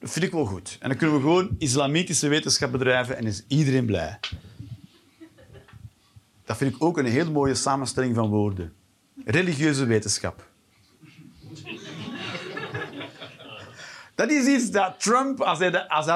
Dat 0.00 0.10
vind 0.10 0.24
ik 0.24 0.32
wel 0.32 0.44
goed. 0.44 0.76
En 0.80 0.88
dan 0.88 0.98
kunnen 0.98 1.16
we 1.16 1.22
gewoon 1.22 1.54
islamitische 1.58 2.28
wetenschap 2.28 2.72
bedrijven 2.72 3.16
en 3.16 3.26
is 3.26 3.44
iedereen 3.48 3.86
blij. 3.86 4.18
Dat 6.44 6.56
vind 6.56 6.74
ik 6.74 6.82
ook 6.82 6.98
een 6.98 7.06
heel 7.06 7.30
mooie 7.30 7.54
samenstelling 7.54 8.14
van 8.14 8.28
woorden. 8.28 8.72
Religieuze 9.24 9.84
wetenschap. 9.84 10.48
Dat 14.14 14.30
is 14.30 14.46
iets 14.46 14.70
dat 14.70 15.00
Trump, 15.00 15.40
als 15.40 15.58
hij, 15.58 15.88
als 15.88 16.06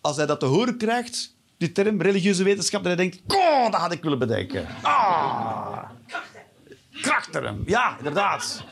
als 0.00 0.16
hij 0.16 0.26
dat 0.26 0.40
te 0.40 0.46
horen 0.46 0.76
krijgt, 0.76 1.34
die 1.56 1.72
term 1.72 2.02
religieuze 2.02 2.42
wetenschap, 2.42 2.84
dat 2.84 2.96
hij 2.98 3.08
denkt, 3.08 3.34
oh, 3.34 3.70
dat 3.70 3.80
had 3.80 3.92
ik 3.92 4.02
willen 4.02 4.18
bedenken. 4.18 4.66
Ah. 4.82 5.90
Krachtterm. 7.02 7.62
Ja, 7.66 7.96
inderdaad. 7.98 8.64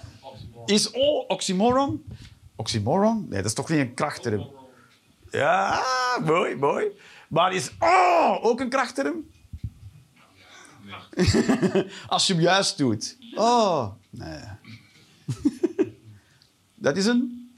Is 0.66 0.94
O 0.94 1.24
oxymoron? 1.28 2.04
Oxymoron? 2.56 3.26
Nee, 3.28 3.36
dat 3.36 3.44
is 3.44 3.54
toch 3.54 3.68
niet 3.68 3.78
een 3.78 3.94
krachtterm? 3.94 4.50
Ja, 5.36 5.82
mooi, 6.24 6.56
mooi. 6.56 6.86
Maar 7.28 7.52
is 7.52 7.70
oh 7.78 8.44
ook 8.44 8.60
een 8.60 8.68
krachtterm? 8.68 9.30
Als 12.08 12.26
je 12.26 12.32
hem 12.32 12.42
juist 12.42 12.78
doet. 12.78 13.16
Oh, 13.34 13.86
nee. 14.10 14.40
Dat 16.74 16.96
is 16.96 17.06
een... 17.06 17.50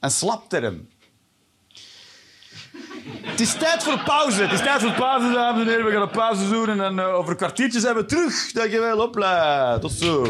Een 0.00 0.10
slapterm. 0.10 0.88
Het 3.22 3.40
is 3.40 3.54
tijd 3.54 3.82
voor 3.82 4.02
pauze. 4.04 4.42
Het 4.42 4.52
is 4.52 4.58
tijd 4.60 4.82
voor 4.82 4.92
pauze, 4.92 5.32
dames 5.32 5.60
en 5.62 5.68
heren. 5.68 5.84
We 5.84 5.90
gaan 5.90 6.02
een 6.02 6.10
pauze 6.10 6.48
doen 6.48 6.68
en 6.68 6.76
dan, 6.76 6.98
eh, 6.98 7.14
over 7.14 7.30
een 7.30 7.36
kwartiertje 7.36 7.80
zijn 7.80 7.94
we 7.94 8.04
terug. 8.04 8.52
Dankjewel, 8.52 8.98
hopla. 8.98 9.78
Tot 9.78 9.92
zo. 9.92 10.26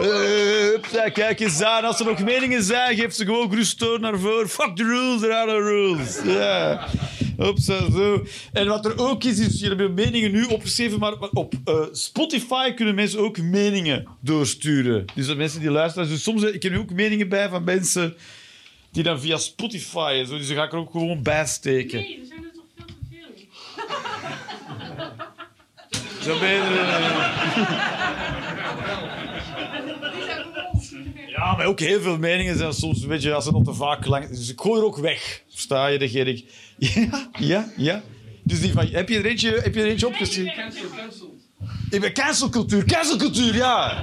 Hupsa, 0.00 1.08
kijk 1.12 1.40
eens 1.40 1.62
aan. 1.62 1.84
Als 1.84 2.00
er 2.00 2.06
nog 2.06 2.24
meningen 2.24 2.62
zijn, 2.62 2.96
geef 2.96 3.14
ze 3.14 3.24
gewoon 3.24 3.64
door 3.76 4.00
naar 4.00 4.18
voren. 4.18 4.48
Fuck 4.48 4.76
the 4.76 4.84
rules, 4.84 5.20
there 5.20 5.34
are 5.34 5.52
no 5.52 5.58
rules. 5.58 6.20
Ja. 6.24 6.88
Hupsa, 7.36 7.90
zo. 7.90 8.24
En 8.52 8.66
wat 8.66 8.84
er 8.84 8.98
ook 8.98 9.24
is, 9.24 9.38
is 9.38 9.60
jullie 9.60 9.68
hebben 9.68 9.94
meningen 9.94 10.32
nu 10.32 10.44
opgeschreven, 10.44 10.98
maar 10.98 11.14
op 11.32 11.54
eh, 11.64 11.82
Spotify 11.92 12.72
kunnen 12.72 12.94
mensen 12.94 13.18
ook 13.18 13.38
meningen 13.38 14.06
doorsturen. 14.20 15.04
Dus 15.14 15.26
dat 15.26 15.36
mensen 15.36 15.60
die 15.60 15.70
luisteren. 15.70 16.08
Dus 16.08 16.22
soms 16.22 16.42
ik 16.42 16.62
heb 16.62 16.72
nu 16.72 16.78
ook 16.78 16.90
meningen 16.90 17.28
bij 17.28 17.48
van 17.48 17.64
mensen 17.64 18.16
die 18.92 19.02
dan 19.02 19.20
via 19.20 19.36
Spotify 19.36 20.24
zo, 20.26 20.36
dus 20.36 20.46
die 20.46 20.56
ga 20.56 20.64
ik 20.64 20.72
er 20.72 20.78
ook 20.78 20.90
gewoon 20.90 21.22
bij 21.22 21.46
steken. 21.46 21.98
Nee, 21.98 22.20
er 22.20 22.26
zijn 22.26 22.53
Zo 26.24 26.38
ben 26.38 26.48
je 26.48 26.60
er, 26.60 26.78
eh. 26.78 27.94
Ja, 31.26 31.56
maar 31.56 31.66
ook 31.66 31.80
heel 31.80 32.00
veel 32.00 32.18
meningen 32.18 32.58
zijn 32.58 32.72
soms 32.72 33.02
een 33.02 33.08
beetje, 33.08 33.34
als 33.34 33.44
ze 33.44 33.50
nog 33.50 33.64
te 33.64 33.74
vaak 33.74 34.06
lang... 34.06 34.28
Dus 34.28 34.50
ik 34.50 34.60
gooi 34.60 34.80
er 34.80 34.86
ook 34.86 34.96
weg. 34.96 35.42
Versta 35.48 35.86
je, 35.86 35.98
de 35.98 36.08
Gerrit? 36.08 36.44
Ja, 36.78 37.28
ja, 37.38 37.72
ja. 37.76 38.02
Dus 38.42 38.60
die 38.60 38.72
van, 38.72 38.86
heb 38.86 39.08
je 39.08 39.18
er 39.18 39.26
eentje, 39.26 39.50
heb 39.50 39.74
je 39.74 39.80
er 39.80 39.86
eentje? 39.86 40.10
Cancel, 40.10 40.44
cancelled. 40.96 41.30
Ik 41.90 42.00
ben 42.00 42.12
cancelcultuur. 42.12 42.84
Cancelcultuur, 42.84 43.54
ja. 43.54 44.02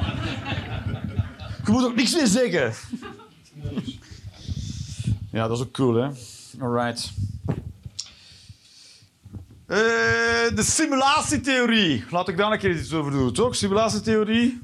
Je 1.65 1.71
moet 1.71 1.83
ook 1.83 1.95
niks 1.95 2.13
meer 2.15 2.27
zeggen. 2.27 2.73
Ja, 5.31 5.47
dat 5.47 5.57
is 5.57 5.63
ook 5.63 5.71
cool, 5.71 5.93
hè? 5.95 6.09
Alright. 6.59 7.11
Eh, 9.71 9.77
de 10.55 10.63
simulatietheorie. 10.63 12.03
Laat 12.09 12.27
ik 12.27 12.37
daar 12.37 12.51
een 12.51 12.59
keer 12.59 12.75
iets 12.77 12.93
over 12.93 13.11
doen, 13.11 13.33
toch? 13.33 13.55
Simulatietheorie. 13.55 14.61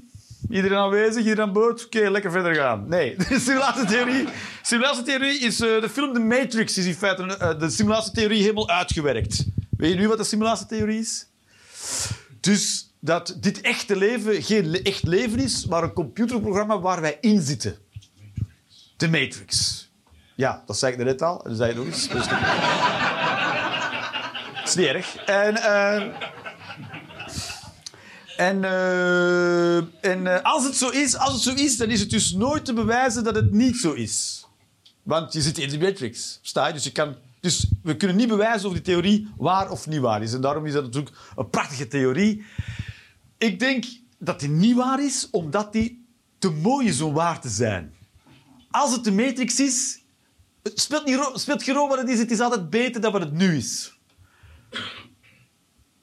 Iedereen 0.49 0.77
aanwezig, 0.77 1.17
iedereen 1.17 1.41
aan 1.41 1.53
boord? 1.53 1.85
Oké, 1.85 1.99
lekker 2.09 2.31
verder 2.31 2.55
gaan. 2.55 2.87
Nee, 2.87 3.15
de 3.29 3.39
simulatietheorie... 3.39 4.27
Simulatietheorie 4.61 5.39
is... 5.39 5.59
eh, 5.59 5.81
de 5.81 5.89
film 5.89 6.13
The 6.13 6.19
Matrix 6.19 6.77
is 6.77 6.85
in 6.85 6.93
feite 6.93 7.23
eh, 7.37 7.59
de 7.59 7.69
simulatietheorie 7.69 8.41
helemaal 8.41 8.69
uitgewerkt. 8.69 9.45
Weet 9.77 9.91
je 9.91 9.97
nu 9.97 10.07
wat 10.07 10.17
de 10.17 10.23
simulatietheorie 10.23 10.99
is? 10.99 11.25
Dus 12.39 12.93
dat 12.99 13.37
dit 13.39 13.61
echte 13.61 13.95
leven 13.95 14.43
geen 14.43 14.83
echt 14.83 15.03
leven 15.03 15.39
is, 15.39 15.65
maar 15.65 15.83
een 15.83 15.93
computerprogramma 15.93 16.79
waar 16.79 17.01
wij 17.01 17.17
in 17.21 17.41
zitten. 17.41 17.77
De 18.97 19.09
Matrix. 19.09 19.85
Ja, 20.35 20.63
dat 20.65 20.77
zei 20.77 20.93
ik 20.93 21.03
net 21.03 21.21
al. 21.21 21.43
Dat 21.43 21.57
zei 21.57 21.71
ik 21.71 21.77
nog 21.77 21.85
eens. 21.85 22.07
Is. 24.75 25.15
En, 25.25 25.55
eh, 25.55 26.01
en, 28.37 28.63
eh, 28.63 29.77
en 29.77 30.27
eh, 30.27 30.41
als, 30.43 30.63
het 30.63 30.75
zo 30.75 30.89
is, 30.89 31.17
als 31.17 31.33
het 31.33 31.41
zo 31.41 31.53
is, 31.53 31.77
dan 31.77 31.89
is 31.89 31.99
het 31.99 32.09
dus 32.09 32.31
nooit 32.31 32.65
te 32.65 32.73
bewijzen 32.73 33.23
dat 33.23 33.35
het 33.35 33.51
niet 33.51 33.77
zo 33.77 33.93
is. 33.93 34.45
Want 35.03 35.33
je 35.33 35.41
zit 35.41 35.57
in 35.57 35.69
de 35.69 35.79
Matrix. 35.79 36.39
Sta 36.41 36.67
je? 36.67 36.73
Dus, 36.73 36.83
je 36.83 36.91
kan, 36.91 37.15
dus 37.39 37.67
we 37.83 37.97
kunnen 37.97 38.17
niet 38.17 38.27
bewijzen 38.27 38.67
of 38.67 38.73
die 38.73 38.81
theorie 38.81 39.27
waar 39.37 39.71
of 39.71 39.87
niet 39.87 39.99
waar 39.99 40.21
is. 40.21 40.33
En 40.33 40.41
daarom 40.41 40.65
is 40.65 40.73
dat 40.73 40.83
natuurlijk 40.83 41.15
een 41.35 41.49
prachtige 41.49 41.87
theorie. 41.87 42.45
Ik 43.37 43.59
denk 43.59 43.85
dat 44.17 44.39
die 44.39 44.49
niet 44.49 44.75
waar 44.75 45.03
is, 45.03 45.27
omdat 45.31 45.73
die 45.73 46.05
te 46.39 46.49
mooi 46.49 46.87
is 46.87 47.01
om 47.01 47.13
waar 47.13 47.41
te 47.41 47.49
zijn. 47.49 47.93
Als 48.71 48.91
het 48.91 49.03
de 49.03 49.11
Matrix 49.11 49.59
is, 49.59 49.99
speelt, 50.63 51.05
niet, 51.05 51.19
speelt 51.33 51.63
geen 51.63 51.75
rol 51.75 51.87
wat 51.87 51.97
het 51.97 52.09
is. 52.09 52.19
Het 52.19 52.31
is 52.31 52.39
altijd 52.39 52.69
beter 52.69 53.01
dan 53.01 53.11
wat 53.11 53.21
het 53.21 53.33
nu 53.33 53.57
is. 53.57 53.96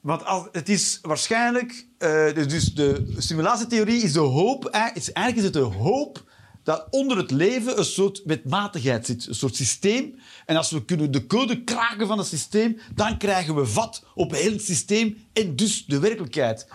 Want 0.01 0.25
als, 0.25 0.47
het 0.51 0.69
is 0.69 0.99
waarschijnlijk... 1.01 1.87
eh, 1.97 2.33
dus, 2.33 2.47
dus 2.47 2.73
de 2.73 3.15
simulatietheorie 3.17 4.01
is 4.01 4.13
de 4.13 4.19
hoop... 4.19 4.65
eh, 4.65 4.85
Is, 4.93 5.11
eigenlijk 5.11 5.37
is 5.37 5.43
het 5.43 5.53
de 5.71 5.77
hoop 5.77 6.23
dat 6.63 6.87
onder 6.89 7.17
het 7.17 7.31
leven 7.31 7.77
een 7.77 7.85
soort 7.85 8.21
wetmatigheid 8.25 9.05
zit. 9.05 9.27
Een 9.27 9.35
soort 9.35 9.55
systeem. 9.55 10.19
En 10.45 10.55
als 10.55 10.71
we 10.71 10.85
kunnen 10.85 11.11
de 11.11 11.27
code 11.27 11.63
kraken 11.63 12.07
van 12.07 12.17
het 12.17 12.27
systeem, 12.27 12.79
dan 12.95 13.17
krijgen 13.17 13.55
we 13.55 13.65
vat 13.65 14.05
op 14.15 14.31
heel 14.31 14.51
het 14.51 14.65
systeem 14.65 15.17
en 15.33 15.55
dus 15.55 15.85
de 15.85 15.99
werkelijkheid. 15.99 16.67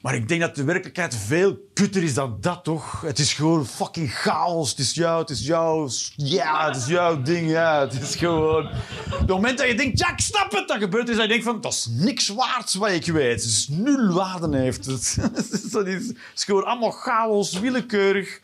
Maar 0.00 0.14
ik 0.14 0.28
denk 0.28 0.40
dat 0.40 0.54
de 0.54 0.64
werkelijkheid 0.64 1.14
veel 1.16 1.58
kutter 1.74 2.02
is 2.02 2.14
dan 2.14 2.36
dat, 2.40 2.64
toch? 2.64 3.00
Het 3.00 3.18
is 3.18 3.32
gewoon 3.32 3.66
fucking 3.66 4.14
chaos. 4.14 4.70
Het 4.70 4.78
is 4.78 4.94
jou, 4.94 5.20
het 5.20 5.30
is 5.30 5.46
jou. 5.46 5.90
Ja, 6.16 6.66
het 6.66 6.76
is 6.76 6.86
jouw 6.86 7.22
ding, 7.22 7.50
ja. 7.50 7.80
Het 7.80 8.00
is 8.00 8.16
gewoon... 8.16 8.66
Het 9.10 9.28
moment 9.28 9.58
dat 9.58 9.66
je 9.68 9.74
denkt, 9.74 9.98
ja, 9.98 10.12
ik 10.12 10.20
snap 10.20 10.52
het, 10.52 10.68
dat 10.68 10.78
gebeurt 10.78 11.08
is, 11.08 11.14
dat 11.14 11.24
je 11.24 11.30
denkt 11.30 11.44
van, 11.44 11.60
dat 11.60 11.72
is 11.72 11.86
niks 11.90 12.28
waard 12.28 12.74
wat 12.74 12.90
ik 12.90 13.06
weet. 13.06 13.32
Het 13.40 13.44
is 13.50 13.68
nul 13.70 14.12
waarde 14.12 14.56
heeft 14.58 14.86
het. 14.86 15.16
Is, 15.34 15.72
het 15.72 15.86
is 16.34 16.44
gewoon 16.44 16.64
allemaal 16.64 16.90
chaos, 16.90 17.58
willekeurig. 17.58 18.40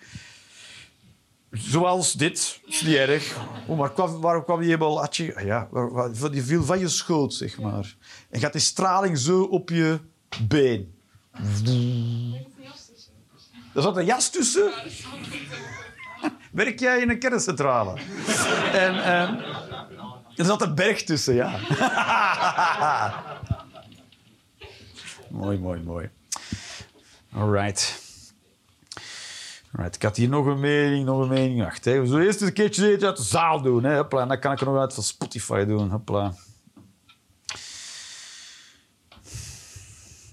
Zoals 1.51 2.13
dit. 2.13 2.61
is 2.67 2.83
niet 2.83 2.95
erg. 2.97 3.37
Oh, 3.67 3.79
maar 3.79 3.93
kwam, 3.93 4.21
waarom 4.21 4.45
kwam 4.45 4.59
die 4.61 4.69
helemaal... 4.69 5.09
Ja, 5.45 5.69
waar- 5.71 6.31
die 6.31 6.43
viel 6.43 6.65
van 6.65 6.79
je 6.79 6.89
schoot, 6.89 7.35
zeg 7.35 7.59
maar. 7.59 7.97
En 8.31 8.41
gaat 8.41 8.53
die 8.53 8.61
straling 8.61 9.19
zo 9.19 9.43
op 9.43 9.69
je 9.71 9.99
been. 10.49 10.94
Er 13.75 13.83
zat 13.83 13.97
een 13.97 14.05
jas 14.05 14.31
tussen. 14.31 14.73
Werk 16.53 16.79
jij 16.81 17.01
in 17.01 17.11
een 17.11 17.19
kerncentrale? 17.19 17.99
en 18.73 19.05
ehm, 19.05 19.35
er 20.37 20.45
zat 20.45 20.63
een 20.63 20.75
berg 20.75 21.03
tussen, 21.03 21.35
ja. 21.35 21.59
mooi, 25.31 25.59
mooi, 25.59 25.83
mooi. 25.83 26.11
All 27.33 27.51
right. 27.51 28.03
Alright, 29.77 29.97
ik 29.97 30.03
had 30.03 30.17
hier 30.17 30.29
nog 30.29 30.47
een 30.47 30.61
mening, 30.61 31.05
nog 31.05 31.21
een 31.21 31.29
mening. 31.29 31.63
Wacht, 31.63 31.85
hè. 31.85 32.01
we 32.01 32.07
zullen 32.07 32.25
eerst 32.25 32.41
een 32.41 32.53
keertje 32.53 32.99
uit 33.01 33.17
de 33.17 33.23
zaal 33.23 33.63
doen. 33.63 33.85
Hè. 33.85 34.09
En 34.09 34.29
dan 34.29 34.41
kan 34.41 34.53
ik 34.53 34.61
er 34.61 34.67
nog 34.67 34.79
uit 34.79 34.95
van 34.95 35.03
Spotify 35.03 35.65
doen. 35.65 35.91
Hopla. 35.91 36.35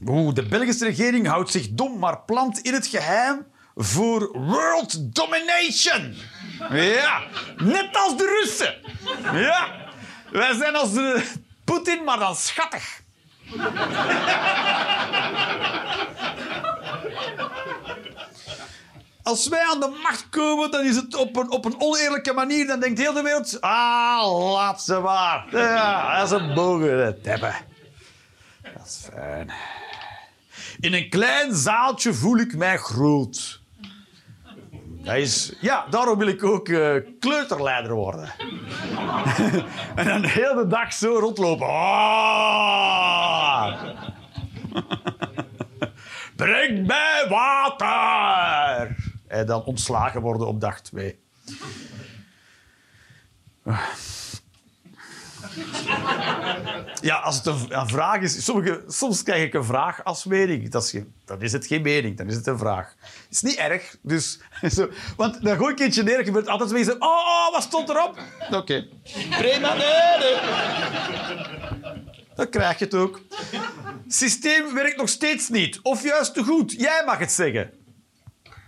Oeh, 0.06 0.34
de 0.34 0.43
Belgische 0.43 0.86
regering 0.86 1.28
houdt 1.28 1.52
zich 1.52 1.70
dom, 1.70 1.99
maar 1.99 2.20
plant 2.20 2.60
in 2.60 2.74
het 2.74 2.88
geheim 2.88 3.45
voor 3.76 4.32
world 4.38 5.16
domination. 5.16 6.16
Ja, 6.72 7.22
net 7.58 7.89
als 7.97 8.18
de 8.18 8.39
Russen. 8.39 8.76
Ja, 9.39 9.68
wij 10.32 10.54
zijn 10.54 10.76
als 10.76 10.93
de 10.93 11.24
Poetin, 11.64 12.04
maar 12.04 12.20
dan 12.20 12.36
schattig. 12.36 13.02
Als 19.24 19.47
wij 19.47 19.64
aan 19.64 19.80
de 19.80 19.99
macht 20.04 20.30
komen, 20.30 20.72
dan 20.72 20.86
is 20.86 20.95
het 20.95 21.16
op 21.16 21.36
een, 21.36 21.52
op 21.52 21.66
een 21.66 21.82
oneerlijke 21.82 22.34
manier. 22.34 22.68
Dan 22.68 22.80
denkt 22.80 22.99
heel 22.99 23.14
de 23.14 23.22
wereld... 23.22 23.62
Ah, 23.62 24.52
laat 24.52 24.84
ze 24.84 24.99
maar. 24.99 25.45
Ja, 25.52 26.20
dat 26.20 26.32
is 26.32 26.39
een 26.39 26.54
bogen. 26.54 27.18
Dat 27.24 28.86
is 28.86 29.08
fijn. 29.14 29.52
In 30.82 30.94
een 30.94 31.10
klein 31.10 31.56
zaaltje 31.56 32.14
voel 32.14 32.38
ik 32.38 32.56
mij 32.56 32.78
groot. 32.78 33.62
Dat 35.04 35.16
is, 35.16 35.54
ja, 35.60 35.86
daarom 35.90 36.18
wil 36.18 36.28
ik 36.28 36.44
ook 36.44 36.68
eh, 36.70 36.96
kleuterleider 37.20 37.94
worden. 37.94 38.30
en 39.96 40.06
dan 40.06 40.22
de 40.22 40.30
hele 40.30 40.68
dag 40.68 40.94
zo 40.94 41.20
rondlopen. 41.20 41.68
Ah! 41.68 42.64
Breng 46.36 46.88
mij 46.88 47.26
water! 47.30 48.96
En 49.28 49.46
dan 49.46 49.64
ontslagen 49.64 50.22
worden 50.22 50.48
op 50.48 50.62
dag 50.62 50.82
twee. 50.82 51.20
Ja, 57.02 57.16
als 57.16 57.36
het 57.36 57.46
een, 57.46 57.88
vraag 57.88 58.22
is... 58.22 58.44
Sommige, 58.44 58.84
soms 58.88 59.24
krijg 59.24 59.44
ik 59.44 59.54
een 59.54 59.64
vraag 59.64 60.04
als 60.04 60.26
mening. 60.26 60.70
Dat 60.70 60.84
is 60.84 61.02
dan 61.26 61.42
is 61.42 61.52
het 61.52 61.66
geen 61.68 61.82
mening, 61.82 62.18
dan 62.18 62.28
is 62.28 62.36
het 62.36 62.48
een 62.48 62.58
vraag. 62.58 62.96
Het 63.00 63.28
is 63.30 63.42
niet 63.42 63.56
erg, 63.56 63.96
dus... 64.02 64.39
Zo, 64.76 64.89
want 65.16 65.44
dan 65.44 65.58
gooi 65.58 65.74
ik 65.74 65.80
eentje 65.80 66.04
neer, 66.04 66.18
er 66.18 66.24
gebeurt 66.24 66.48
altijd 66.48 66.70
zoiets... 66.70 66.89
Oh, 66.89 67.02
oh, 67.02 67.52
wat 67.52 67.64
stond 67.64 67.89
erop? 67.89 68.20
Oké. 68.52 68.88
Prima, 69.30 69.74
nee, 69.74 70.18
nee. 70.20 70.36
Dan 72.36 72.50
krijg 72.50 72.80
je 72.80 72.86
het 72.86 72.94
ook. 72.94 73.22
Systeem 74.08 74.74
werkt 74.74 74.98
nog 74.98 75.10
steeds 75.10 75.50
niet. 75.50 75.80
Of 75.82 76.04
juist 76.04 76.34
te 76.34 76.44
goed. 76.44 76.72
Jij 76.72 77.04
mag 77.06 77.18
het 77.18 77.32
zeggen. 77.32 77.72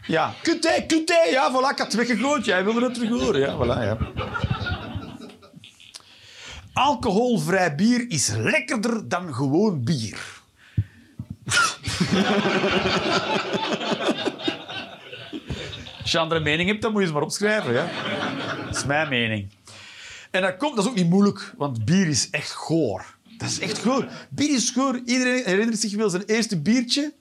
Ja. 0.07 0.33
Kuté, 0.41 0.83
kuté. 0.87 1.21
Ja, 1.31 1.51
voilà, 1.51 1.71
ik 1.71 1.77
had 1.77 1.79
het 1.79 1.93
weggegooid. 1.93 2.45
Jij 2.45 2.63
wilde 2.63 2.83
het 2.83 2.93
terug 2.93 3.09
horen. 3.09 3.39
Ja, 3.39 3.55
voilà, 3.55 3.81
ja. 3.81 3.97
Alcoholvrij 6.73 7.75
bier 7.75 8.05
is 8.09 8.31
lekkerder 8.37 9.07
dan 9.07 9.33
gewoon 9.33 9.83
bier. 9.83 10.41
Als 16.01 16.11
je 16.11 16.19
andere 16.19 16.41
mening 16.41 16.69
hebt, 16.69 16.81
dan 16.81 16.91
moet 16.91 17.01
je 17.01 17.07
ze 17.07 17.13
maar 17.13 17.21
opschrijven. 17.21 17.73
Ja? 17.73 17.89
Dat 18.65 18.75
is 18.75 18.85
mijn 18.85 19.09
mening. 19.09 19.47
En 20.31 20.41
dat, 20.41 20.57
komt, 20.57 20.75
dat 20.75 20.85
is 20.85 20.89
ook 20.89 20.97
niet 20.97 21.09
moeilijk, 21.09 21.53
want 21.57 21.85
bier 21.85 22.07
is 22.07 22.29
echt 22.29 22.51
goor. 22.51 23.15
Dat 23.37 23.49
is 23.49 23.59
echt 23.59 23.77
goor. 23.77 24.07
Bier 24.29 24.53
is 24.53 24.69
goor. 24.69 25.01
Iedereen 25.05 25.43
herinnert 25.45 25.79
zich 25.79 25.95
wel 25.95 26.09
zijn 26.09 26.23
eerste 26.25 26.61
biertje. 26.61 27.13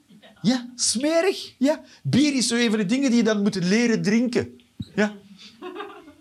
Ja, 0.43 0.69
smerig. 0.77 1.55
Ja. 1.59 1.81
Bier 2.03 2.35
is 2.35 2.49
zo 2.49 2.55
een 2.55 2.71
van 2.71 2.79
de 2.79 2.87
dingen 2.87 3.09
die 3.09 3.19
je 3.19 3.25
dan 3.25 3.43
moet 3.43 3.55
leren 3.55 4.03
drinken. 4.03 4.61
Ja. 4.95 5.13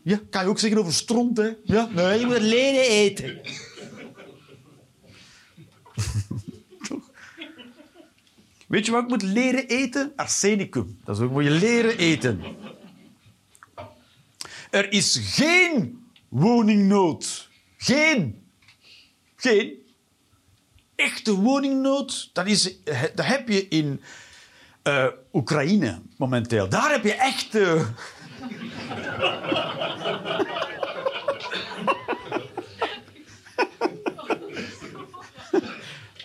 Ja, 0.04 0.20
kan 0.30 0.44
je 0.44 0.50
ook 0.50 0.60
zeggen 0.60 0.80
over 0.80 0.94
stront, 0.94 1.38
hè? 1.38 1.50
Ja. 1.64 1.90
Nee, 1.92 2.20
je 2.20 2.26
moet 2.26 2.42
leren 2.42 2.90
eten. 2.90 3.42
Toch? 6.88 7.10
Weet 8.68 8.86
je 8.86 8.92
wat 8.92 9.04
ik 9.04 9.10
moet 9.10 9.22
leren 9.22 9.68
eten? 9.68 10.14
Arsenicum. 10.16 11.00
Dat 11.04 11.18
is 11.18 11.24
ook 11.24 11.32
moet 11.32 11.44
je 11.44 11.50
leren 11.50 11.98
eten. 11.98 12.42
Er 14.70 14.92
is 14.92 15.20
geen 15.24 16.06
woningnood. 16.30 17.50
Geen. 17.78 18.44
Geen. 19.36 19.80
Echte 20.96 21.36
woningnood, 21.36 22.30
dat, 22.34 22.48
is, 22.48 22.78
dat 23.16 23.26
heb 23.26 23.48
je 23.50 23.68
in 23.68 24.02
eh, 24.82 25.08
Oekraïne 25.34 26.02
momenteel. 26.18 26.70
Daar 26.70 26.92
heb 26.92 27.04
je 27.04 27.14
echt... 27.14 27.56
eh, 27.56 27.88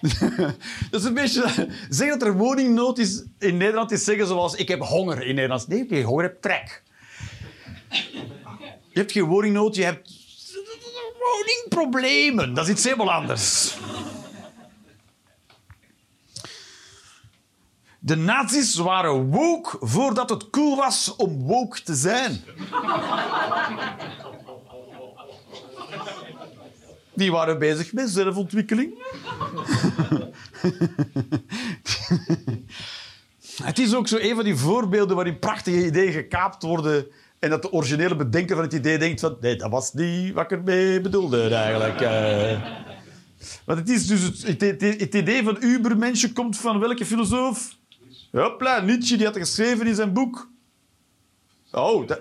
dat 0.90 1.00
is 1.00 1.04
een 1.04 1.14
beetje... 1.14 1.68
Zeg 1.88 2.08
dat 2.08 2.22
er 2.22 2.36
woningnood 2.36 2.98
is 2.98 3.24
in 3.38 3.56
Nederland 3.56 3.90
is 3.90 4.04
zeggen 4.04 4.26
zoals 4.26 4.54
ik 4.54 4.68
heb 4.68 4.80
honger 4.80 5.26
in 5.26 5.34
Nederland. 5.34 5.68
Nee, 5.68 5.86
je 5.88 6.02
honger 6.02 6.24
hebt 6.24 6.42
trek. 6.42 6.82
Je 8.96 9.02
hebt 9.02 9.12
geen 9.12 9.24
woningnood, 9.24 9.76
je 9.76 9.84
hebt 9.84 10.10
woningproblemen. 11.18 12.54
Dat 12.54 12.64
is 12.64 12.70
iets 12.70 12.84
helemaal 12.84 13.12
anders. 13.12 13.76
De 18.06 18.16
nazi's 18.16 18.74
waren 18.74 19.30
woke 19.30 19.76
voordat 19.80 20.30
het 20.30 20.50
cool 20.50 20.76
was 20.76 21.16
om 21.16 21.42
woke 21.42 21.82
te 21.82 21.94
zijn. 21.94 22.40
Die 27.14 27.30
waren 27.30 27.58
bezig 27.58 27.92
met 27.92 28.10
zelfontwikkeling. 28.10 28.94
Het 33.62 33.78
is 33.78 33.94
ook 33.94 34.08
zo 34.08 34.16
een 34.20 34.34
van 34.34 34.44
die 34.44 34.56
voorbeelden 34.56 35.16
waarin 35.16 35.38
prachtige 35.38 35.86
ideeën 35.86 36.12
gekaapt 36.12 36.62
worden 36.62 37.06
en 37.38 37.50
dat 37.50 37.62
de 37.62 37.72
originele 37.72 38.16
bedenker 38.16 38.56
van 38.56 38.64
het 38.64 38.74
idee 38.74 38.98
denkt 38.98 39.20
van 39.20 39.36
nee, 39.40 39.56
dat 39.56 39.70
was 39.70 39.92
niet 39.92 40.32
wat 40.32 40.44
ik 40.44 40.50
ermee 40.50 41.00
bedoelde 41.00 41.54
eigenlijk. 41.54 42.00
eh. 42.00 42.62
Want 43.64 43.78
het 43.78 43.88
is 43.88 44.06
dus 44.06 44.22
het, 44.42 44.60
het, 44.60 45.14
idee 45.14 45.44
van 45.44 45.56
ubermensje 45.60 46.32
komt 46.32 46.58
van 46.58 46.78
welke 46.78 47.06
filosoof? 47.06 47.76
Hopla, 48.42 48.80
Nietzsche, 48.80 49.16
die 49.16 49.26
had 49.26 49.34
het 49.34 49.44
geschreven 49.44 49.86
in 49.86 49.94
zijn 49.94 50.12
boek. 50.12 50.50
Oh, 51.72 52.06
dat. 52.06 52.20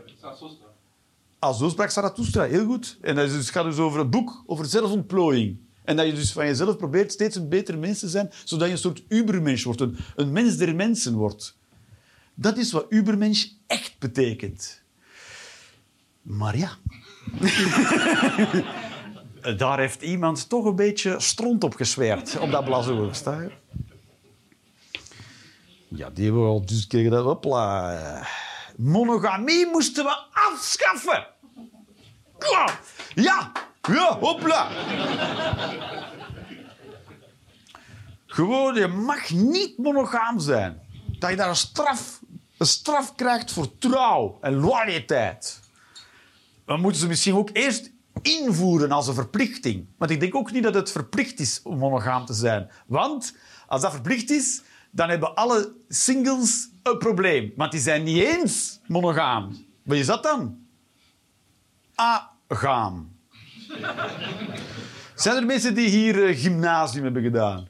Ah, 1.40 1.58
zo 1.58 1.70
sprak 1.70 1.90
Zarathustra, 1.90 2.44
heel 2.44 2.66
goed. 2.66 2.98
En 3.02 3.16
dat 3.16 3.30
dus, 3.30 3.50
gaat 3.50 3.64
dus 3.64 3.78
over 3.78 4.00
een 4.00 4.10
boek 4.10 4.44
over 4.46 4.66
zelfontplooiing. 4.66 5.58
En 5.84 5.96
dat 5.96 6.06
je 6.06 6.14
dus 6.14 6.32
van 6.32 6.46
jezelf 6.46 6.78
probeert 6.78 7.12
steeds 7.12 7.36
een 7.36 7.50
beter 7.50 7.78
mens 7.78 8.00
te 8.00 8.10
zijn, 8.10 8.32
zodat 8.44 8.68
je 8.68 8.74
een 8.74 8.80
soort 8.80 9.04
ubermens 9.08 9.64
wordt, 9.64 9.82
een, 9.82 9.98
een 10.16 10.32
mens 10.32 10.58
der 10.58 10.76
mensen 10.76 11.14
wordt. 11.14 11.58
Dat 12.34 12.58
is 12.58 12.72
wat 12.72 12.86
ubermens 12.90 13.58
echt 13.68 13.96
betekent. 14.00 14.82
Maar 16.22 16.58
ja... 16.58 16.72
Daar 19.58 19.80
heeft 19.80 20.02
iemand 20.02 20.50
toch 20.50 20.66
een 20.66 20.76
beetje 20.76 21.16
stront 21.20 21.64
op 21.64 21.76
gesweerd, 21.76 22.38
op 22.40 22.52
dat 22.52 22.66
blazoen. 22.66 23.12
Ja, 25.96 26.10
die 26.10 26.24
hebben 26.24 26.42
we 26.42 26.48
al 26.48 26.66
dus 26.66 26.88
dat... 26.88 27.24
Hopla. 27.24 28.28
Monogamie 28.78 29.66
moesten 29.66 30.04
we 30.04 30.18
afschaffen. 30.32 31.28
Ja, 32.40 32.80
ja, 33.16 33.52
ja 33.82 34.18
hopla. 34.20 34.70
Gewoon, 38.26 38.76
je 38.76 38.88
mag 38.88 39.30
niet 39.30 39.78
monogaam 39.78 40.40
zijn. 40.40 40.82
Dat 41.20 41.30
je 41.30 41.36
daar 41.36 41.50
een 41.50 41.56
straf, 41.56 42.20
een 42.58 42.66
straf 42.66 43.16
krijgt 43.16 43.52
voor 43.52 43.78
trouw 43.78 44.38
en 44.42 44.54
loyaliteit. 44.54 45.60
Dan 46.66 46.82
moeten 46.82 47.02
ze 47.02 47.08
misschien 47.08 47.36
ook 47.36 47.50
eerst 47.54 47.92
invoeren 48.22 48.92
als 48.92 49.08
een 49.08 49.14
verplichting. 49.14 49.88
Want 49.98 50.12
ik 50.12 50.20
denk 50.20 50.36
ook 50.36 50.52
niet 50.52 50.64
dat 50.64 50.74
het 50.74 50.92
verplicht 50.92 51.40
is 51.40 51.60
om 51.64 51.78
monogaam 51.78 52.26
te 52.26 52.34
zijn. 52.34 52.72
Want 52.88 53.36
als 53.68 53.82
dat 53.82 53.92
verplicht 53.92 54.30
is, 54.30 54.62
dan 54.96 55.10
hebben 55.10 55.36
alle 55.36 55.76
singles 55.88 56.70
een 56.84 56.98
probleem. 56.98 57.54
Want 57.56 57.72
die 57.72 57.82
zijn 57.82 58.04
niet 58.04 58.24
eens 58.24 58.80
monogaam. 58.88 59.66
Wat 59.84 59.98
is 59.98 60.06
dat 60.06 60.24
dan? 60.24 60.58
Agaam. 61.96 63.18
Zijn 65.16 65.36
er 65.36 65.46
mensen 65.46 65.74
die 65.74 65.90
hier 65.90 66.26
eh, 66.26 66.38
gymnasium 66.38 67.04
hebben 67.04 67.24
gedaan? 67.24 67.68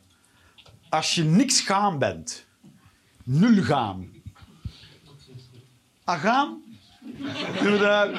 Als 0.89 1.15
je 1.15 1.23
niks 1.23 1.61
gaam 1.61 1.99
bent, 1.99 2.45
nul 3.23 3.63
gaam. 3.63 4.11
Agaam? 6.03 6.63
Inderdaad. 7.55 8.09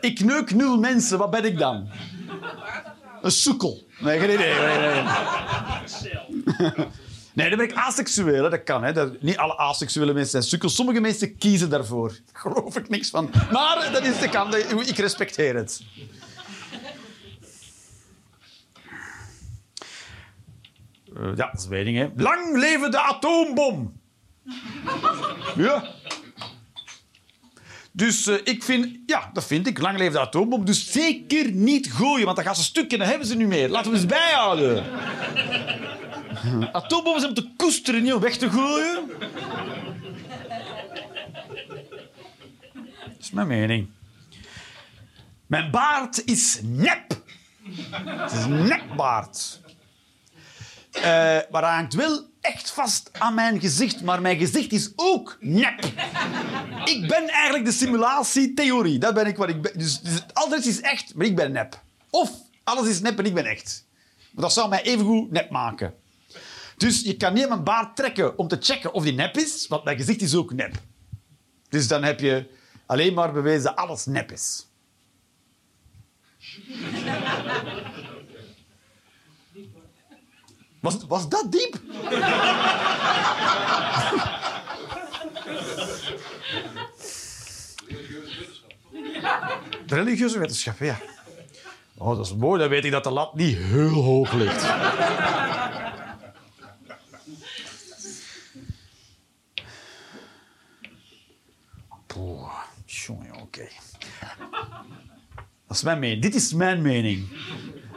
Ik 0.00 0.20
neuk 0.20 0.54
nul 0.54 0.78
mensen, 0.78 1.18
wat 1.18 1.30
ben 1.30 1.44
ik 1.44 1.58
dan? 1.58 1.88
Een 3.22 3.30
sukkel. 3.30 3.86
Nee, 3.98 4.20
geen 4.20 4.30
idee. 4.30 4.54
Nee, 4.54 4.78
nee. 4.78 5.02
Nee, 7.36 7.48
dan 7.48 7.58
ben 7.58 7.68
ik 7.68 7.76
asexueel. 7.76 8.44
hè. 8.44 8.50
Dat 8.50 8.62
kan. 8.62 8.84
Hè. 8.84 8.92
Dat, 8.92 9.22
niet 9.22 9.36
alle 9.36 9.56
asexuele 9.56 10.12
mensen 10.12 10.30
zijn 10.30 10.42
sukkels. 10.42 10.74
Sommige 10.74 11.00
mensen 11.00 11.38
kiezen 11.38 11.70
daarvoor. 11.70 12.08
Daar 12.08 12.40
geloof 12.52 12.76
ik 12.76 12.88
niks 12.88 13.10
van. 13.10 13.30
Maar 13.52 13.88
dat 13.92 14.04
is 14.04 14.18
de 14.18 14.28
kant. 14.28 14.54
Ik 14.88 14.96
respecteer 14.96 15.54
het. 15.54 15.82
Eh, 21.16 21.36
ja, 21.36 21.50
dat 21.52 21.66
is 21.70 21.96
hè. 21.96 22.08
Lang 22.16 22.56
leven 22.56 22.90
de 22.90 23.00
atoombom! 23.00 24.00
ja. 25.56 25.84
Dus 27.96 28.26
eh, 28.26 28.36
ik 28.44 28.62
vind... 28.62 28.98
Ja, 29.06 29.30
dat 29.32 29.44
vind 29.46 29.66
ik. 29.66 29.78
Lang 29.78 29.98
leven 29.98 30.12
de 30.12 30.20
atoombom. 30.20 30.64
Dus 30.64 30.92
zeker 30.92 31.50
niet 31.50 31.92
gooien, 31.92 32.24
want 32.24 32.36
dan 32.36 32.44
gaan 32.46 32.56
ze 32.56 32.62
stuk 32.62 32.92
en 32.92 32.98
dan 32.98 33.08
hebben 33.08 33.26
ze 33.26 33.36
niet 33.36 33.46
meer. 33.46 33.68
Laten 33.68 33.90
we 33.90 33.96
eens 33.96 34.06
bijhouden. 34.06 34.84
Atoombommen 36.72 37.20
zijn 37.20 37.36
om 37.36 37.42
te 37.42 37.50
koesteren, 37.56 38.02
niet 38.02 38.12
om 38.12 38.20
weg 38.20 38.36
te 38.36 38.50
gooien. 38.50 39.08
Dat 43.04 43.18
is 43.20 43.30
mijn 43.30 43.46
mening. 43.46 43.88
Mijn 45.46 45.70
baard 45.70 46.24
is 46.24 46.60
nep. 46.62 47.22
Het 48.00 48.32
is 48.32 48.46
nepbaard. 48.46 49.60
Eh, 50.96 51.02
maar 51.50 51.62
hij 51.62 51.74
hangt 51.74 51.94
wel 51.94 52.30
echt 52.40 52.70
vast 52.70 53.10
aan 53.12 53.34
mijn 53.34 53.60
gezicht. 53.60 54.02
Maar 54.02 54.20
mijn 54.20 54.38
gezicht 54.38 54.72
is 54.72 54.92
ook 54.96 55.36
nep. 55.40 55.84
Ik 56.84 57.08
ben 57.08 57.28
eigenlijk 57.28 57.64
de 57.64 57.72
simulatietheorie. 57.72 58.98
Dat 58.98 59.14
ben 59.14 59.26
ik 59.26 59.36
wat 59.36 59.48
ik 59.48 59.62
ben. 59.62 59.78
Dus, 59.78 60.00
dus 60.00 60.22
alles 60.32 60.66
is 60.66 60.80
echt, 60.80 61.14
maar 61.14 61.26
ik 61.26 61.36
ben 61.36 61.52
nep. 61.52 61.82
Of 62.10 62.30
alles 62.64 62.88
is 62.88 63.00
nep 63.00 63.18
en 63.18 63.24
ik 63.24 63.34
ben 63.34 63.46
echt. 63.46 63.86
Maar 64.30 64.42
dat 64.42 64.52
zou 64.52 64.68
mij 64.68 64.82
evengoed 64.82 65.30
nep 65.30 65.50
maken. 65.50 65.94
Dus 66.76 67.00
je 67.00 67.16
kan 67.16 67.34
niet 67.34 67.48
mijn 67.48 67.64
baard 67.64 67.96
trekken 67.96 68.38
om 68.38 68.48
te 68.48 68.56
checken 68.60 68.92
of 68.92 69.02
die 69.02 69.12
nep 69.12 69.36
is, 69.36 69.66
want 69.66 69.84
mijn 69.84 69.96
gezicht 69.96 70.22
is 70.22 70.34
ook 70.34 70.52
nep. 70.52 70.74
Dus 71.68 71.88
dan 71.88 72.02
heb 72.02 72.20
je 72.20 72.50
alleen 72.86 73.14
maar 73.14 73.32
bewezen 73.32 73.62
dat 73.62 73.76
alles 73.76 74.06
nep 74.06 74.32
is. 74.32 74.66
Was, 80.80 81.06
was 81.06 81.28
dat 81.28 81.52
diep? 81.52 81.80
De 89.86 89.94
religieuze 89.94 90.38
wetenschap, 90.38 90.78
ja. 90.78 90.98
Oh, 91.98 92.16
dat 92.16 92.26
is 92.26 92.34
mooi. 92.34 92.60
Dan 92.60 92.68
weet 92.68 92.84
ik 92.84 92.90
dat 92.90 93.04
de 93.04 93.10
lat 93.10 93.34
niet 93.34 93.56
heel 93.56 93.88
hoog 93.88 94.32
ligt. 94.32 94.66
Poeh, 102.06 102.52
jongen, 102.86 103.34
oké. 103.34 103.68
Dat 105.66 105.76
is 105.76 105.82
mijn 105.82 105.98
mening. 105.98 106.22
Dit 106.22 106.34
is 106.34 106.52
mijn 106.52 106.82
mening. 106.82 107.28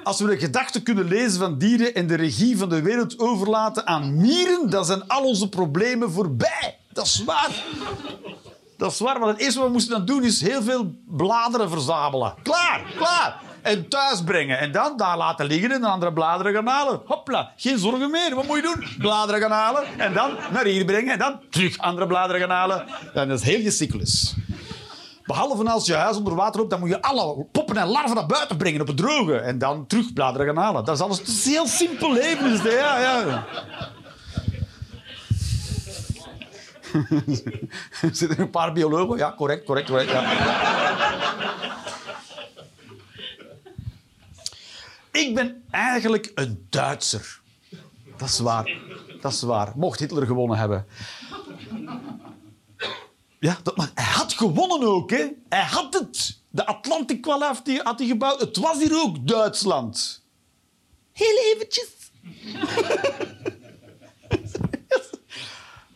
Als 0.04 0.20
we 0.20 0.26
de 0.28 0.38
gedachten 0.38 0.84
kunnen 0.84 1.08
lezen 1.08 1.39
van 1.39 1.58
dieren 1.58 1.93
en 1.93 2.08
de 2.08 2.16
regie 2.16 2.58
van 2.58 2.70
de 2.70 2.82
wereld 2.82 3.20
overlaten 3.20 3.88
aan 3.88 4.18
mieren, 4.18 4.70
dan 4.70 4.86
zijn 4.86 5.08
al 5.08 5.24
onze 5.24 5.50
problemen 5.50 6.12
voorbij. 6.12 6.78
Dat 6.93 7.06
is 7.06 7.24
waar. 7.24 7.64
Dat 8.78 8.91
is 8.91 9.00
waar, 9.00 9.20
want 9.20 9.32
het 9.32 9.41
eerste 9.41 9.60
wat 9.60 9.68
we 9.68 9.74
moesten 9.74 9.97
dan 9.97 10.06
doen 10.06 10.24
is 10.24 10.41
heel 10.41 10.62
veel 10.62 10.93
bladeren 11.08 11.70
verzamelen. 11.70 12.34
Klaar, 12.43 12.82
klaar. 12.97 13.41
En 13.62 13.89
thuis 13.89 14.24
brengen. 14.24 14.60
En 14.60 14.72
dan 14.72 14.97
daar 14.97 15.18
laten 15.18 15.45
liggen 15.45 15.72
en 15.72 15.82
de 15.82 15.88
andere 15.88 16.14
bladeren 16.14 16.54
gaan 16.54 16.68
halen. 16.68 17.02
Hopla, 17.06 17.52
geen 17.58 17.78
zorgen 17.78 18.12
meer. 18.12 18.36
Wat 18.36 18.47
moet 18.47 18.56
je 18.56 18.62
doen? 18.62 18.88
Bladeren 18.97 19.41
gaan 19.41 19.52
halen. 19.52 20.00
En 20.00 20.14
dan 20.14 20.32
naar 20.52 20.66
hier 20.66 20.86
brengen. 20.86 21.14
En 21.14 21.20
dan 21.20 21.39
terug 21.50 21.78
andere 21.78 22.08
bladeren 22.08 22.41
gaan 22.41 22.50
halen. 22.50 22.86
En 23.14 23.28
dat 23.28 23.39
is 23.39 23.45
heel 23.45 23.60
je 23.60 23.72
cyclus. 23.72 24.36
Behalve 25.30 25.69
als 25.69 25.86
je 25.86 25.93
huis 25.93 26.17
onder 26.17 26.36
water 26.36 26.59
loopt, 26.59 26.71
dan 26.71 26.80
moet 26.80 26.89
je 26.89 27.01
alle 27.01 27.45
poppen 27.51 27.77
en 27.77 27.88
larven 27.88 28.15
naar 28.15 28.25
buiten 28.25 28.57
brengen 28.57 28.82
op 28.82 28.88
het 28.88 28.97
droge. 28.97 29.36
En 29.36 29.57
dan 29.57 29.88
terug 29.88 30.13
bladeren 30.13 30.47
gaan 30.47 30.63
halen. 30.63 30.86
Dat 30.86 30.95
is 30.95 31.01
alles. 31.01 31.17
Het 31.17 31.27
is 31.27 31.45
heel 31.45 31.67
simpel 31.67 32.13
leven. 32.13 32.71
Ja, 32.71 32.99
ja. 32.99 33.45
Er 38.01 38.15
zitten 38.15 38.39
een 38.39 38.49
paar 38.49 38.73
biologen. 38.73 39.17
Ja, 39.17 39.34
correct, 39.38 39.65
correct, 39.65 39.88
correct. 39.88 40.11
Ja. 40.11 40.21
Ik 45.11 45.36
ben 45.36 45.63
eigenlijk 45.71 46.32
een 46.36 46.65
Duitser. 46.69 47.39
Dat 48.17 48.30
is 48.30 48.39
waar. 48.39 48.71
Dat 49.21 49.32
is 49.32 49.41
waar. 49.41 49.71
Mocht 49.75 49.99
Hitler 49.99 50.25
gewonnen 50.25 50.57
hebben. 50.57 50.86
Ja, 53.40 53.58
dat, 53.64 53.78
maar 53.78 53.92
hij 53.94 54.14
had 54.14 54.34
gewonnen 54.34 54.88
ook, 54.88 55.10
hè. 55.10 55.28
Hij 55.50 55.64
had 55.64 55.94
het. 55.94 56.40
De 56.50 56.66
Atlantic 56.66 57.26
had 57.26 57.62
hij, 57.64 57.82
had 57.84 58.00
hij 58.00 58.08
gebouwd. 58.08 58.40
Het 58.40 58.58
was 58.58 58.78
hier 58.78 59.02
ook 59.02 59.28
Duitsland. 59.28 60.24
Heel 61.14 61.38
eventjes. 61.54 61.88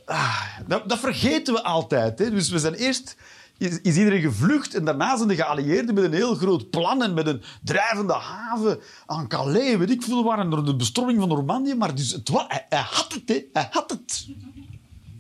Ah, 0.06 0.58
dat, 0.68 0.90
dat 0.90 1.00
vergeten 1.00 1.54
we 1.54 1.64
altijd. 1.64 2.20
Hè. 2.20 2.30
Dus 2.30 2.50
we 2.50 2.60
zijn 2.60 2.74
eerst 2.74 3.16
is, 3.58 3.80
iedereen 3.80 4.22
gevlucht 4.22 4.76
en 4.76 4.86
daarna 4.86 5.16
zijn 5.18 5.28
de 5.28 5.36
geallieerden 5.36 5.96
met 5.96 6.04
een 6.04 6.14
heel 6.14 6.36
groot 6.36 6.70
plan 6.70 7.04
en 7.04 7.14
met 7.14 7.28
een 7.28 7.42
drijvende 7.64 8.14
haven 8.14 8.80
aan 9.06 9.28
Calais, 9.28 9.76
weet 9.76 9.90
ik 9.90 10.02
veel 10.02 10.24
waar, 10.24 10.50
door 10.50 10.66
de 10.66 10.76
bestorming 10.76 11.20
van 11.20 11.30
Normandië. 11.30 11.76
Maar 11.76 11.96
dus 11.96 12.12
het 12.12 12.28
hij, 12.28 12.66
hij 12.70 12.86
had 12.90 13.14
het, 13.14 13.30
hè. 13.30 13.46
hij 13.54 13.68
had 13.72 13.90
het. 13.90 14.28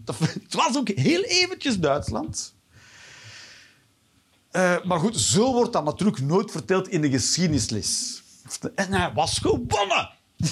Dat, 0.03 0.19
het 0.43 0.53
was 0.53 0.77
ook 0.77 0.87
heel 0.87 1.23
eventjes 1.23 1.79
Duitsland. 1.79 2.55
Eh, 4.51 4.83
maar 4.83 4.99
goed, 4.99 5.17
zo 5.17 5.53
wordt 5.53 5.73
dat 5.73 5.83
natuurlijk 5.83 6.19
nooit 6.19 6.51
verteld 6.51 6.87
in 6.87 7.01
de 7.01 7.09
geschiedenisles. 7.09 8.21
En 8.75 8.93
hij 8.93 9.11
was 9.13 9.37
gewonnen. 9.37 10.09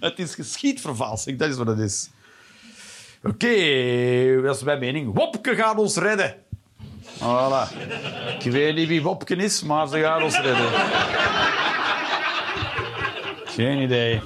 Het 0.00 0.18
is 0.18 0.34
geschiedvervalsing, 0.34 1.38
dat 1.38 1.48
is 1.48 1.56
wat 1.56 1.66
het 1.66 1.78
is. 1.78 2.10
Oké, 3.22 4.42
dat 4.42 4.56
is 4.56 4.62
mijn 4.62 4.78
mening. 4.78 5.14
Wopke 5.14 5.54
gaat 5.54 5.78
ons 5.78 5.96
redden. 5.96 6.36
Voilà. 7.18 7.68
Ik 8.38 8.52
weet 8.52 8.74
niet 8.74 8.88
wie 8.88 9.02
Wopke 9.02 9.36
is, 9.36 9.62
maar 9.62 9.88
ze 9.88 10.00
gaat 10.00 10.22
ons 10.22 10.38
redden. 10.38 10.70
Geen 13.44 13.82
idee. 13.82 14.20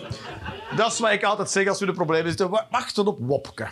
Dat 0.76 0.92
is 0.92 0.98
wat 0.98 1.12
ik 1.12 1.22
altijd 1.22 1.50
zeg 1.50 1.68
als 1.68 1.80
we 1.80 1.86
de 1.86 1.92
problemen 1.92 2.28
zitten. 2.28 2.50
Wa- 2.50 2.66
Wachten 2.70 3.06
op 3.06 3.18
Wopke. 3.20 3.68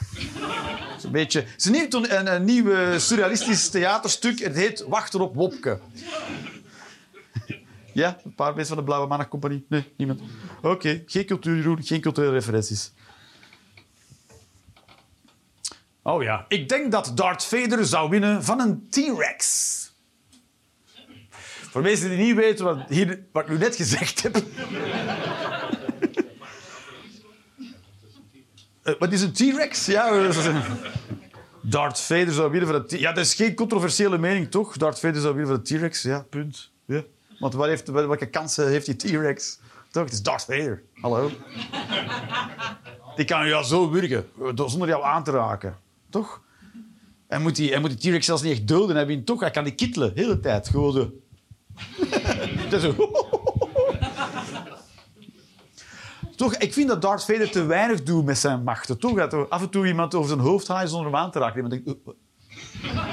Een 1.02 1.12
beetje... 1.12 1.40
Het 1.40 1.54
is 1.56 1.64
een 1.64 2.34
een, 2.34 2.44
nieuw 2.44 2.98
surrealistisch 2.98 3.68
theaterstuk. 3.68 4.38
Het 4.38 4.54
heet 4.54 4.84
Wachten 4.88 5.20
op 5.20 5.34
Wopke. 5.34 5.80
Ja, 7.92 8.18
een 8.24 8.34
paar 8.34 8.54
mensen 8.54 8.66
van 8.66 8.76
de 8.76 8.84
Blauwe 8.84 9.08
Mannencompagnie? 9.08 9.64
Nee, 9.68 9.92
niemand. 9.96 10.20
Oké, 10.62 11.02
geen 11.06 11.24
cultuur. 11.26 11.76
Geen 11.80 12.00
culturele 12.00 12.32
referenties. 12.32 12.92
Oh 16.02 16.22
ja, 16.22 16.44
ik 16.48 16.68
denk 16.68 16.92
dat 16.92 17.12
Darth 17.14 17.44
Vader 17.44 17.86
zou 17.86 18.10
winnen 18.10 18.44
van 18.44 18.60
een 18.60 18.86
T-Rex. 18.90 19.76
Voor 21.70 21.82
mensen 21.82 22.08
die 22.08 22.18
niet 22.18 22.36
weten 22.36 22.64
wat, 22.64 22.78
hier, 22.88 23.24
wat 23.32 23.42
ik 23.42 23.48
nu 23.48 23.58
net 23.58 23.76
gezegd 23.76 24.22
heb. 24.22 24.42
Eh, 28.82 28.94
wat 28.98 29.12
is 29.12 29.22
een 29.22 29.32
T-Rex? 29.32 29.86
Ja, 29.86 30.30
Darth 31.60 32.00
Vader 32.00 32.32
zou 32.32 32.64
van 32.66 32.74
een 32.74 32.86
T- 32.86 32.98
Ja, 32.98 33.12
dat 33.12 33.24
is 33.24 33.34
geen 33.34 33.54
controversiële 33.54 34.18
mening, 34.18 34.50
toch? 34.50 34.76
Darth 34.76 34.98
Vader 34.98 35.20
zou 35.20 35.34
winnen 35.34 35.54
van 35.54 35.56
een 35.56 35.78
T-Rex. 35.78 36.02
Ja, 36.02 36.26
punt. 36.30 36.70
Ja. 36.84 37.02
Want 37.38 37.54
wat 37.54 37.66
heeft, 37.66 37.88
welke 37.88 38.26
kansen 38.26 38.68
heeft 38.68 38.86
die 38.86 38.96
T-Rex? 38.96 39.58
Toch? 39.90 40.04
Het 40.04 40.12
is 40.12 40.22
Darth 40.22 40.44
Vader. 40.44 40.82
Hallo. 41.00 41.30
Die 43.16 43.24
kan 43.24 43.46
jou 43.48 43.64
zo 43.64 43.90
wurgen, 43.90 44.26
zonder 44.54 44.88
jou 44.88 45.04
aan 45.04 45.24
te 45.24 45.30
raken. 45.30 45.76
Toch? 46.10 46.40
Hij 47.28 47.38
moet 47.38 47.56
die, 47.56 47.70
hij 47.70 47.80
moet 47.80 48.00
die 48.00 48.10
T-Rex 48.10 48.26
zelfs 48.26 48.42
niet 48.42 48.52
echt 48.52 48.68
doden. 48.68 48.96
Hij, 48.96 49.06
wint 49.06 49.26
toch, 49.26 49.40
hij 49.40 49.50
kan 49.50 49.64
die 49.64 49.74
kittelen, 49.74 50.14
de 50.14 50.20
hele 50.20 50.40
tijd. 50.40 50.68
Gewoon 50.68 50.92
zo. 50.92 51.12
Dat 52.70 52.72
is 52.72 52.82
zo. 52.82 53.10
Toch, 56.36 56.54
ik 56.56 56.72
vind 56.72 56.88
dat 56.88 57.02
Darth 57.02 57.24
Vader 57.24 57.50
te 57.50 57.64
weinig 57.64 58.02
doet 58.02 58.24
met 58.24 58.38
zijn 58.38 58.62
machten. 58.62 58.98
Toch, 58.98 59.18
er 59.18 59.48
af 59.48 59.62
en 59.62 59.70
toe 59.70 59.86
iemand 59.86 60.14
over 60.14 60.28
zijn 60.28 60.40
hoofd 60.40 60.68
haalt 60.68 60.90
zonder 60.90 61.12
hem 61.12 61.20
aan 61.20 61.30
te 61.30 61.38
raken. 61.38 61.68
Denkt, 61.68 61.88
"Oh, 61.88 62.06
oh." 62.06 62.14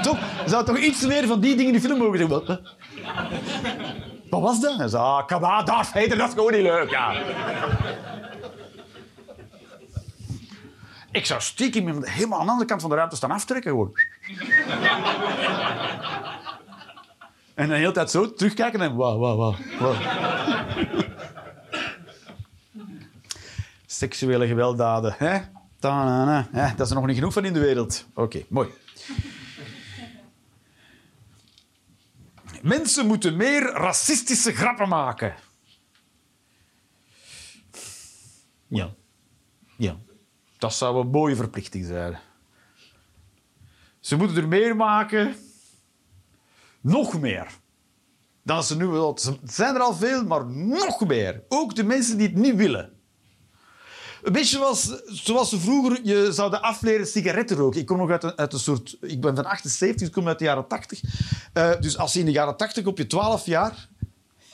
toch, 0.01 0.17
zou 0.45 0.65
toch 0.65 0.77
iets 0.77 1.05
meer 1.05 1.27
van 1.27 1.39
die 1.39 1.55
dingen 1.55 1.73
in 1.73 1.81
de 1.81 1.87
film 1.87 1.97
mogen. 1.99 2.27
Wat, 2.27 2.47
hè? 2.47 2.55
Wat 4.29 4.41
was 4.41 4.61
dat? 4.61 4.77
Hij 4.77 4.87
zei, 4.87 5.03
ah, 5.03 5.65
Darth 5.65 5.87
Vader, 5.87 6.17
dat 6.17 6.27
is 6.27 6.33
gewoon 6.33 6.51
niet 6.51 6.61
leuk. 6.61 6.89
Ja. 6.89 7.13
Ik 11.11 11.25
zou 11.25 11.41
stiekem 11.41 12.03
helemaal 12.03 12.39
aan 12.39 12.45
de 12.45 12.51
andere 12.51 12.69
kant 12.69 12.81
van 12.81 12.89
de 12.89 12.95
ruimte 12.95 13.15
staan 13.15 13.31
aftrekken. 13.31 13.71
Gewoon. 13.71 13.91
en 17.55 17.67
de 17.67 17.75
hele 17.75 17.91
tijd 17.91 18.11
zo 18.11 18.33
terugkijken 18.33 18.81
en 18.81 18.95
wauw, 18.95 19.17
wauw. 19.17 19.55
wauw. 19.79 19.95
Seksuele 23.99 24.47
gewelddaden. 24.47 25.15
Hè? 25.17 25.39
Ta-na-na. 25.79 26.47
Hè? 26.51 26.75
Dat 26.75 26.85
is 26.85 26.89
er 26.89 26.97
nog 26.97 27.05
niet 27.05 27.15
genoeg 27.15 27.33
van 27.33 27.45
in 27.45 27.53
de 27.53 27.59
wereld. 27.59 28.05
Oké, 28.13 28.45
mooi. 28.49 28.69
Mensen 32.61 33.07
moeten 33.07 33.37
meer 33.37 33.61
racistische 33.61 34.51
grappen 34.51 34.89
maken. 34.89 35.35
Ja. 38.67 38.93
Ja. 39.77 39.97
Dat 40.57 40.73
zou 40.73 40.99
een 40.99 41.09
mooie 41.09 41.35
verplichting 41.35 41.85
zijn. 41.85 42.19
Ze 43.99 44.15
moeten 44.15 44.37
er 44.37 44.47
meer 44.47 44.75
maken. 44.75 45.35
Nog 46.81 47.19
meer. 47.19 47.47
Dan 48.43 48.63
ze 48.63 48.77
nu 48.77 48.87
wel. 48.87 49.13
Het 49.13 49.51
zijn 49.51 49.75
er 49.75 49.81
al 49.81 49.93
veel, 49.93 50.25
maar 50.25 50.45
nog 50.45 51.07
meer. 51.07 51.43
Ook 51.49 51.75
de 51.75 51.83
mensen 51.83 52.17
die 52.17 52.27
het 52.27 52.35
niet 52.35 52.55
willen. 52.55 52.98
Een 54.23 54.31
beetje 54.33 54.57
zoals, 54.57 54.91
zoals 55.05 55.49
ze 55.49 55.59
vroeger 55.59 55.99
je 56.03 56.27
zouden 56.31 56.61
afleren 56.61 57.07
sigaretten 57.07 57.57
roken. 57.57 57.79
Ik 57.79 57.85
kom 57.85 57.97
nog 57.97 58.09
uit 58.09 58.23
een, 58.23 58.37
uit 58.37 58.53
een 58.53 58.59
soort... 58.59 58.97
Ik 59.01 59.21
ben 59.21 59.35
van 59.35 59.45
78, 59.45 60.07
ik 60.07 60.13
kom 60.13 60.27
uit 60.27 60.39
de 60.39 60.45
jaren 60.45 60.67
80. 60.67 61.01
Eh, 61.53 61.71
dus 61.79 61.97
als 61.97 62.13
je 62.13 62.19
in 62.19 62.25
de 62.25 62.31
jaren 62.31 62.57
80 62.57 62.85
op 62.85 62.97
je 62.97 63.07
12 63.07 63.45
jaar... 63.45 63.87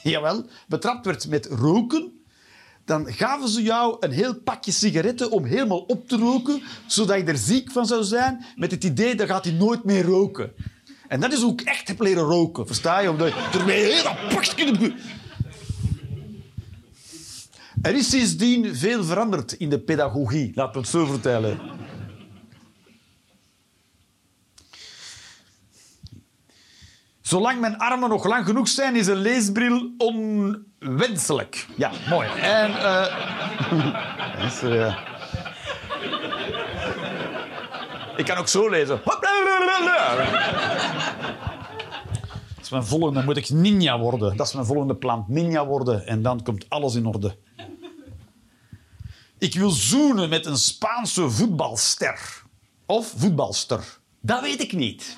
Jawel, 0.01 0.45
betrapt 0.67 1.05
werd 1.05 1.27
met 1.27 1.45
roken... 1.45 2.19
Dan 2.85 3.13
gaven 3.13 3.49
ze 3.49 3.63
jou 3.63 3.97
een 3.99 4.11
heel 4.11 4.35
pakje 4.35 4.71
sigaretten 4.71 5.31
om 5.31 5.43
helemaal 5.43 5.79
op 5.79 6.07
te 6.07 6.17
roken, 6.17 6.61
zodat 6.87 7.17
je 7.17 7.23
er 7.23 7.37
ziek 7.37 7.71
van 7.71 7.85
zou 7.85 8.03
zijn, 8.03 8.45
met 8.55 8.71
het 8.71 8.83
idee 8.83 9.15
dat 9.15 9.27
gaat 9.27 9.43
hij 9.43 9.53
nooit 9.53 9.83
meer 9.83 10.03
roken. 10.03 10.53
En 11.07 11.19
dat 11.19 11.33
is 11.33 11.41
hoe 11.41 11.53
ik 11.53 11.61
echt 11.61 11.87
heb 11.87 11.99
leren 11.99 12.23
roken, 12.23 12.67
versta 12.67 12.99
je? 12.99 13.09
Omdat 13.09 13.27
je 13.27 13.59
ermee 13.59 13.83
heel 13.83 14.03
dat 14.03 14.27
pakje... 14.29 14.93
Er 17.85 17.95
is 17.95 18.09
sindsdien 18.09 18.75
veel 18.75 19.03
veranderd 19.03 19.51
in 19.51 19.69
de 19.69 19.79
pedagogie, 19.79 20.51
laten 20.55 20.73
we 20.73 20.79
het 20.79 20.87
zo 20.87 21.05
vertellen. 21.05 21.59
Zolang 27.21 27.59
mijn 27.59 27.77
armen 27.77 28.09
nog 28.09 28.25
lang 28.25 28.45
genoeg 28.45 28.67
zijn, 28.67 28.95
is 28.95 29.07
een 29.07 29.15
leesbril 29.15 29.93
onwenselijk. 29.97 31.67
Ja, 31.77 31.91
mooi. 32.09 32.27
En... 32.41 32.71
eh, 32.75 33.15
Ik 38.17 38.25
kan 38.25 38.37
ook 38.37 38.47
zo 38.47 38.69
lezen. 38.69 39.01
Dat 42.55 42.63
is 42.63 42.69
mijn 42.69 42.85
volgende. 42.85 43.13
Dan 43.13 43.25
moet 43.25 43.37
ik 43.37 43.49
ninja 43.49 43.99
worden. 43.99 44.37
Dat 44.37 44.47
is 44.47 44.53
mijn 44.53 44.65
volgende 44.65 44.95
plan. 44.95 45.25
Ninja 45.27 45.65
worden. 45.65 46.07
En 46.07 46.21
dan 46.21 46.43
komt 46.43 46.69
alles 46.69 46.95
in 46.95 47.05
orde. 47.05 47.35
Ik 49.37 49.53
wil 49.53 49.69
zoenen 49.69 50.29
met 50.29 50.45
een 50.45 50.57
Spaanse 50.57 51.29
voetbalster. 51.29 52.43
Of 52.85 53.13
voetbalster. 53.17 53.97
Dat 54.21 54.41
weet 54.41 54.61
ik 54.61 54.71
niet. 54.73 55.17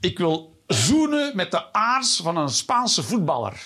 Ik 0.00 0.18
wil 0.18 0.62
zoenen 0.66 1.36
met 1.36 1.50
de 1.50 1.72
aars 1.72 2.16
van 2.16 2.36
een 2.36 2.48
Spaanse 2.48 3.02
voetballer. 3.02 3.64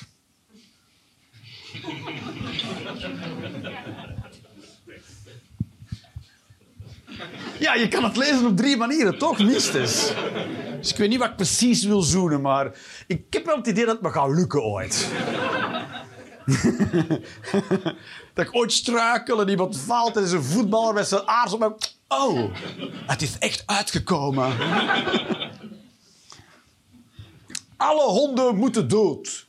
Ja, 7.58 7.74
je 7.74 7.88
kan 7.88 8.04
het 8.04 8.16
lezen 8.16 8.46
op 8.46 8.56
drie 8.56 8.76
manieren, 8.76 9.18
toch? 9.18 9.38
Minstens. 9.38 10.12
Dus 10.78 10.90
ik 10.90 10.96
weet 10.96 11.08
niet 11.08 11.18
wat 11.18 11.28
ik 11.28 11.36
precies 11.36 11.84
wil 11.84 12.02
zoenen, 12.02 12.40
maar 12.40 12.72
ik 13.06 13.24
heb 13.30 13.46
wel 13.46 13.56
het 13.56 13.66
idee 13.66 13.84
dat 13.84 13.94
het 13.94 14.02
me 14.02 14.10
gaat 14.10 14.28
lukken 14.28 14.62
ooit. 14.62 15.08
dat 18.35 18.47
ik 18.47 18.55
ooit 18.55 18.72
struikel 18.72 19.41
en 19.41 19.49
iemand 19.49 19.78
valt 19.78 20.16
en 20.16 20.22
is 20.22 20.33
een 20.33 20.43
voetballer 20.43 20.95
met 20.95 21.09
zijn 21.09 21.28
aars 21.28 21.53
op. 21.53 21.78
Oh, 22.09 22.51
het 23.07 23.22
is 23.22 23.39
echt 23.39 23.62
uitgekomen. 23.66 24.53
Alle 27.76 28.03
honden 28.03 28.57
moeten 28.57 28.89
dood. 28.89 29.47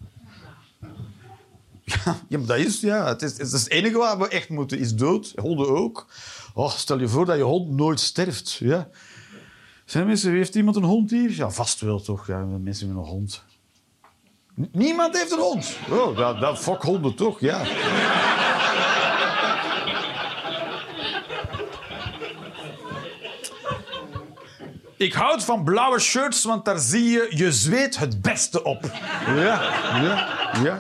Ja, 2.28 2.38
dat 2.38 2.58
is, 2.58 2.80
ja, 2.80 3.08
het 3.08 3.22
is, 3.22 3.52
het 3.52 3.70
enige 3.70 3.98
waar 3.98 4.18
we 4.20 4.28
echt 4.28 4.50
moeten, 4.50 4.80
is 4.80 4.96
dood. 4.96 5.34
Honden 5.36 5.70
ook. 5.70 6.08
Oh, 6.54 6.72
stel 6.72 7.00
je 7.00 7.08
voor 7.08 7.26
dat 7.26 7.36
je 7.36 7.44
hond 7.44 7.70
nooit 7.70 8.00
sterft. 8.00 8.58
Ja. 8.60 8.90
Zijn 9.86 10.06
mensen, 10.06 10.32
heeft 10.32 10.56
iemand 10.56 10.76
een 10.76 10.84
hond 10.84 11.12
hier? 11.12 11.32
Ja, 11.32 11.50
vast 11.50 11.82
wel 11.82 12.02
toch. 12.02 12.28
Ja, 12.28 12.38
mensen 12.38 12.88
met 12.88 12.98
een 12.98 13.10
hond. 13.10 13.44
Niemand 14.72 15.18
heeft 15.18 15.32
een 15.32 15.40
hond. 15.40 15.78
Oh, 15.90 16.18
dat, 16.18 16.40
dat 16.40 16.60
fok 16.60 16.84
honden 16.84 17.16
toch, 17.16 17.40
ja. 17.40 17.66
Ik 25.02 25.14
houd 25.14 25.43
van 25.43 25.64
blauwe 25.64 25.99
shirts, 25.99 26.43
want 26.43 26.66
daar 26.66 26.80
zie 26.80 27.10
je 27.10 27.28
je 27.30 27.52
zweet 27.52 27.97
het 27.97 28.22
beste 28.22 28.64
op. 28.64 28.91
Ja, 29.26 29.34
ja, 30.02 30.28
ja. 30.64 30.80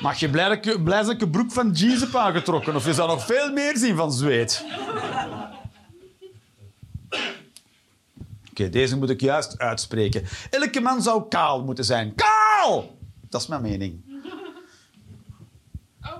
Mag 0.00 0.18
je 0.18 0.30
blij 0.30 1.02
dat 1.02 1.20
dat 1.20 1.30
broek 1.30 1.52
van 1.52 1.70
jeans 1.70 2.00
heb 2.00 2.14
aangetrokken? 2.14 2.74
Of 2.74 2.86
je 2.86 2.94
zou 2.94 3.08
nog 3.08 3.26
veel 3.26 3.52
meer 3.52 3.76
zien 3.76 3.96
van 3.96 4.12
zweet? 4.12 4.64
Oké, 8.50 8.68
deze 8.68 8.96
moet 8.96 9.10
ik 9.10 9.20
juist 9.20 9.58
uitspreken. 9.58 10.24
Elke 10.50 10.80
man 10.80 11.02
zou 11.02 11.28
kaal 11.28 11.64
moeten 11.64 11.84
zijn. 11.84 12.14
Kaal! 12.14 12.98
Dat 13.28 13.40
is 13.40 13.46
mijn 13.46 13.62
mening. 13.62 14.04
Oh? 16.02 16.18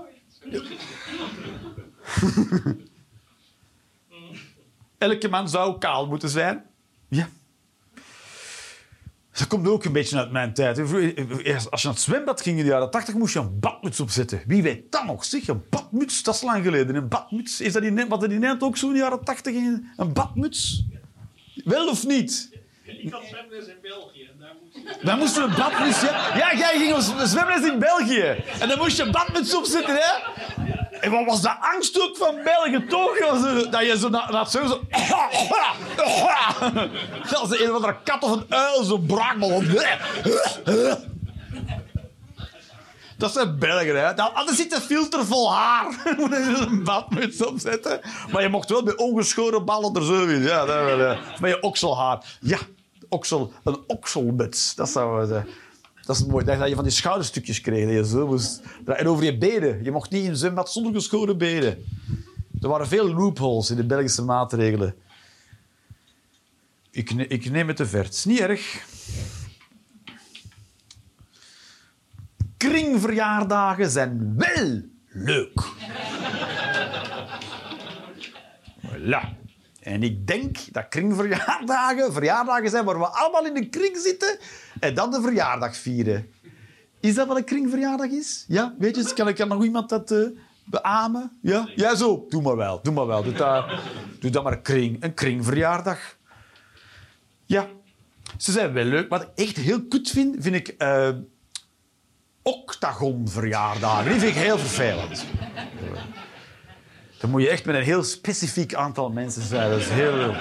Elke 4.97 5.27
man 5.27 5.49
zou 5.49 5.77
kaal 5.77 6.07
moeten 6.07 6.29
zijn. 6.29 6.65
Ja. 7.09 7.27
Dat 9.31 9.47
komt 9.47 9.67
ook 9.67 9.85
een 9.85 9.91
beetje 9.91 10.17
uit 10.17 10.31
mijn 10.31 10.53
tijd. 10.53 10.77
Eerst, 10.77 11.71
Als 11.71 11.81
je 11.81 11.87
naar 11.87 11.95
het 11.95 12.05
zwembad 12.05 12.41
ging 12.41 12.57
in 12.57 12.63
de 12.63 12.69
jaren 12.69 12.91
80, 12.91 13.13
moest 13.13 13.33
je 13.33 13.39
een 13.39 13.59
badmuts 13.59 13.99
opzetten. 13.99 14.43
Wie 14.47 14.63
weet 14.63 14.91
dat 14.91 15.05
nog? 15.05 15.25
Zeg, 15.25 15.47
een 15.47 15.63
badmuts, 15.69 16.23
dat 16.23 16.35
is 16.35 16.41
lang 16.41 16.63
geleden. 16.63 16.95
Een 16.95 17.07
badmuts. 17.07 17.61
Is 17.61 17.73
dat 17.73 17.83
in, 17.83 18.07
wat 18.07 18.23
er 18.23 18.29
in 18.29 18.33
Nederland 18.33 18.63
ook 18.63 18.77
zo 18.77 18.87
in 18.87 18.93
de 18.93 18.99
jaren 18.99 19.23
80 19.23 19.53
ging? 19.53 19.91
Een 19.97 20.13
badmuts? 20.13 20.85
Wel 21.63 21.87
of 21.89 22.05
niet? 22.05 22.55
Ik 22.83 23.11
had 23.11 23.23
zwemles 23.25 23.67
in 23.67 23.77
België 23.81 24.29
en 24.31 24.39
daar 24.39 24.55
moest 24.61 24.75
je... 24.99 25.05
Dan 25.05 25.17
moesten 25.17 25.43
we 25.43 25.49
een 25.49 25.55
badmuts... 25.55 26.01
Ja, 26.01 26.37
ja 26.37 26.57
jij 26.57 26.77
ging 26.77 26.93
op 26.93 27.27
zwemles 27.27 27.71
in 27.71 27.79
België. 27.79 28.43
En 28.59 28.67
dan 28.67 28.77
moest 28.77 28.97
je 28.97 29.03
een 29.03 29.11
badmuts 29.11 29.55
opzetten, 29.55 29.95
hè? 29.95 30.11
En 31.01 31.11
wat 31.11 31.25
was 31.25 31.41
de 31.41 31.59
angst 31.59 32.01
ook 32.01 32.17
van 32.17 32.35
België, 32.43 32.85
toch? 32.87 33.17
Dat 33.69 33.85
je 33.85 33.97
zo 33.97 34.09
na, 34.09 34.31
na 34.31 34.39
het 34.39 34.51
zo... 34.51 34.59
Dat 37.29 37.59
een 37.59 37.69
of 37.69 37.75
andere 37.75 37.95
kat 38.03 38.23
of 38.23 38.31
een 38.31 38.45
uil, 38.49 38.83
zo 38.83 38.97
braakbal. 38.97 39.63
Dat 43.17 43.33
zijn 43.33 43.59
Belgen, 43.59 44.05
hè. 44.05 44.13
Dan, 44.13 44.33
anders 44.33 44.57
zit 44.57 44.73
een 44.73 44.81
filter 44.81 45.25
vol 45.25 45.53
haar. 45.53 45.85
Moet 46.17 46.29
je 46.29 46.65
een 46.67 46.83
badmuts 46.83 47.45
opzetten. 47.45 47.99
Maar 48.31 48.41
je 48.41 48.49
mocht 48.49 48.69
wel 48.69 48.83
bij 48.83 48.97
ongeschoren 48.97 49.65
ballen 49.65 49.95
er 49.95 50.03
zo 50.03 50.25
in. 50.25 50.41
Ja, 50.41 50.65
dat 50.65 50.95
wel. 50.97 51.17
Met 51.39 51.51
je 51.51 51.61
okselhaar. 51.61 52.37
Ja, 52.39 52.57
oksel, 53.09 53.51
een 53.63 53.83
okselmuts. 53.87 54.75
Dat 54.75 54.89
zou 54.89 55.19
het 55.19 55.29
zijn. 55.29 55.47
Dat 56.07 56.15
is 56.15 56.25
mooi. 56.25 56.45
Dat 56.45 56.69
je 56.69 56.75
van 56.75 56.83
die 56.83 56.93
schouderstukjes 56.93 57.61
kreeg. 57.61 57.85
Dat 57.85 57.93
je 57.93 58.05
zo 58.05 58.27
moest... 58.27 58.61
En 58.85 59.07
over 59.07 59.23
je 59.23 59.37
benen. 59.37 59.83
Je 59.83 59.91
mocht 59.91 60.11
niet 60.11 60.23
in 60.23 60.35
zwembad 60.35 60.71
zonder 60.71 60.93
geschoren 60.93 61.37
benen. 61.37 61.85
Er 62.61 62.67
waren 62.67 62.87
veel 62.87 63.13
loopholes 63.13 63.69
in 63.69 63.75
de 63.75 63.85
Belgische 63.85 64.21
maatregelen. 64.21 64.95
Ik, 66.91 67.11
ik 67.11 67.49
neem 67.49 67.67
het 67.67 67.77
te 67.77 67.85
ver. 67.85 68.03
Het 68.03 68.13
is 68.13 68.25
niet 68.25 68.39
erg. 68.39 68.85
Kringverjaardagen 72.57 73.89
zijn 73.89 74.33
wel 74.37 74.81
leuk. 75.07 75.63
Voilà. 78.81 79.46
En 79.87 80.03
ik 80.03 80.27
denk 80.27 80.57
dat 80.71 80.87
kringverjaardagen 80.87 82.13
verjaardagen 82.13 82.69
zijn 82.69 82.85
waar 82.85 82.99
we 82.99 83.07
allemaal 83.07 83.45
in 83.45 83.55
een 83.55 83.69
kring 83.69 83.97
zitten 83.97 84.37
en 84.79 84.93
dan 84.93 85.11
de 85.11 85.21
verjaardag 85.21 85.75
vieren. 85.75 86.29
Is 86.99 87.15
dat 87.15 87.27
wat 87.27 87.37
een 87.37 87.43
kringverjaardag 87.43 88.09
is? 88.09 88.45
Ja, 88.47 88.75
weet 88.77 88.95
je, 88.95 89.13
kan, 89.13 89.33
kan 89.33 89.47
nog 89.47 89.63
iemand 89.63 89.89
dat 89.89 90.11
eh, 90.11 90.27
beamen? 90.65 91.37
Ja? 91.41 91.69
ja, 91.75 91.95
zo. 91.95 92.25
Doe 92.29 92.41
maar 92.41 92.55
wel, 92.55 92.79
doe 92.83 92.93
maar 92.93 93.07
wel. 93.07 93.23
Doe 93.23 93.33
dat, 93.33 93.65
doe 94.19 94.41
maar 94.41 94.53
een 94.53 94.61
kring, 94.61 95.03
een 95.03 95.13
kringverjaardag. 95.13 96.17
Ja, 97.45 97.67
ze 98.37 98.51
zijn 98.51 98.73
wel 98.73 98.85
leuk. 98.85 99.09
Wat 99.09 99.21
ik 99.21 99.29
echt 99.35 99.57
heel 99.57 99.85
kut 99.85 100.09
vind, 100.09 100.35
vind 100.39 100.55
ik 100.55 100.67
eh 100.67 101.09
octagonverjaardagen. 102.41 104.11
Die 104.11 104.19
vind 104.19 104.35
ik 104.35 104.41
heel 104.41 104.57
vervelend. 104.57 105.25
Dan 107.19 107.29
moet 107.29 107.41
je 107.41 107.49
echt 107.49 107.65
met 107.65 107.75
een 107.75 107.83
heel 107.83 108.03
specifiek 108.03 108.73
aantal 108.73 109.09
mensen 109.09 109.41
zijn. 109.41 109.69
Dat 109.69 109.79
is 109.79 109.89
heel... 109.89 110.35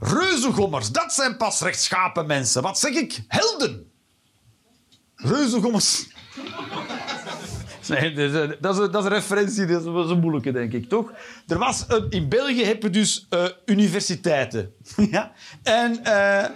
Reuzengommers, 0.00 0.90
dat 0.90 1.12
zijn 1.12 1.36
pas 1.36 1.60
rechtschapen 1.60 2.26
mensen. 2.26 2.62
Wat 2.62 2.78
zeg 2.78 2.94
ik? 2.94 3.24
Helden. 3.28 3.90
Reuzengommers. 5.16 6.06
Dat 7.86 7.98
is, 7.98 8.32
dat, 8.60 8.78
is 8.78 9.04
een, 9.04 9.08
referentie, 9.08 9.66
dat 9.66 9.80
is 9.80 10.10
een 10.10 10.20
moeilijke, 10.20 10.52
denk 10.52 10.72
ik, 10.72 10.88
toch? 10.88 11.12
Er 11.46 11.58
was 11.58 11.84
een, 11.88 12.10
in 12.10 12.28
België 12.28 12.64
heb 12.64 12.82
je 12.82 12.90
dus 12.90 13.26
eh, 13.28 13.44
universiteiten. 13.64 14.74
ja? 15.10 15.32
En, 15.62 16.04
eh, 16.04 16.50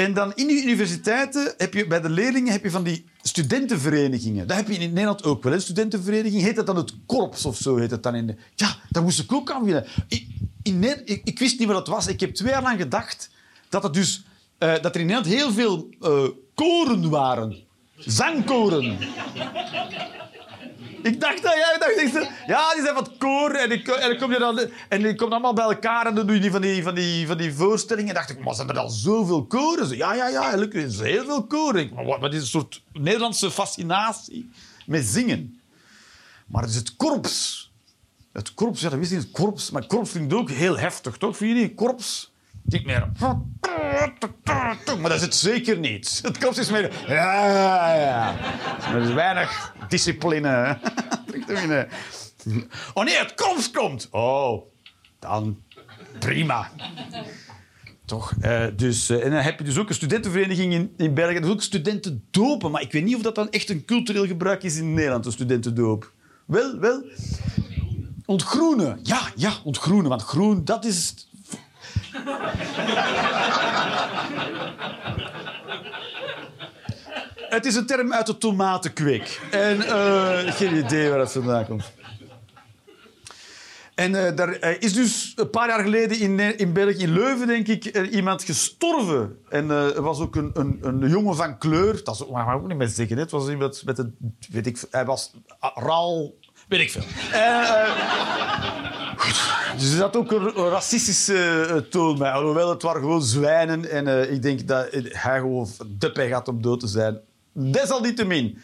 en 0.00 0.14
dan 0.14 0.32
in 0.34 0.46
die 0.46 0.62
universiteiten 0.62 1.54
heb 1.56 1.74
je 1.74 1.86
bij 1.86 2.00
de 2.00 2.10
leerlingen 2.10 2.52
heb 2.52 2.62
je 2.62 2.70
van 2.70 2.82
die 2.82 3.04
studentenverenigingen. 3.22 4.46
Dat 4.46 4.56
heb 4.56 4.68
je 4.68 4.74
in 4.74 4.92
Nederland 4.92 5.24
ook 5.24 5.42
wel. 5.42 5.52
Een 5.52 5.60
studentenvereniging 5.60 6.42
heet 6.42 6.56
dat 6.56 6.66
dan 6.66 6.76
het 6.76 6.94
korps 7.06 7.44
of 7.44 7.56
zo 7.56 7.76
heet 7.76 7.90
het 7.90 8.02
dan 8.02 8.14
in 8.14 8.26
de... 8.26 8.36
Ja, 8.54 8.76
daar 8.88 9.02
moest 9.02 9.20
ik 9.20 9.32
ook 9.32 9.50
aan 9.50 9.64
beginnen. 9.64 9.86
Ik, 10.08 10.26
in 10.62 10.82
ik, 11.04 11.20
ik 11.24 11.38
wist 11.38 11.58
niet 11.58 11.68
wat 11.68 11.76
het 11.76 11.88
was. 11.88 12.06
Ik 12.06 12.20
heb 12.20 12.34
twee 12.34 12.50
jaar 12.50 12.62
lang 12.62 12.80
gedacht 12.80 13.30
dat, 13.68 13.82
het 13.82 13.94
dus, 13.94 14.24
eh, 14.58 14.82
dat 14.82 14.94
er 14.94 15.00
in 15.00 15.06
Nederland 15.06 15.34
heel 15.34 15.52
veel 15.52 15.88
eh, 16.00 16.28
koren 16.54 17.10
waren. 17.10 17.56
Zangkoren. 17.96 18.98
Ik 21.02 21.20
dacht 21.20 21.42
dat 21.42 21.54
jij 21.54 21.76
dacht, 21.78 21.96
ik 21.96 22.28
ja, 22.46 22.74
die 22.74 22.82
zijn 22.82 22.96
het 22.96 23.10
koor 23.18 23.50
en, 23.50 23.70
ik, 23.70 23.88
en, 23.88 24.08
dan 24.08 24.18
kom 24.18 24.32
je 24.32 24.38
dan, 24.38 24.58
en 24.88 25.16
komen 25.16 25.32
allemaal 25.32 25.52
bij 25.52 25.64
elkaar 25.64 26.06
en 26.06 26.14
dan 26.14 26.26
doe 26.26 26.34
je 26.34 26.40
die 26.40 26.50
van 26.50 26.60
die, 26.60 26.82
van 26.82 26.94
die, 26.94 27.26
van 27.26 27.36
die 27.36 27.54
voorstellingen. 27.54 28.08
En 28.08 28.14
dacht 28.14 28.30
ik, 28.30 28.44
maar 28.44 28.54
zijn 28.54 28.68
er 28.68 28.78
al 28.78 28.88
zoveel 28.88 29.44
koren? 29.44 29.96
Ja, 29.96 30.14
ja, 30.14 30.28
ja, 30.28 30.40
eigenlijk 30.40 30.74
is 30.74 30.98
er 30.98 31.06
heel 31.06 31.24
veel 31.24 31.44
koren. 31.44 31.80
Ik, 31.80 31.94
maar 31.94 32.04
wat, 32.04 32.20
wat 32.20 32.34
is 32.34 32.40
een 32.40 32.46
soort 32.46 32.82
Nederlandse 32.92 33.50
fascinatie 33.50 34.50
met 34.86 35.04
zingen? 35.04 35.60
Maar 36.46 36.62
het 36.62 36.70
is 36.70 36.76
het 36.76 36.96
korps. 36.96 37.70
Het 38.32 38.54
korps, 38.54 38.80
ja, 38.80 38.88
dat 38.88 38.98
wist 38.98 39.12
ik. 39.12 39.18
Het 39.18 39.30
korps, 39.30 39.70
maar 39.70 39.86
korps 39.86 40.10
klinkt 40.10 40.32
ook 40.32 40.50
heel 40.50 40.78
heftig, 40.78 41.16
toch? 41.16 41.36
Vind 41.36 41.56
je 41.56 41.62
niet? 41.62 41.74
Korps. 41.74 42.29
Niet 42.70 42.84
meer... 42.84 43.08
Maar 45.00 45.10
dat 45.10 45.12
is 45.12 45.20
het 45.20 45.34
zeker 45.34 45.78
niet. 45.78 46.20
Het 46.22 46.38
korps 46.38 46.58
is 46.58 46.70
meer... 46.70 46.92
Ja, 47.06 47.94
ja. 47.94 48.36
Er 48.94 49.00
is 49.00 49.12
weinig 49.12 49.74
discipline. 49.88 50.78
Oh 52.94 53.04
nee, 53.04 53.16
het 53.16 53.34
korps 53.34 53.70
komt. 53.70 54.08
Oh, 54.10 54.62
dan 55.18 55.62
prima. 56.18 56.70
Toch? 58.04 58.32
Eh, 58.40 58.66
dus, 58.76 59.10
eh, 59.10 59.24
en 59.24 59.30
dan 59.30 59.40
heb 59.40 59.58
je 59.58 59.64
dus 59.64 59.78
ook 59.78 59.88
een 59.88 59.94
studentenvereniging 59.94 60.72
in, 60.72 60.94
in 60.96 61.14
België. 61.14 61.34
Dat 61.34 61.44
is 61.44 61.50
ook 61.50 61.62
studentendopen. 61.62 62.70
Maar 62.70 62.82
ik 62.82 62.92
weet 62.92 63.04
niet 63.04 63.16
of 63.16 63.22
dat 63.22 63.34
dan 63.34 63.50
echt 63.50 63.70
een 63.70 63.84
cultureel 63.84 64.26
gebruik 64.26 64.62
is 64.62 64.76
in 64.76 64.94
Nederland, 64.94 65.26
een 65.26 65.32
studentendoop. 65.32 66.12
Wel, 66.44 66.78
wel. 66.78 67.04
Ontgroenen. 68.26 69.00
Ja, 69.02 69.20
ja, 69.36 69.52
ontgroenen. 69.64 70.08
Want 70.08 70.22
groen, 70.22 70.64
dat 70.64 70.84
is... 70.84 71.28
Het 77.50 77.66
is 77.66 77.74
een 77.74 77.86
term 77.86 78.12
uit 78.12 78.26
de 78.26 78.38
tomatenkweek. 78.38 79.40
En 79.50 79.82
eh, 79.82 80.52
geen 80.52 80.76
idee 80.76 81.08
waar 81.08 81.18
dat 81.18 81.32
vandaan 81.32 81.66
komt. 81.66 81.92
En 83.94 84.26
eh, 84.26 84.36
daar 84.36 84.52
eh, 84.52 84.82
is 84.82 84.92
dus 84.92 85.32
een 85.36 85.50
paar 85.50 85.68
jaar 85.68 85.82
geleden 85.82 86.18
in, 86.18 86.58
in 86.58 86.72
België, 86.72 87.02
in 87.02 87.12
Leuven, 87.12 87.46
denk 87.46 87.68
ik, 87.68 87.84
iemand 88.10 88.42
gestorven. 88.42 89.38
En 89.48 89.70
er 89.70 90.02
was 90.02 90.20
ook 90.20 90.36
een, 90.36 90.50
een, 90.54 90.78
een 90.80 91.08
jongen 91.08 91.36
van 91.36 91.58
kleur. 91.58 92.04
Dat 92.04 92.30
maar 92.30 92.54
ik 92.54 92.62
ook 92.62 92.68
niet 92.68 92.76
meer 92.76 92.88
zeggen. 92.88 93.16
hè. 93.16 93.22
Het 93.22 93.30
was 93.30 93.48
iemand 93.48 93.84
met 93.84 93.98
een... 93.98 94.16
Weet 94.50 94.66
ik, 94.66 94.82
hij 94.90 95.04
was 95.04 95.32
raal... 95.74 96.32
Weet 96.70 96.80
ik 96.80 96.90
veel. 96.90 97.02
En, 97.32 97.62
eh, 97.62 98.58
dus 99.78 99.96
zat 99.96 100.16
ook 100.16 100.32
een, 100.32 100.52
racistische 100.52 101.66
eh, 101.68 101.76
toon 101.76 102.18
bij. 102.18 102.30
Alhoewel, 102.30 102.68
het 102.68 102.82
waren 102.82 103.00
gewoon 103.00 103.22
zwijnen. 103.22 103.90
En 103.90 104.06
eh, 104.06 104.32
ik 104.32 104.42
denk 104.42 104.68
dat 104.68 104.88
hij 104.92 105.38
gewoon 105.38 105.68
de 105.98 106.12
pech 106.12 106.32
had 106.32 106.48
om 106.48 106.62
dood 106.62 106.80
te 106.80 106.86
zijn. 106.86 107.18
Desalniettemin. 107.52 108.58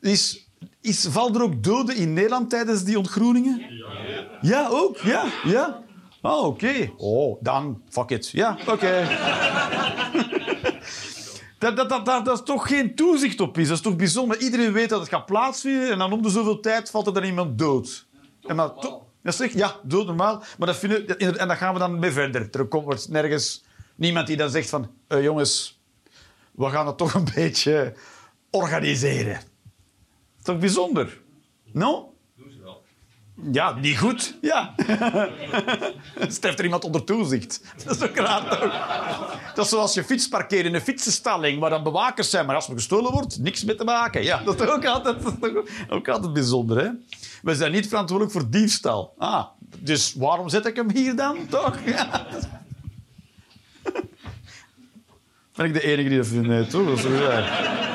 Is, 0.00 0.48
is, 0.80 1.06
valt 1.10 1.36
er 1.36 1.42
ook 1.42 1.62
doden 1.62 1.96
in 1.96 2.12
Nederland 2.12 2.50
tijdens 2.50 2.84
die 2.84 2.98
ontgroeningen? 2.98 3.62
Ja, 4.40 4.68
ook? 4.70 4.98
Ja, 4.98 5.24
ja. 5.44 5.82
Oh, 6.22 6.44
oké. 6.44 6.90
Oh, 6.96 7.42
dan, 7.42 7.82
fuck 7.88 8.10
it. 8.10 8.28
Ja, 8.28 8.56
oké. 8.66 9.08
Dat, 11.62 11.76
dat, 11.76 11.88
dat, 11.88 12.04
dat, 12.06 12.24
dat 12.24 12.38
is 12.38 12.44
toch 12.44 12.66
geen 12.68 12.94
toezicht 12.94 13.40
op 13.40 13.58
is. 13.58 13.68
Dat 13.68 13.76
is 13.76 13.82
toch 13.82 13.96
bijzonder. 13.96 14.38
Iedereen 14.40 14.72
weet 14.72 14.88
dat 14.88 15.00
het 15.00 15.08
gaat 15.08 15.26
plaatsvinden 15.26 15.90
en 15.90 15.98
dan 15.98 16.12
om 16.12 16.22
de 16.22 16.30
zoveel 16.30 16.60
tijd 16.60 16.90
valt 16.90 17.06
er 17.06 17.14
dan 17.14 17.24
iemand 17.24 17.58
dood. 17.58 18.06
En 18.42 18.56
maar 18.56 18.74
to- 18.74 19.06
dat 19.22 19.34
is 19.34 19.40
echt, 19.40 19.52
ja, 19.54 19.76
dood 19.82 20.06
normaal. 20.06 20.42
Maar 20.58 20.66
dat 20.66 20.76
vinden, 20.76 21.06
dat- 21.06 21.16
en 21.16 21.48
daar 21.48 21.56
gaan 21.56 21.72
we 21.72 21.78
dan 21.78 21.98
mee 21.98 22.10
verder. 22.10 22.48
Er 22.50 22.64
komt 22.66 22.84
wordt 22.84 23.08
nergens 23.08 23.64
niemand 23.94 24.26
die 24.26 24.36
dan 24.36 24.50
zegt 24.50 24.68
van... 24.68 24.90
eh, 25.08 25.22
jongens, 25.22 25.80
we 26.52 26.68
gaan 26.70 26.86
het 26.86 26.96
toch 26.96 27.14
een 27.14 27.28
beetje 27.34 27.94
organiseren. 28.50 29.40
Toch 30.42 30.58
bijzonder? 30.58 31.20
No? 31.72 32.11
Ja, 33.50 33.74
niet 33.74 33.98
goed. 33.98 34.34
Ja. 34.40 34.74
Steft 36.28 36.58
er 36.58 36.64
iemand 36.64 36.84
onder 36.84 37.04
toezicht. 37.04 37.60
Dat 37.84 37.96
is 37.96 38.02
ook 38.08 38.16
raar, 38.16 38.48
toch? 38.48 38.72
Dat 39.54 39.64
is 39.64 39.70
zoals 39.70 39.94
je 39.94 40.04
fiets 40.04 40.28
parkeren 40.28 40.64
in 40.64 40.74
een 40.74 40.80
fietsenstalling, 40.80 41.60
waar 41.60 41.70
dan 41.70 41.82
bewakers 41.82 42.30
zijn. 42.30 42.46
Maar 42.46 42.54
als 42.54 42.68
er 42.68 42.74
gestolen 42.74 43.12
wordt, 43.12 43.38
niks 43.38 43.64
mee 43.64 43.74
te 43.74 43.84
maken. 43.84 44.22
Ja, 44.22 44.42
dat 44.44 44.54
is 44.54 44.66
toch 44.66 44.74
ook 44.74 44.84
altijd, 44.84 45.22
dat 45.22 45.32
is 45.32 45.38
toch 45.40 45.88
ook 45.88 46.08
altijd 46.08 46.32
bijzonder, 46.32 46.84
hè? 46.84 46.90
We 47.42 47.54
zijn 47.54 47.72
niet 47.72 47.88
verantwoordelijk 47.88 48.36
voor 48.38 48.50
diefstal. 48.50 49.14
Ah, 49.18 49.44
dus 49.78 50.14
waarom 50.14 50.48
zet 50.48 50.66
ik 50.66 50.76
hem 50.76 50.90
hier 50.90 51.16
dan, 51.16 51.36
toch? 51.48 51.78
Ja. 51.86 52.26
Ben 55.54 55.66
ik 55.66 55.72
de 55.72 55.82
enige 55.82 56.08
die 56.08 56.18
dat 56.18 56.26
vindt? 56.26 56.46
Nee, 56.46 56.66
toch? 56.66 56.86
Dat 56.86 56.96
is 56.96 57.02
toch 57.02 57.18
raar. 57.18 57.91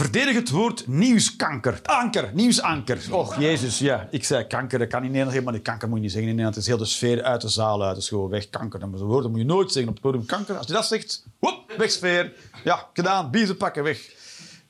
Verdedig 0.00 0.34
het 0.34 0.50
woord 0.50 0.86
nieuwskanker. 0.86 1.80
Anker, 1.82 2.30
nieuwsanker. 2.34 2.98
Och, 3.10 3.40
jezus, 3.40 3.78
ja. 3.78 4.08
Ik 4.10 4.24
zei 4.24 4.46
kanker, 4.46 4.78
dat 4.78 4.88
kan 4.88 5.00
in 5.00 5.06
Nederland 5.06 5.32
helemaal 5.32 5.54
niet. 5.54 5.62
Kanker 5.62 5.88
moet 5.88 5.96
je 5.96 6.02
niet 6.02 6.12
zeggen 6.12 6.30
in 6.30 6.36
Nederland. 6.36 6.54
Het 6.54 6.64
is 6.64 6.70
heel 6.70 6.84
de 6.84 6.90
sfeer 6.90 7.22
uit 7.22 7.40
de 7.40 7.48
zaal 7.48 7.82
uit. 7.82 7.94
Het 7.94 8.02
is 8.02 8.08
gewoon 8.08 8.30
weg, 8.30 8.50
kanker. 8.50 8.80
Dat 8.80 9.00
woord 9.00 9.28
moet 9.28 9.38
je 9.38 9.44
nooit 9.44 9.72
zeggen 9.72 9.90
op 9.90 9.94
het 9.94 10.04
podium. 10.04 10.26
Kanker, 10.26 10.56
als 10.56 10.66
je 10.66 10.72
dat 10.72 10.86
zegt, 10.86 11.26
woep, 11.38 11.72
weg 11.76 11.90
sfeer. 11.90 12.32
Ja, 12.64 12.88
gedaan, 12.92 13.30
biezen 13.30 13.56
pakken, 13.56 13.82
weg. 13.82 13.98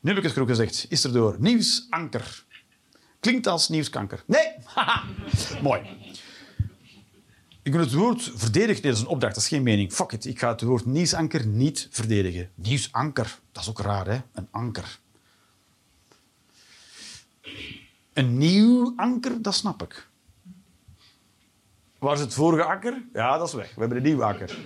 Nu 0.01 0.09
heb 0.09 0.19
ik 0.19 0.23
het 0.23 0.33
genoeg 0.33 0.49
gezegd. 0.49 0.87
Is 0.89 1.05
er 1.05 1.13
door. 1.13 1.37
Nieuwsanker. 1.39 2.45
Klinkt 3.21 3.47
als 3.47 3.69
nieuwskanker. 3.69 4.23
Nee. 4.27 4.53
Mooi. 5.63 5.81
Ik 7.63 7.73
wil 7.73 7.81
het 7.81 7.93
woord 7.93 8.33
verdedigen. 8.35 8.83
Dat 8.83 8.93
is 8.93 9.01
een 9.01 9.07
opdracht, 9.07 9.35
dat 9.35 9.43
is 9.43 9.49
geen 9.49 9.63
mening. 9.63 9.93
Fuck 9.93 10.13
it, 10.13 10.25
ik 10.25 10.39
ga 10.39 10.49
het 10.49 10.63
woord 10.63 10.87
nieuwsanker 10.87 11.47
niet 11.47 11.89
verdedigen. 11.91 12.51
Nieuwsanker, 12.55 13.39
dat 13.53 13.63
is 13.63 13.69
ook 13.69 13.81
raar, 13.81 14.07
hè? 14.07 14.19
Een 14.33 14.49
anker. 14.51 14.99
Een 18.13 18.39
nieuw 18.39 18.93
anker, 18.97 19.43
dat 19.43 19.55
snap 19.55 19.83
ik. 19.83 20.09
Waar 21.99 22.15
is 22.15 22.21
het 22.21 22.35
vorige 22.35 22.65
anker? 22.65 23.03
Ja, 23.13 23.39
dat 23.39 23.49
is 23.49 23.55
weg. 23.55 23.75
We 23.75 23.81
hebben 23.81 23.99
een 23.99 24.05
nieuw 24.05 24.25
anker. 24.25 24.59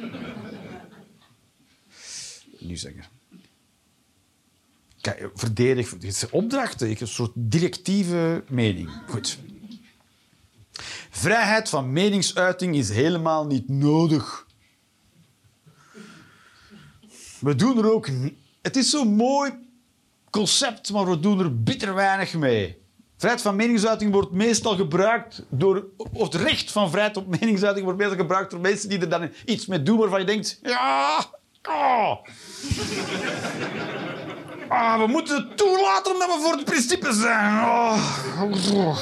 Nieuwsanker. 2.59 3.09
Kijk, 5.01 5.31
verdedig. 5.35 5.91
Dit 5.91 6.05
is 6.05 6.31
opdrachten. 6.31 6.91
Ik 6.91 6.99
heb 6.99 7.09
een 7.09 7.15
soort 7.15 7.33
directieve 7.35 8.45
mening. 8.49 8.91
Goed. 9.09 9.39
Vrijheid 11.11 11.69
van 11.69 11.93
meningsuiting 11.93 12.77
is 12.77 12.91
helemaal 12.91 13.47
niet 13.47 13.69
nodig. 13.69 14.47
We 17.39 17.55
doen 17.55 17.79
er 17.79 17.93
ook... 17.93 18.09
Het 18.63 18.77
is 18.77 18.91
zo'n 18.91 19.15
mooi 19.15 19.53
concept, 20.35 20.93
maar 20.93 21.11
we 21.11 21.21
doen 21.21 21.39
er 21.39 21.63
bitter 21.63 21.95
weinig 21.95 22.35
mee. 22.35 22.83
Vrijheid 23.17 23.43
van 23.43 23.57
meningsuiting 23.57 24.13
wordt 24.13 24.31
meestal 24.31 24.77
gebruikt 24.77 25.43
door... 25.49 25.85
Of 25.97 26.33
het 26.33 26.35
recht 26.35 26.73
van 26.73 26.91
vrijheid 26.91 27.17
op 27.17 27.27
meningsuiting 27.41 27.85
wordt 27.85 28.01
meestal 28.01 28.19
gebruikt 28.19 28.51
door 28.51 28.61
mensen 28.61 28.89
die 28.89 28.99
er 28.99 29.09
dan 29.09 29.31
iets 29.45 29.67
mee 29.67 29.83
doen 29.83 29.99
waarvan 29.99 30.21
je 30.21 30.27
denkt... 30.27 30.59
Ja... 30.63 31.25
Oh. 31.69 32.17
Ah, 34.69 35.01
we 35.01 35.07
moeten 35.07 35.37
het 35.37 35.57
toelaten 35.57 36.13
omdat 36.13 36.29
we 36.29 36.41
voor 36.43 36.53
het 36.53 36.65
principe 36.65 37.13
zijn. 37.13 37.65
Oh. 37.65 38.99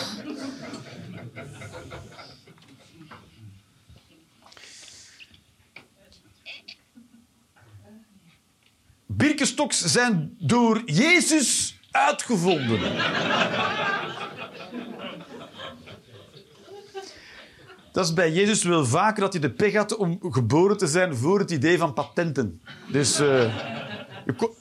Birkenstocks 9.16 9.84
zijn 9.84 10.36
door 10.38 10.82
Jezus 10.84 11.78
uitgevonden. 11.90 12.80
Dat 17.92 18.04
is 18.04 18.12
bij 18.12 18.32
Jezus 18.32 18.62
wel 18.62 18.86
vaker 18.86 19.20
dat 19.20 19.32
hij 19.32 19.42
de 19.42 19.50
pech 19.50 19.74
had 19.74 19.96
om 19.96 20.18
geboren 20.20 20.76
te 20.76 20.86
zijn 20.86 21.16
voor 21.16 21.38
het 21.38 21.50
idee 21.50 21.78
van 21.78 21.92
patenten. 21.92 22.60
Dus, 22.92 23.18
eh, 23.18 23.54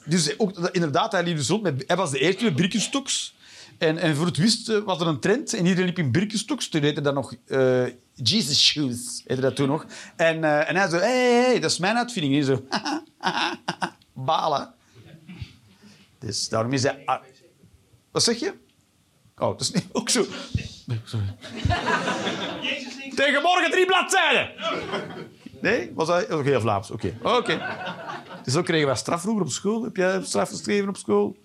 dus 0.04 0.38
ook, 0.38 0.58
inderdaad, 0.72 1.12
hij 1.12 1.22
liep 1.22 1.36
dus 1.36 1.60
met, 1.60 1.84
hij 1.86 1.96
was 1.96 2.10
de 2.10 2.18
eerste 2.18 2.52
met. 2.52 3.34
En, 3.78 3.98
en 3.98 4.16
voor 4.16 4.26
het 4.26 4.36
wist 4.36 4.68
eh, 4.68 4.78
was 4.84 5.00
er 5.00 5.06
een 5.06 5.20
trend 5.20 5.54
en 5.54 5.66
iedereen 5.66 5.86
liep 5.86 5.98
in 5.98 6.12
Birkenstocks. 6.12 6.68
Toen 6.68 6.82
heette 6.82 7.00
dat 7.00 7.14
nog 7.14 7.34
eh, 7.46 7.84
Jesus 8.14 8.64
Shoes, 8.64 9.22
heette 9.26 9.42
dat 9.42 9.56
toen 9.56 9.68
nog. 9.68 9.86
En, 10.16 10.44
en 10.66 10.76
hij 10.76 10.88
zo, 10.88 10.96
hé, 10.96 11.02
hey, 11.02 11.42
hey, 11.42 11.60
dat 11.60 11.70
is 11.70 11.78
mijn 11.78 11.96
uitvinding. 11.96 12.34
En 12.34 12.46
hij 12.46 12.56
zo, 12.56 12.64
balen. 14.12 14.74
Dus 16.18 16.48
daarom 16.48 16.72
is 16.72 16.82
hij... 16.82 17.02
ah, 17.04 17.22
wat 18.10 18.22
zeg 18.22 18.38
je? 18.38 18.54
Oh, 19.38 19.48
dat 19.48 19.60
is 19.60 19.70
niet 19.70 19.86
ook 19.98 20.08
zo. 20.08 20.24
Nee, 20.86 21.00
sorry. 21.04 21.26
Tegen 23.14 23.42
morgen 23.42 23.70
drie 23.70 23.86
bladzijden. 23.86 24.50
Nee? 25.60 25.90
Was 25.94 26.06
dat 26.06 26.30
ook 26.30 26.44
heel 26.44 26.60
Vlaams? 26.60 26.90
Oké. 26.90 27.16
Oké. 27.22 27.60
Dus 28.44 28.56
ook 28.56 28.64
kregen 28.64 28.86
wij 28.86 28.96
straf 28.96 29.20
vroeger 29.20 29.42
op 29.42 29.50
school. 29.50 29.82
Heb 29.84 29.96
jij 29.96 30.22
straf 30.24 30.48
geschreven 30.48 30.88
op 30.88 30.96
school? 30.96 31.36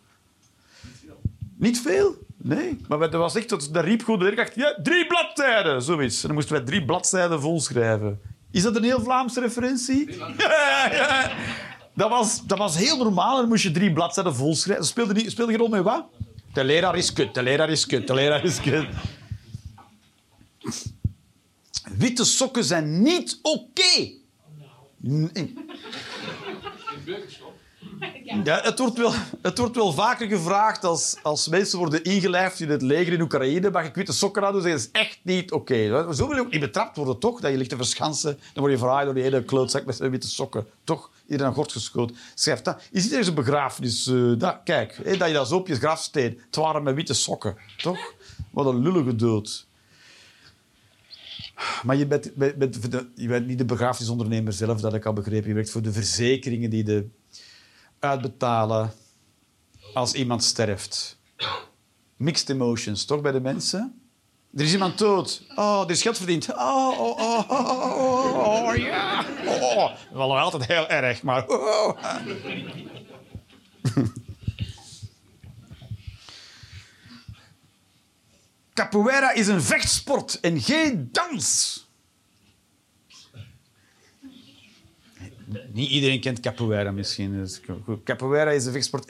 Niet 1.57 1.81
veel? 1.81 2.15
Nee. 2.37 2.77
Maar 2.87 2.99
dat 2.99 3.13
was 3.13 3.35
echt, 3.35 3.49
dat, 3.49 3.69
dat 3.71 3.83
riep 3.83 4.03
gewoon 4.03 4.19
de 4.19 4.25
leerkracht, 4.25 4.55
ja, 4.55 4.79
drie 4.83 5.07
bladzijden, 5.07 5.81
zoiets. 5.81 6.21
En 6.21 6.27
dan 6.27 6.35
moesten 6.35 6.55
wij 6.55 6.65
drie 6.65 6.85
bladzijden 6.85 7.41
volschrijven. 7.41 8.21
Is 8.51 8.63
dat 8.63 8.75
een 8.75 8.83
heel 8.83 9.01
Vlaamse 9.01 9.39
referentie? 9.39 10.09
Ja, 10.37 10.91
ja. 10.93 11.31
Dat 11.97 12.09
was, 12.09 12.45
dat 12.45 12.57
was 12.57 12.77
heel 12.77 12.97
normaal. 12.97 13.33
En 13.33 13.39
dan 13.39 13.49
moest 13.49 13.63
je 13.63 13.71
drie 13.71 13.93
bladzijden 13.93 14.35
volschrijven. 14.35 14.83
Dat 14.83 14.91
speelde, 14.91 15.13
niet, 15.13 15.31
speelde 15.31 15.51
geen 15.51 15.61
rol 15.61 15.69
met 15.69 15.83
wat? 15.83 16.05
De 16.53 16.63
leraar 16.63 16.97
is 16.97 17.13
kut, 17.13 17.33
de 17.33 17.43
leraar 17.43 17.69
is 17.69 17.85
kut, 17.85 18.07
de 18.07 18.13
leraar 18.13 18.43
is 18.43 18.61
kut. 18.61 18.87
Witte 21.97 22.25
sokken 22.25 22.63
zijn 22.63 23.01
niet 23.01 23.39
oké. 23.41 24.11
Nee. 24.97 25.53
Ja, 28.43 28.59
het, 28.61 28.79
wordt 28.79 28.97
wel, 28.97 29.13
het 29.41 29.57
wordt 29.57 29.75
wel 29.75 29.91
vaker 29.91 30.27
gevraagd 30.27 30.83
als, 30.83 31.17
als 31.23 31.47
mensen 31.47 31.79
worden 31.79 32.03
ingelijfd 32.03 32.59
in 32.59 32.69
het 32.69 32.81
leger 32.81 33.13
in 33.13 33.21
Oekraïne. 33.21 33.71
Mag 33.71 33.85
ik 33.85 33.95
witte 33.95 34.13
sokken 34.13 34.45
aan 34.45 34.51
doen? 34.51 34.61
Zeggen 34.61 34.81
dat 34.81 34.93
is 34.93 35.01
echt 35.01 35.19
niet 35.21 35.51
oké. 35.51 36.13
Zo 36.13 36.27
wil 36.27 36.35
je 36.35 36.41
ook 36.41 36.51
niet 36.51 36.59
betrapt 36.59 36.97
worden, 36.97 37.19
toch? 37.19 37.39
Dat 37.39 37.51
je 37.51 37.57
ligt 37.57 37.69
te 37.69 37.75
verschansen. 37.75 38.39
Dan 38.53 38.63
word 38.63 38.71
je 38.71 38.77
verhaaid 38.77 39.05
door 39.05 39.13
die 39.13 39.23
hele 39.23 39.43
klootzak 39.43 39.85
met 39.85 39.95
zijn 39.95 40.11
witte 40.11 40.27
sokken. 40.27 40.67
Toch? 40.83 41.09
Iedereen 41.27 41.47
aan 41.47 41.53
gort 41.53 41.71
geschoten. 41.71 42.15
Schrijf 42.35 42.61
dat. 42.61 42.83
Je 42.91 42.99
ziet 43.01 43.11
ergens 43.11 43.33
begrafenis. 43.33 44.07
eh, 44.07 44.33
dat, 44.37 44.59
kijk, 44.63 45.17
dat 45.19 45.27
je 45.27 45.33
dat 45.33 45.47
zo 45.47 45.55
op 45.55 45.67
je 45.67 45.75
grafsteen. 45.75 46.39
Het 46.45 46.55
waren 46.55 46.83
met 46.83 46.95
witte 46.95 47.13
sokken. 47.13 47.55
Toch? 47.77 48.13
Wat 48.51 48.65
een 48.65 48.81
lullige 48.81 49.15
dood. 49.15 49.67
Maar 51.83 51.95
je 51.95 52.07
bent, 52.07 52.31
je 53.15 53.27
bent 53.27 53.47
niet 53.47 53.57
de 53.57 53.65
begrafenisondernemer 53.65 54.53
zelf, 54.53 54.81
dat 54.81 54.93
ik 54.93 55.05
al 55.05 55.13
begrepen. 55.13 55.47
Je 55.47 55.53
werkt 55.53 55.69
voor 55.69 55.81
de 55.81 55.91
verzekeringen 55.91 56.69
die 56.69 56.83
de 56.83 57.09
uitbetalen 57.99 58.91
als 59.93 60.13
iemand 60.13 60.43
sterft. 60.43 61.19
Mixed 62.15 62.49
emotions, 62.49 63.05
toch, 63.05 63.21
bij 63.21 63.31
de 63.31 63.39
mensen? 63.41 64.01
Er 64.57 64.63
is 64.63 64.71
iemand 64.71 64.97
dood. 64.97 65.41
Oh, 65.55 65.81
er 65.81 65.89
is 65.89 66.01
geld 66.01 66.17
verdiend. 66.17 66.49
Oh, 66.49 66.99
oh, 66.99 67.19
oh, 67.19 67.49
oh, 67.49 67.69
oh, 67.69 68.35
oh, 68.37 68.67
oh, 68.67 68.75
ja. 68.75 69.25
Oh, 69.45 69.91
wel 70.11 70.39
altijd 70.39 70.65
heel 70.65 70.89
erg, 70.89 71.21
maar... 71.23 71.47
Oh. 71.47 71.97
Capoeira 78.73 79.31
is 79.33 79.47
een 79.47 79.61
vechtsport 79.61 80.39
en 80.39 80.61
geen 80.61 81.09
dans. 81.11 81.86
Niet 85.73 85.89
iedereen 85.89 86.19
kent 86.19 86.39
capoeira 86.39 86.91
misschien. 86.91 87.33
Dus 87.33 87.61
capoeira 88.03 88.51
is 88.51 88.65
een 88.65 88.71
vechtsport 88.71 89.05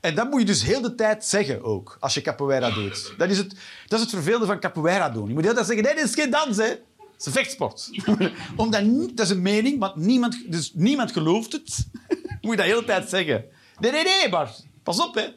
en 0.00 0.14
dat 0.14 0.30
moet 0.30 0.40
je 0.40 0.46
dus 0.46 0.62
heel 0.62 0.80
de 0.80 0.94
tijd 0.94 1.24
zeggen 1.24 1.62
ook, 1.62 1.96
als 2.00 2.14
je 2.14 2.20
capoeira 2.20 2.70
doet. 2.70 3.14
Dat 3.16 3.30
is 3.30 3.38
het, 3.38 3.54
dat 3.86 3.98
is 3.98 4.04
het 4.04 4.14
vervelende 4.14 4.46
van 4.46 4.60
capoeira 4.60 5.10
doen. 5.10 5.28
Je 5.28 5.34
moet 5.34 5.42
heel 5.42 5.50
de 5.50 5.56
tijd 5.56 5.66
zeggen, 5.66 5.84
nee, 5.84 5.94
dit 5.94 6.04
is 6.04 6.14
geen 6.14 6.30
dans, 6.30 6.56
hè. 6.56 6.64
Het 6.64 6.80
is 7.18 7.26
een 7.26 7.32
vechtsport. 7.32 7.90
Omdat, 8.56 8.84
dat 9.16 9.26
is 9.26 9.30
een 9.30 9.42
mening, 9.42 9.78
want 9.78 9.96
niemand, 9.96 10.44
dus 10.46 10.72
niemand 10.74 11.12
gelooft 11.12 11.52
het. 11.52 11.88
moet 12.40 12.50
je 12.50 12.56
dat 12.56 12.66
heel 12.66 12.80
de 12.80 12.86
tijd 12.86 13.08
zeggen. 13.08 13.44
Nee, 13.78 13.92
nee, 13.92 14.04
nee, 14.04 14.28
maar 14.28 14.50
pas 14.82 15.00
op, 15.00 15.14
hè. 15.14 15.28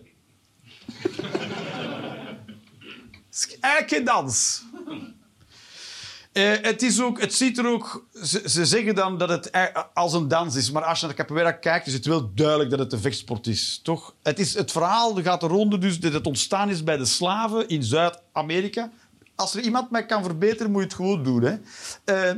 Het 3.29 3.49
is 3.49 3.57
eigenlijk 3.59 3.93
geen 3.93 4.03
dans. 4.03 4.63
Eh, 6.35 6.51
het, 6.61 6.81
is 6.81 7.01
ook, 7.01 7.19
het 7.21 7.33
ziet 7.33 7.57
er 7.57 7.67
ook... 7.67 8.05
Ze, 8.23 8.41
ze 8.45 8.65
zeggen 8.65 8.95
dan 8.95 9.17
dat 9.17 9.29
het 9.29 9.51
als 9.93 10.13
een 10.13 10.27
dans 10.27 10.55
is. 10.55 10.71
Maar 10.71 10.83
als 10.83 10.99
je 10.99 11.05
naar 11.05 11.15
de 11.15 11.21
capoeira 11.21 11.51
kijkt, 11.51 11.87
is 11.87 11.93
het 11.93 12.05
wel 12.05 12.31
duidelijk 12.33 12.69
dat 12.69 12.79
het 12.79 12.93
een 12.93 12.99
vechtsport 12.99 13.47
is. 13.47 13.79
Toch? 13.83 14.15
Het, 14.23 14.39
is, 14.39 14.53
het 14.53 14.71
verhaal 14.71 15.15
gaat 15.15 15.41
de 15.41 15.47
ronde 15.47 15.77
dus 15.77 15.99
dat 15.99 16.13
het 16.13 16.27
ontstaan 16.27 16.69
is 16.69 16.83
bij 16.83 16.97
de 16.97 17.05
slaven 17.05 17.67
in 17.67 17.83
Zuid-Amerika. 17.83 18.91
Als 19.35 19.55
er 19.55 19.61
iemand 19.61 19.89
mij 19.89 20.05
kan 20.05 20.23
verbeteren, 20.23 20.71
moet 20.71 20.81
je 20.81 20.87
het 20.87 20.95
gewoon 20.95 21.23
doen. 21.23 21.43
Hè? 21.43 21.55
Eh, 22.03 22.29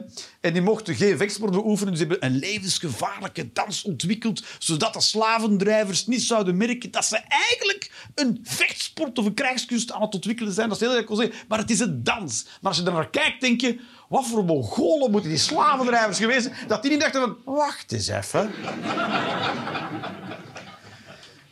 en 0.41 0.53
die 0.53 0.61
mochten 0.61 0.95
geen 0.95 1.17
vechtsport 1.17 1.51
beoefenen. 1.51 1.97
Ze 1.97 1.99
hebben 1.99 2.25
een 2.25 2.35
levensgevaarlijke 2.35 3.49
dans 3.53 3.83
ontwikkeld, 3.83 4.43
zodat 4.59 4.93
de 4.93 5.01
slavendrijvers 5.01 6.07
niet 6.07 6.21
zouden 6.21 6.57
merken 6.57 6.91
dat 6.91 7.05
ze 7.05 7.17
eigenlijk 7.27 7.91
een 8.15 8.39
vechtsport 8.43 9.17
of 9.17 9.25
een 9.25 9.33
krijgskunst 9.33 9.91
aan 9.91 10.01
het 10.01 10.15
ontwikkelen 10.15 10.53
zijn. 10.53 10.69
Dat 10.69 10.81
is 10.81 10.87
heel 10.87 10.97
erg 10.97 11.07
zeggen, 11.07 11.45
maar 11.47 11.59
het 11.59 11.69
is 11.69 11.79
een 11.79 12.03
dans. 12.03 12.45
Maar 12.61 12.71
als 12.71 12.77
je 12.77 12.85
er 12.85 12.93
naar 12.93 13.09
kijkt, 13.09 13.41
denk 13.41 13.61
je, 13.61 13.79
wat 14.09 14.27
voor 14.27 14.45
Mongolen 14.45 15.11
moeten 15.11 15.29
die 15.29 15.39
slavendrijvers 15.39 16.17
geweest 16.17 16.43
zijn, 16.43 16.55
dat 16.67 16.81
die 16.81 16.91
niet 16.91 17.01
dachten 17.01 17.21
van, 17.21 17.37
wacht 17.45 17.91
eens 17.91 18.07
even. 18.07 18.51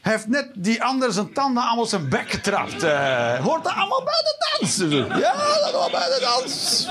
Hij 0.06 0.14
heeft 0.14 0.28
net 0.28 0.50
die 0.56 0.84
ander 0.84 1.14
zijn 1.14 1.34
tanden 1.34 1.64
allemaal 1.64 1.86
zijn 1.86 2.10
bek 2.10 2.32
getrapt. 2.32 2.84
Eh, 2.84 3.40
hoort 3.40 3.64
dat 3.64 3.74
allemaal 3.74 4.04
bij 4.04 4.24
de 4.24 4.58
dans? 4.60 4.78
Ja, 5.20 5.36
dat 5.60 5.72
hoort 5.72 5.92
bij 5.92 6.06
de 6.06 6.20
dans. 6.22 6.88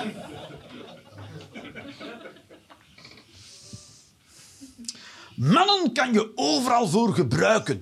Mannen 5.37 5.93
kan 5.93 6.13
je 6.13 6.33
overal 6.35 6.89
voor 6.89 7.15
gebruiken. 7.15 7.81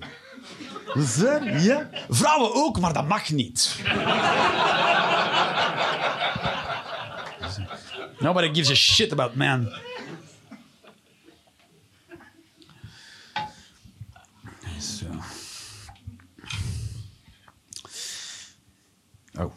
Ja. 1.43 1.89
Vrouwen 2.09 2.53
ook, 2.53 2.79
maar 2.79 2.93
dat 2.93 3.07
mag 3.07 3.29
niet. 3.29 3.75
Nobody 8.19 8.53
gives 8.53 8.69
a 8.69 8.75
shit 8.75 9.11
about 9.11 9.35
men. 9.35 9.73
Zo. 14.83 15.05
Oh. 19.39 19.51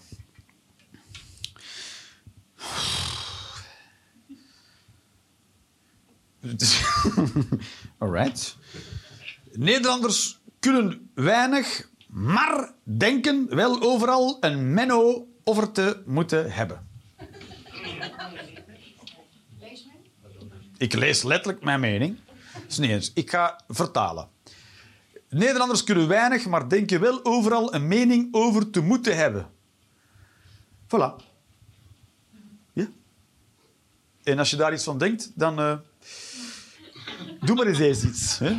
Alright. 7.98 8.56
Nederlanders 9.52 10.38
kunnen 10.58 11.10
weinig, 11.14 11.88
maar 12.06 12.72
denken 12.82 13.54
wel 13.54 13.82
overal 13.82 14.36
een 14.40 14.74
menno 14.74 15.28
over 15.44 15.72
te 15.72 16.02
moeten 16.06 16.52
hebben. 16.52 16.88
Ik 20.76 20.92
lees 20.92 21.22
letterlijk 21.22 21.64
mijn 21.64 21.80
mening. 21.80 22.18
Is 22.68 22.78
niet 22.78 22.90
eens. 22.90 23.12
Ik 23.14 23.30
ga 23.30 23.60
vertalen. 23.68 24.28
Nederlanders 25.28 25.84
kunnen 25.84 26.08
weinig, 26.08 26.46
maar 26.46 26.68
denken 26.68 27.00
wel 27.00 27.24
overal 27.24 27.74
een 27.74 27.88
mening 27.88 28.34
over 28.34 28.70
te 28.70 28.80
moeten 28.80 29.16
hebben. 29.16 29.50
Voilà. 30.84 31.24
Ja. 32.72 32.88
En 34.22 34.38
als 34.38 34.50
je 34.50 34.56
daar 34.56 34.72
iets 34.72 34.84
van 34.84 34.98
denkt, 34.98 35.32
dan... 35.34 35.58
eh, 35.58 35.76
doe 37.40 37.56
maar 37.56 37.66
eens 37.66 37.78
eerst 37.78 38.02
iets. 38.02 38.38
Hè? 38.38 38.56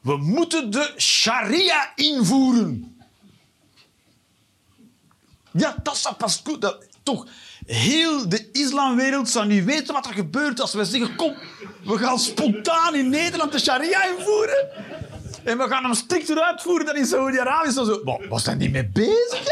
We 0.00 0.16
moeten 0.16 0.70
de 0.70 0.94
sharia 0.96 1.92
invoeren. 1.94 2.96
Ja, 5.52 5.76
dat 5.82 5.96
zou 5.96 6.14
pas 6.14 6.40
goed. 6.44 6.60
Dat, 6.60 6.86
toch, 7.02 7.26
heel 7.66 8.28
de 8.28 8.50
islamwereld 8.52 9.28
zou 9.28 9.46
niet 9.46 9.64
weten 9.64 9.94
wat 9.94 10.06
er 10.06 10.14
gebeurt 10.14 10.60
als 10.60 10.74
wij 10.74 10.84
zeggen: 10.84 11.16
kom, 11.16 11.34
we 11.84 11.98
gaan 11.98 12.18
spontaan 12.18 12.94
in 12.94 13.08
Nederland 13.08 13.52
de 13.52 13.58
sharia 13.58 14.04
invoeren. 14.04 14.68
En 15.48 15.58
we 15.58 15.68
gaan 15.68 15.84
hem 15.84 15.94
strikter 15.94 16.40
uitvoeren 16.40 16.86
dan 16.86 16.96
in 16.96 17.06
Saudi-Arabië. 17.06 17.70
Zo. 17.70 18.00
Maar 18.04 18.28
wat 18.28 18.42
zijn 18.42 18.58
die 18.58 18.70
mee 18.70 18.86
bezig? 18.86 19.46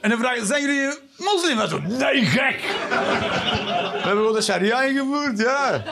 En 0.00 0.10
dan 0.10 0.18
vragen 0.18 0.46
zijn 0.46 0.62
jullie 0.62 0.98
moslim? 1.16 1.68
Zo, 1.68 1.80
nee, 1.80 2.24
gek. 2.24 2.60
We 2.60 4.00
hebben 4.02 4.22
wel 4.22 4.32
de 4.32 4.42
sharia 4.42 4.82
ingevoerd, 4.82 5.38
ja. 5.38 5.82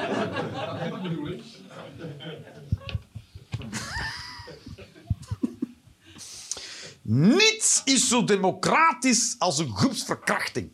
Niets 7.02 7.82
is 7.84 8.08
zo 8.08 8.24
democratisch 8.24 9.36
als 9.38 9.58
een 9.58 9.76
groepsverkrachting. 9.76 10.70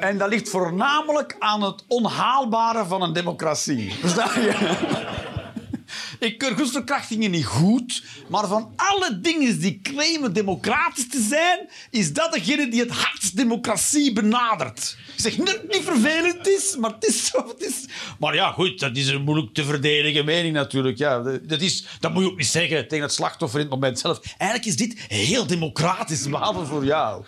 En 0.00 0.18
dat 0.18 0.28
ligt 0.28 0.48
voornamelijk 0.48 1.36
aan 1.38 1.62
het 1.62 1.84
onhaalbare 1.86 2.84
van 2.84 3.02
een 3.02 3.12
democratie. 3.12 3.92
Versta 4.00 4.40
je? 4.40 4.76
Ik 6.18 6.38
keur 6.38 6.54
groepsverkrachtingen 6.54 7.30
niet 7.30 7.46
goed, 7.46 8.04
maar 8.28 8.46
van 8.46 8.72
alle 8.76 9.20
dingen 9.20 9.60
die 9.60 9.80
claimen 9.82 10.32
democratisch 10.32 11.08
te 11.08 11.20
zijn, 11.28 11.68
is 11.90 12.12
dat 12.12 12.32
degene 12.32 12.68
die 12.68 12.80
het 12.80 12.90
hardst 12.90 13.36
democratie 13.36 14.12
benadert. 14.12 14.96
Ik 15.14 15.20
zeg 15.20 15.38
niet 15.38 15.46
dat 15.46 15.56
het 15.56 15.72
niet 15.72 15.84
vervelend 15.84 16.48
is, 16.48 16.76
maar 16.76 16.90
het 16.90 17.04
is 17.04 17.26
zo. 17.26 17.48
Het 17.48 17.60
is... 17.60 17.84
Maar 18.18 18.34
ja, 18.34 18.50
goed, 18.50 18.80
dat 18.80 18.96
is 18.96 19.08
een 19.08 19.22
moeilijk 19.22 19.54
te 19.54 19.64
verdedigen 19.64 20.24
mening 20.24 20.54
natuurlijk. 20.54 20.98
Ja, 20.98 21.22
dat, 21.42 21.60
is, 21.60 21.84
dat 22.00 22.12
moet 22.12 22.22
je 22.22 22.30
ook 22.30 22.36
niet 22.36 22.46
zeggen 22.46 22.88
tegen 22.88 23.04
het 23.04 23.14
slachtoffer 23.14 23.60
in 23.60 23.64
het 23.64 23.74
moment 23.74 23.98
zelf. 23.98 24.20
Eigenlijk 24.38 24.70
is 24.70 24.76
dit 24.76 25.04
heel 25.08 25.46
democratisch, 25.46 26.28
behalve 26.28 26.64
voor 26.64 26.84
jou. 26.84 27.24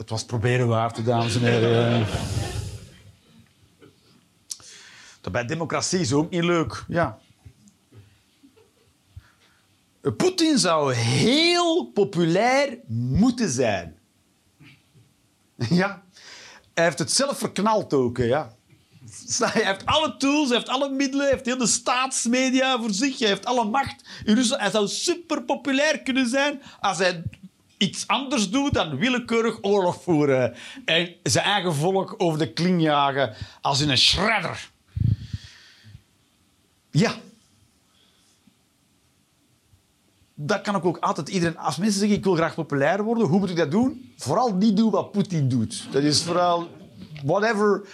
Het 0.00 0.10
was 0.10 0.24
proberen 0.24 0.68
waard, 0.68 1.04
dames 1.04 1.34
en 1.34 1.42
heren. 1.42 2.06
Dat 5.20 5.32
bij 5.32 5.44
democratie 5.44 5.98
is 6.00 6.12
ook 6.12 6.30
niet 6.30 6.44
leuk. 6.44 6.84
Ja. 6.88 7.18
Poetin 10.16 10.58
zou 10.58 10.94
heel 10.94 11.84
populair 11.84 12.78
moeten 12.86 13.50
zijn. 13.50 13.98
Ja. 15.68 16.02
Hij 16.74 16.84
heeft 16.84 16.98
het 16.98 17.12
zelf 17.12 17.38
verknald 17.38 17.94
ook, 17.94 18.16
ja. 18.16 18.54
Hij 19.38 19.64
heeft 19.64 19.86
alle 19.86 20.16
tools, 20.16 20.48
hij 20.48 20.56
heeft 20.56 20.68
alle 20.68 20.90
middelen, 20.90 21.24
hij 21.24 21.34
heeft 21.34 21.46
heel 21.46 21.58
de 21.58 21.66
staatsmedia 21.66 22.78
voor 22.78 22.92
zich, 22.92 23.18
hij 23.18 23.28
heeft 23.28 23.46
alle 23.46 23.64
macht. 23.64 24.08
Rusland. 24.24 24.60
Hij 24.60 24.70
zou 24.70 24.88
super 24.88 25.42
populair 25.42 26.02
kunnen 26.02 26.28
zijn 26.28 26.62
als 26.80 26.98
hij 26.98 27.22
iets 27.80 28.06
anders 28.06 28.50
doet 28.50 28.74
dan 28.74 28.96
willekeurig 28.96 29.58
oorlog 29.60 30.02
voeren 30.02 30.54
en 30.84 31.14
zijn 31.22 31.44
eigen 31.44 31.74
volk 31.74 32.14
over 32.18 32.38
de 32.38 32.52
kling 32.52 32.82
jagen 32.82 33.34
als 33.60 33.80
in 33.80 33.88
een 33.88 33.98
shredder. 33.98 34.70
Ja. 36.90 37.14
Dat 40.34 40.60
kan 40.60 40.76
ik 40.76 40.84
ook 40.84 40.98
altijd 40.98 41.28
iedereen... 41.28 41.58
Als 41.58 41.76
mensen 41.76 41.98
zeggen, 41.98 42.18
ik 42.18 42.24
wil 42.24 42.34
graag 42.34 42.54
populair 42.54 43.02
worden, 43.02 43.26
hoe 43.26 43.38
moet 43.38 43.50
ik 43.50 43.56
dat 43.56 43.70
doen? 43.70 44.12
Vooral 44.16 44.54
niet 44.54 44.76
doen 44.76 44.90
wat 44.90 45.12
Poetin 45.12 45.48
doet. 45.48 45.86
Dat 45.90 46.02
is 46.02 46.22
vooral... 46.22 46.68
Whatever. 47.24 47.88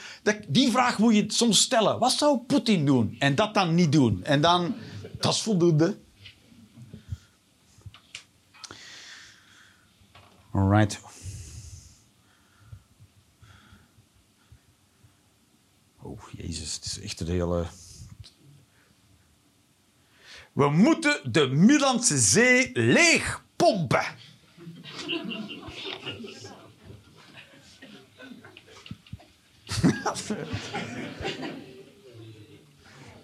Die 0.48 0.70
vraag 0.70 0.98
moet 0.98 1.14
je 1.14 1.24
soms 1.28 1.60
stellen. 1.60 1.98
Wat 1.98 2.12
zou 2.12 2.38
Poetin 2.38 2.86
doen? 2.86 3.16
En 3.18 3.34
dat 3.34 3.54
dan 3.54 3.74
niet 3.74 3.92
doen. 3.92 4.24
En 4.24 4.40
dan... 4.40 4.74
Dat 5.18 5.34
is 5.34 5.42
voldoende. 5.42 5.96
Alright. 10.56 11.00
Oh, 16.02 16.20
jezus. 16.30 16.74
Het 16.74 16.84
is 16.84 17.00
echt 17.00 17.20
een 17.20 17.26
hele... 17.26 17.66
We 20.52 20.68
moeten 20.68 21.32
de 21.32 21.46
Middellandse 21.46 22.18
Zee 22.18 22.70
leeg 22.72 23.44
pompen. 23.56 24.04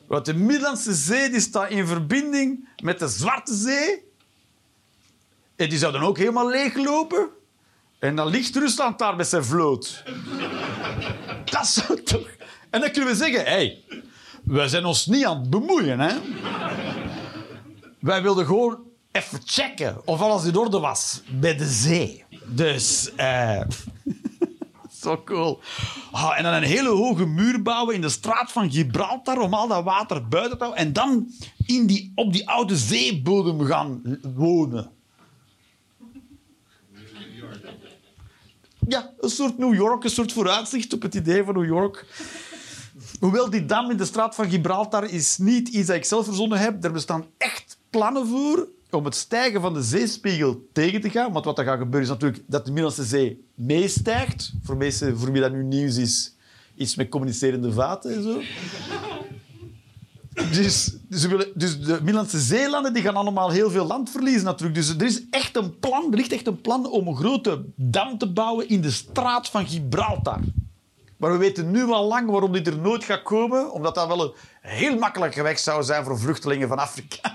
Want 0.07 0.25
de 0.25 0.35
Middellandse 0.35 0.95
Zee 0.95 1.31
die 1.31 1.41
staat 1.41 1.71
in 1.71 1.87
verbinding 1.87 2.69
met 2.83 2.99
de 2.99 3.09
Zwarte 3.09 3.55
Zee. 3.55 4.12
En 5.63 5.69
die 5.69 5.79
zou 5.79 5.93
dan 5.93 6.03
ook 6.03 6.19
helemaal 6.19 6.49
leeglopen. 6.49 7.29
En 7.99 8.17
dan 8.17 8.27
ligt 8.27 8.57
Rusland 8.57 8.99
daar 8.99 9.17
met 9.17 9.29
zijn 9.29 9.45
vloot. 9.45 10.03
Dat 11.45 11.67
zou 11.67 12.03
toch... 12.03 12.29
En 12.71 12.81
dan 12.81 12.91
kunnen 12.91 13.11
we 13.11 13.17
zeggen, 13.17 13.45
hey, 13.45 13.85
wij 14.45 14.69
zijn 14.69 14.85
ons 14.85 15.07
niet 15.07 15.25
aan 15.25 15.41
het 15.41 15.51
bemoeien, 15.51 16.01
hè. 16.01 16.15
Wij 17.99 18.23
wilden 18.23 18.47
gewoon 18.47 18.79
even 19.13 19.41
checken 19.45 20.07
of 20.07 20.21
alles 20.21 20.45
in 20.45 20.57
orde 20.57 20.79
was 20.79 21.23
bij 21.31 21.57
de 21.57 21.67
zee. 21.67 22.25
Dus, 22.47 23.15
eh... 23.15 23.61
Zo 25.01 25.23
cool. 25.25 25.61
Ah, 26.11 26.39
en 26.39 26.43
dan 26.43 26.53
een 26.53 26.63
hele 26.63 26.89
hoge 26.89 27.27
muur 27.27 27.63
bouwen 27.63 27.95
in 27.95 28.01
de 28.01 28.09
straat 28.09 28.53
van 28.53 28.71
Gibraltar 28.71 29.39
om 29.41 29.55
al 29.55 29.69
dat 29.69 29.85
water 29.85 30.29
buiten 30.29 30.59
te 30.59 30.65
houden. 30.65 30.85
En 30.85 30.93
dan 30.93 31.27
in 31.67 31.87
die, 31.87 32.13
op 32.15 32.33
die 32.33 32.49
oude 32.49 32.77
zeebodem 32.77 33.61
gaan 33.65 34.19
wonen. 34.35 34.91
Ja, 38.89 39.13
een 39.21 39.31
soort 39.31 39.59
New 39.59 39.75
York, 39.75 40.05
een 40.05 40.11
soort 40.11 40.33
vooruitzicht 40.33 40.93
op 40.93 41.03
het 41.03 41.15
idee 41.15 41.45
van 41.45 41.55
New 41.55 41.67
York. 41.67 42.07
Hoewel 43.21 43.51
die 43.51 43.67
dam 43.67 43.91
in 43.91 43.97
de 43.97 44.05
straat 44.05 44.35
van 44.35 44.51
Gibraltar 44.51 45.05
is 45.05 45.39
niet 45.39 45.69
iets 45.69 45.87
dat 45.87 45.97
ik 45.97 46.05
zelf 46.05 46.25
verzonnen 46.25 46.59
heb. 46.59 46.85
Er 46.85 46.93
bestaan 46.93 47.27
echt 47.39 47.79
plannen 47.91 48.27
voor 48.27 48.69
om 48.91 49.05
het 49.05 49.15
stijgen 49.15 49.61
van 49.61 49.75
de 49.75 49.83
zeespiegel 49.83 50.69
tegen 50.73 51.01
te 51.01 51.11
gaan. 51.11 51.33
Want 51.33 51.45
wat 51.45 51.59
er 51.59 51.65
gaat 51.65 51.79
gebeuren 51.79 52.03
is 52.03 52.09
natuurlijk 52.09 52.43
dat 52.47 52.65
de 52.65 52.73
Middellandse 52.73 53.05
Zee 53.05 53.45
meestijgt. 53.55 54.53
Voor 54.63 54.77
mensen 54.77 55.19
voor 55.19 55.33
wie 55.33 55.41
dat 55.41 55.53
nu 55.53 55.63
nieuws 55.63 55.97
is, 55.97 56.35
iets 56.77 56.95
met 56.95 57.09
communicerende 57.09 57.73
vaten 57.73 58.15
en 58.15 58.23
zo. 58.23 58.41
Dus, 60.35 60.97
dus, 61.09 61.23
de 61.81 61.99
Middellandse 62.03 62.41
Zeelanden 62.41 62.93
die 62.93 63.03
gaan 63.03 63.17
allemaal 63.17 63.51
heel 63.51 63.71
veel 63.71 63.87
land 63.87 64.11
verliezen 64.11 64.45
natuurlijk. 64.45 64.75
Dus 64.75 64.89
er 64.89 65.03
is 65.03 65.23
echt 65.31 65.57
een 65.57 65.79
plan, 65.79 66.11
er 66.11 66.17
ligt 66.17 66.33
echt 66.33 66.47
een 66.47 66.61
plan 66.61 66.91
om 66.91 67.07
een 67.07 67.17
grote 67.17 67.65
dam 67.75 68.19
te 68.19 68.33
bouwen 68.33 68.69
in 68.69 68.81
de 68.81 68.91
straat 68.91 69.49
van 69.49 69.67
Gibraltar. 69.67 70.41
Maar 71.23 71.33
we 71.33 71.39
weten 71.39 71.71
nu 71.71 71.85
al 71.85 72.07
lang 72.07 72.31
waarom 72.31 72.53
dit 72.53 72.67
er 72.67 72.79
nooit 72.79 73.05
gaat 73.05 73.23
komen. 73.23 73.73
Omdat 73.73 73.95
dat 73.95 74.07
wel 74.07 74.23
een 74.23 74.33
heel 74.61 74.99
makkelijke 74.99 75.43
weg 75.43 75.59
zou 75.59 75.83
zijn 75.83 76.05
voor 76.05 76.19
vluchtelingen 76.19 76.69
van 76.69 76.79
Afrika. 76.79 77.35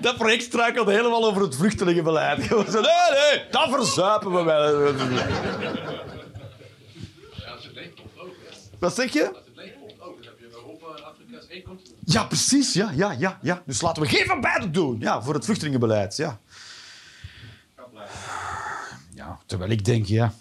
dat 0.00 0.16
project 0.16 0.42
struikelde 0.42 0.92
helemaal 0.92 1.24
over 1.24 1.42
het 1.42 1.56
vluchtelingenbeleid. 1.56 2.38
Nee, 2.48 2.62
nee, 2.72 3.44
dat 3.50 3.68
verzuipen 3.68 4.32
we 4.32 4.42
wel. 4.42 4.94
Is 11.40 11.46
één 11.48 11.62
continent. 11.62 11.98
Ja, 12.04 12.24
precies. 12.24 12.72
Ja, 12.72 12.90
ja, 12.90 13.12
ja, 13.18 13.38
ja. 13.42 13.62
Dus 13.66 13.80
laten 13.80 14.02
we 14.02 14.08
geen 14.08 14.26
van 14.26 14.40
beide 14.40 14.70
doen. 14.70 15.00
Ja, 15.00 15.22
voor 15.22 15.34
het 15.34 15.44
vluchtelingenbeleid. 15.44 16.16
Ja. 16.16 16.40
ja, 19.14 19.38
terwijl 19.46 19.70
ik 19.70 19.84
denk, 19.84 20.06
ja... 20.06 20.34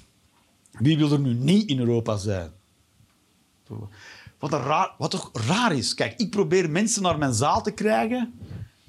Wie 0.71 0.97
wil 0.97 1.11
er 1.11 1.19
nu 1.19 1.33
niet 1.33 1.69
in 1.69 1.79
Europa 1.79 2.17
zijn? 2.17 2.51
Wat, 4.39 4.51
raar, 4.51 4.91
wat 4.97 5.11
toch 5.11 5.31
raar 5.47 5.75
is. 5.75 5.93
Kijk, 5.93 6.19
ik 6.19 6.29
probeer 6.29 6.69
mensen 6.69 7.01
naar 7.01 7.17
mijn 7.17 7.33
zaal 7.33 7.63
te 7.63 7.71
krijgen. 7.71 8.33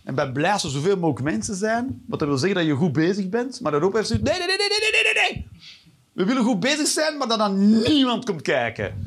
En 0.05 0.15
ben 0.15 0.33
blij 0.33 0.53
als 0.53 0.65
er 0.65 0.71
zoveel 0.71 0.97
mogelijk 0.97 1.31
mensen 1.31 1.55
zijn. 1.55 2.05
Wat 2.07 2.19
dat 2.19 2.29
wil 2.29 2.39
zeggen 2.39 2.59
dat 2.59 2.67
je 2.67 2.75
goed 2.75 2.93
bezig 2.93 3.29
bent. 3.29 3.61
Maar 3.61 3.73
Europa 3.73 3.99
heeft. 3.99 4.11
Nee, 4.11 4.21
nee, 4.23 4.39
nee, 4.39 4.47
nee, 4.47 4.69
nee, 4.69 4.91
nee, 4.93 5.13
nee, 5.15 5.33
nee. 5.33 5.49
We 6.13 6.25
willen 6.25 6.45
goed 6.45 6.61
bezig 6.61 6.87
zijn, 6.87 7.17
maar 7.17 7.29
dat 7.29 7.39
dan 7.39 7.83
niemand 7.83 8.25
komt 8.25 8.43
kijken. 8.43 9.07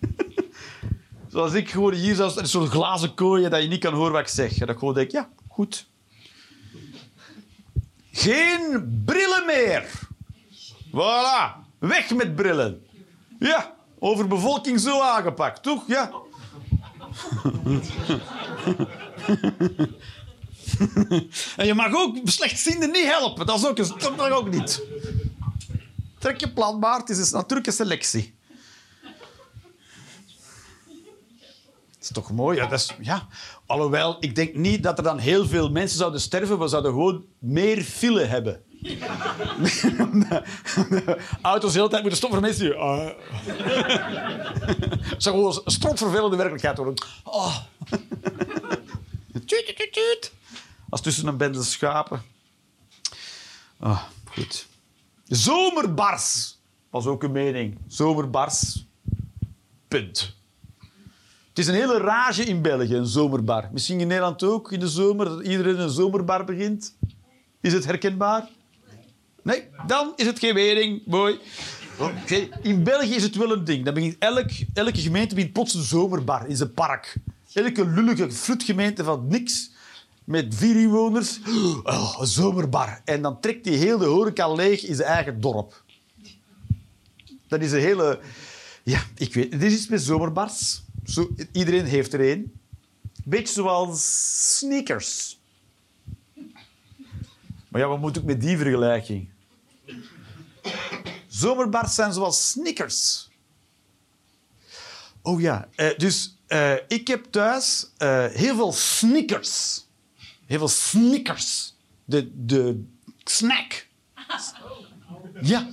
Zoals 1.32 1.52
ik 1.52 1.70
gewoon 1.70 1.92
hier 1.92 2.14
zelfs 2.14 2.36
een 2.36 2.48
soort 2.48 2.70
glazen 2.70 3.14
kooien 3.14 3.50
dat 3.50 3.62
je 3.62 3.68
niet 3.68 3.80
kan 3.80 3.94
horen 3.94 4.12
wat 4.12 4.20
ik 4.20 4.28
zeg. 4.28 4.52
En 4.52 4.58
dat 4.58 4.68
ik 4.68 4.78
gewoon 4.78 4.94
denk, 4.94 5.10
ja, 5.10 5.28
goed. 5.48 5.88
Geen 8.12 9.02
brillen 9.04 9.46
meer. 9.46 9.84
Voilà. 10.90 11.64
Weg 11.78 12.14
met 12.14 12.34
brillen. 12.34 12.86
Ja, 13.38 13.74
overbevolking 13.98 14.80
zo 14.80 15.00
aangepakt, 15.00 15.62
toch? 15.62 15.84
Ja. 15.86 16.10
en 21.56 21.66
je 21.66 21.74
mag 21.74 21.94
ook 21.94 22.16
slechtzienden 22.24 22.90
niet 22.90 23.06
helpen. 23.06 23.46
Dat 23.46 23.58
is 23.58 23.66
ook, 23.66 23.78
een, 23.78 23.92
dat 23.98 24.16
mag 24.16 24.30
ook 24.30 24.50
niet. 24.50 24.82
Trek 26.26 26.40
je 26.40 26.52
planbaar, 26.52 26.98
het 26.98 27.08
is 27.08 27.18
een 27.18 27.38
natuurlijke 27.38 27.70
selectie. 27.70 28.34
Dat 31.92 32.00
is 32.00 32.10
toch 32.12 32.30
mooi? 32.30 32.56
Ja, 32.56 32.66
dat 32.66 32.78
is, 32.78 32.94
ja. 33.00 33.26
Alhoewel, 33.66 34.16
ik 34.20 34.34
denk 34.34 34.54
niet 34.54 34.82
dat 34.82 34.98
er 34.98 35.04
dan 35.04 35.18
heel 35.18 35.46
veel 35.46 35.70
mensen 35.70 35.98
zouden 35.98 36.20
sterven. 36.20 36.58
We 36.58 36.68
zouden 36.68 36.90
gewoon 36.90 37.24
meer 37.38 37.82
file 37.82 38.24
hebben. 38.24 38.62
Auto's 41.42 41.72
de 41.72 41.78
hele 41.78 41.90
tijd 41.90 42.02
moeten 42.02 42.18
stoppen 42.18 42.38
voor 42.38 42.40
mensen 42.40 42.64
die... 42.64 42.74
ah. 42.74 43.10
Het 45.10 45.22
zou 45.22 45.36
gewoon 45.36 45.60
een 45.64 45.70
strontvervelende 45.70 46.36
werkelijkheid 46.36 46.76
worden. 46.76 46.94
Oh. 47.24 47.56
Tuut, 49.32 49.76
tuut, 49.76 49.92
tuut. 49.92 50.32
Als 50.88 51.00
tussen 51.00 51.26
een 51.26 51.36
bende 51.36 51.62
schapen. 51.62 52.22
Ah, 53.78 54.02
goed. 54.24 54.66
Zomerbars 55.28 56.58
was 56.90 57.06
ook 57.06 57.22
een 57.22 57.32
mening. 57.32 57.78
Zomerbars. 57.86 58.86
Punt. 59.88 60.36
Het 61.48 61.58
is 61.58 61.66
een 61.66 61.74
hele 61.74 61.98
rage 61.98 62.44
in 62.44 62.62
België, 62.62 62.94
een 62.94 63.06
zomerbar. 63.06 63.68
Misschien 63.72 64.00
in 64.00 64.06
Nederland 64.06 64.42
ook, 64.42 64.72
in 64.72 64.80
de 64.80 64.88
zomer, 64.88 65.26
dat 65.26 65.46
iedereen 65.46 65.78
een 65.78 65.90
zomerbar 65.90 66.44
begint. 66.44 66.96
Is 67.60 67.72
het 67.72 67.84
herkenbaar? 67.84 68.48
Nee? 69.42 69.68
Dan 69.86 70.12
is 70.16 70.26
het 70.26 70.38
geen 70.38 70.54
mening. 70.54 71.02
Mooi. 71.06 71.38
In 72.62 72.82
België 72.82 73.14
is 73.14 73.22
het 73.22 73.36
wel 73.36 73.52
een 73.52 73.64
ding. 73.64 73.84
Dan 73.84 73.94
begint 73.94 74.16
elk, 74.18 74.50
elke 74.74 75.00
gemeente 75.00 75.34
begint 75.34 75.52
plots 75.52 75.74
een 75.74 75.82
zomerbar 75.82 76.48
in 76.48 76.56
zijn 76.56 76.72
park. 76.72 77.16
Elke 77.52 77.86
lullige 77.86 78.32
flutgemeente 78.32 79.04
van 79.04 79.26
niks 79.28 79.70
met 80.26 80.54
vier 80.54 80.80
inwoners. 80.80 81.40
Oh, 81.82 82.16
een 82.20 82.26
zomerbar. 82.26 83.00
En 83.04 83.22
dan 83.22 83.40
trekt 83.40 83.64
die 83.64 83.76
heel 83.76 83.98
de 83.98 84.04
horeca 84.04 84.52
leeg 84.52 84.82
in 84.82 84.94
zijn 84.94 85.08
eigen 85.08 85.40
dorp. 85.40 85.84
Dat 87.48 87.60
is 87.60 87.72
een 87.72 87.80
hele... 87.80 88.20
Ja, 88.82 89.02
ik 89.14 89.34
weet... 89.34 89.52
Er 89.52 89.62
is 89.62 89.72
iets 89.72 89.88
met 89.88 90.02
zomerbars. 90.02 90.82
Zo, 91.04 91.34
iedereen 91.52 91.84
heeft 91.84 92.12
er 92.12 92.20
één. 92.20 92.52
Beetje 93.24 93.54
zoals 93.54 94.58
sneakers. 94.58 95.38
Maar 97.68 97.80
ja, 97.80 97.86
wat 97.86 98.00
moet 98.00 98.16
ik 98.16 98.24
met 98.24 98.40
die 98.40 98.56
vergelijking? 98.56 99.28
Zomerbars 101.26 101.94
zijn 101.94 102.12
zoals 102.12 102.50
sneakers. 102.50 103.28
Oh 105.22 105.40
ja, 105.40 105.68
eh, 105.74 105.96
dus 105.96 106.36
eh, 106.46 106.74
ik 106.88 107.08
heb 107.08 107.24
thuis 107.30 107.90
eh, 107.96 108.26
heel 108.26 108.54
veel 108.54 108.72
sneakers. 108.72 109.85
Heel 110.46 110.58
veel 110.58 110.68
sneakers. 110.68 111.74
De, 112.04 112.30
de 112.34 112.84
snack. 113.24 113.86
Ja, 115.42 115.68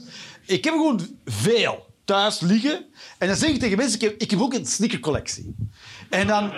ik 0.46 0.64
heb 0.64 0.74
gewoon 0.74 1.18
veel 1.26 1.94
thuis 2.06 2.40
liggen. 2.40 2.86
En 3.18 3.28
dan 3.28 3.38
zeg 3.38 3.50
ik 3.50 3.60
tegen 3.60 3.78
mensen, 3.78 3.96
ik 3.96 4.02
heb, 4.02 4.22
ik 4.22 4.32
heb 4.32 4.40
ook 4.40 4.54
een 4.54 4.66
sneakercollectie. 4.66 5.56
En 6.10 6.28
dan... 6.28 6.54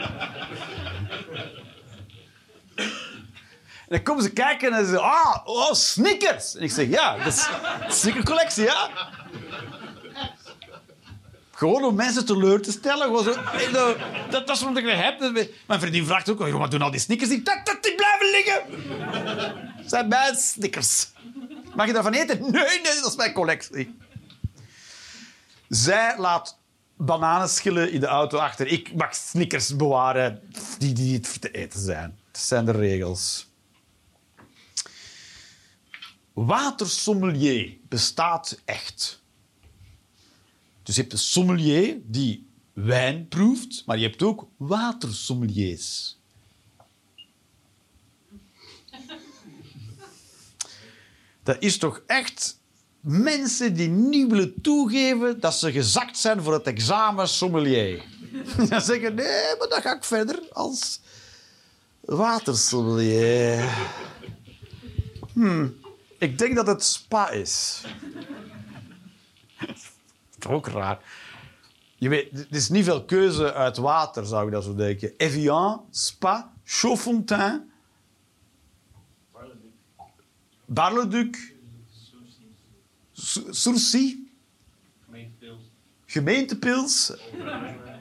En 3.87 3.91
dan 3.95 4.03
komen 4.03 4.23
ze 4.23 4.29
kijken 4.29 4.73
en 4.73 4.85
ze 4.85 4.89
zeggen, 4.89 5.09
ah, 5.09 5.41
oh, 5.45 5.73
sneakers. 5.73 6.55
En 6.55 6.63
ik 6.63 6.71
zeg, 6.71 6.89
ja, 6.89 7.17
dat 7.17 7.33
is 7.33 7.47
een 7.85 7.91
sneakercollectie, 7.91 8.63
ja. 8.63 8.89
Gewoon 11.56 11.84
om 11.84 11.95
mensen 11.95 12.26
teleur 12.26 12.61
te 12.61 12.72
stellen. 12.72 13.06
Gewoon 13.06 13.23
zo, 13.23 13.36
nou, 13.72 13.98
dat, 14.30 14.48
dat 14.48 14.57
is 14.57 14.61
wat 14.64 14.77
ik 14.77 14.86
heb. 14.88 15.19
Mijn 15.68 15.80
vriendin 15.80 16.06
vraagt 16.06 16.30
ook, 16.30 16.40
"Joh, 16.40 16.60
wat 16.60 16.72
doen 16.72 16.82
al 16.82 16.91
die 16.91 16.99
sneakers? 16.99 17.30
Ik 17.30 17.45
dat, 17.45 17.60
dat 17.64 17.84
die 17.84 17.95
blijven 17.95 18.30
liggen. 18.32 19.77
Dat 19.77 19.90
zijn 19.90 20.07
mijn 20.07 20.36
sneakers. 20.36 21.07
Mag 21.76 21.88
je 21.88 21.94
daarvan 21.94 22.14
eten? 22.14 22.41
Nee, 22.52 22.82
nee, 22.82 22.95
dat 23.02 23.06
is 23.06 23.15
mijn 23.15 23.34
collectie. 23.34 23.98
Zij 25.69 26.15
laat 26.18 26.57
bananenschillen 26.98 27.91
in 27.91 27.99
de 27.99 28.07
auto 28.07 28.38
achter. 28.38 28.68
Ik 28.68 28.94
mag 28.94 29.15
snickers 29.15 29.76
bewaren 29.76 30.41
die, 30.77 30.94
die 30.94 31.11
niet 31.11 31.41
te 31.41 31.52
eten 31.52 31.80
zijn. 31.80 32.19
Dat 32.32 32.41
zijn 32.41 32.65
de 32.65 32.72
regels. 32.72 33.48
Watersommelier 36.34 37.77
bestaat 37.90 38.61
echt. 38.65 39.23
Dus 40.85 40.95
je 40.95 41.01
hebt 41.01 41.13
een 41.13 41.19
sommelier 41.19 41.97
die 42.03 42.47
wijn 42.73 43.27
proeft, 43.27 43.83
maar 43.85 43.97
je 43.97 44.07
hebt 44.07 44.23
ook 44.23 44.47
watersommeliers. 44.57 46.17
Dat 51.43 51.55
is 51.59 51.77
toch 51.77 52.01
echt 52.05 52.59
mensen 52.99 53.73
die 53.73 53.87
niet 53.87 54.29
willen 54.29 54.61
toegeven 54.61 55.39
dat 55.39 55.53
ze 55.55 55.71
gezakt 55.71 56.17
zijn 56.17 56.41
voor 56.41 56.53
het 56.53 56.67
examen 56.67 57.27
sommelier. 57.27 58.03
Dan 58.69 58.81
zeggen, 58.81 59.15
nee, 59.15 59.55
maar 59.59 59.67
dan 59.69 59.81
ga 59.81 59.95
ik 59.95 60.03
verder 60.03 60.39
als 60.51 60.99
watersommelier. 61.99 63.77
Hmm, 65.33 65.75
ik 66.17 66.37
denk 66.37 66.55
dat 66.55 66.67
het 66.67 66.83
spa 66.83 67.29
is. 67.29 67.81
Is 70.45 70.51
ook 70.51 70.67
raar. 70.67 70.99
Je 71.95 72.09
weet, 72.09 72.34
er 72.39 72.45
is 72.49 72.69
niet 72.69 72.84
veel 72.84 73.05
keuze 73.05 73.53
uit 73.53 73.77
water, 73.77 74.26
zou 74.26 74.45
ik 74.45 74.51
dat 74.51 74.63
zo 74.63 74.76
denken. 74.76 75.13
Evian, 75.17 75.85
Spa, 75.91 76.53
Chaudfontaine, 76.63 77.65
Bar-le-Duc, 80.65 81.38
Sou- 83.11 83.53
Sourcy, 83.53 84.17
Gemeentepils. 85.05 85.59
gemeentepils. 86.05 87.13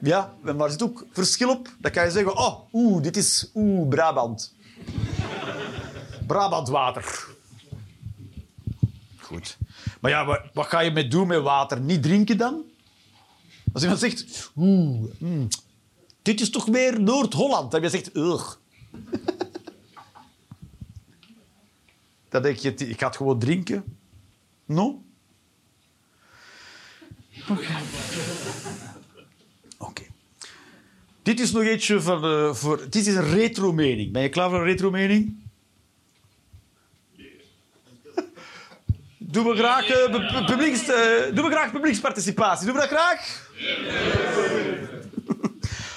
Ja, 0.01 0.35
maar 0.43 0.59
er 0.61 0.71
zit 0.71 0.83
ook 0.83 1.07
verschil 1.13 1.51
op. 1.51 1.69
Dan 1.79 1.91
kan 1.93 2.05
je 2.05 2.11
zeggen, 2.11 2.37
oh, 2.37 2.61
oeh, 2.73 3.03
dit 3.03 3.17
is 3.17 3.51
oeh, 3.55 3.89
Brabant. 3.89 4.55
Brabantwater. 6.27 7.27
Goed. 9.21 9.57
Maar 10.05 10.13
ja, 10.13 10.25
wat, 10.25 10.41
wat 10.53 10.67
ga 10.67 10.81
je 10.81 10.91
met 10.91 11.11
doen 11.11 11.27
met 11.27 11.43
water? 11.43 11.81
Niet 11.81 12.03
drinken 12.03 12.37
dan? 12.37 12.65
Als 13.73 13.83
iemand 13.83 14.01
zegt, 14.01 14.51
oeh, 14.57 15.11
mm, 15.19 15.49
dit 16.23 16.41
is 16.41 16.51
toch 16.51 16.65
weer 16.65 17.01
Noord-Holland. 17.01 17.71
Dan 17.71 17.83
heb 17.83 17.93
je 17.93 17.99
zegt, 17.99 18.17
ugh. 18.17 18.55
dan 22.29 22.43
denk 22.43 22.57
je, 22.57 22.75
ik 22.75 23.01
ga 23.01 23.11
gewoon 23.11 23.39
drinken. 23.39 23.85
No? 24.65 25.03
Oké. 29.79 30.03
Dit 31.23 31.41
is 31.41 31.53
nog 31.53 31.63
eentje 31.63 31.97
eh, 31.97 32.55
voor, 32.55 32.91
dit 32.91 33.07
is 33.07 33.15
een 33.15 33.31
retro-mening. 33.31 34.13
Ben 34.13 34.23
je 34.23 34.29
klaar 34.29 34.51
voor 34.51 34.59
een 34.59 34.65
retro-mening? 34.65 35.44
Doe 39.35 39.45
me 39.45 39.57
graag, 39.57 39.87
pu- 39.87 40.45
publieks, 40.45 40.81
eh, 40.89 41.35
doe 41.35 41.45
me 41.45 41.51
graag 41.51 41.71
publieksparticipatie. 41.73 42.67
Doe 42.67 42.75
me 42.75 42.81
dat 42.81 42.89
graag? 42.89 43.49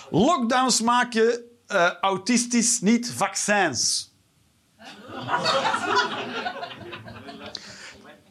Lockdowns 0.27 0.81
maken 0.81 1.41
eh, 1.67 1.91
autistisch, 2.01 2.81
niet 2.81 3.11
vaccins. 3.15 4.11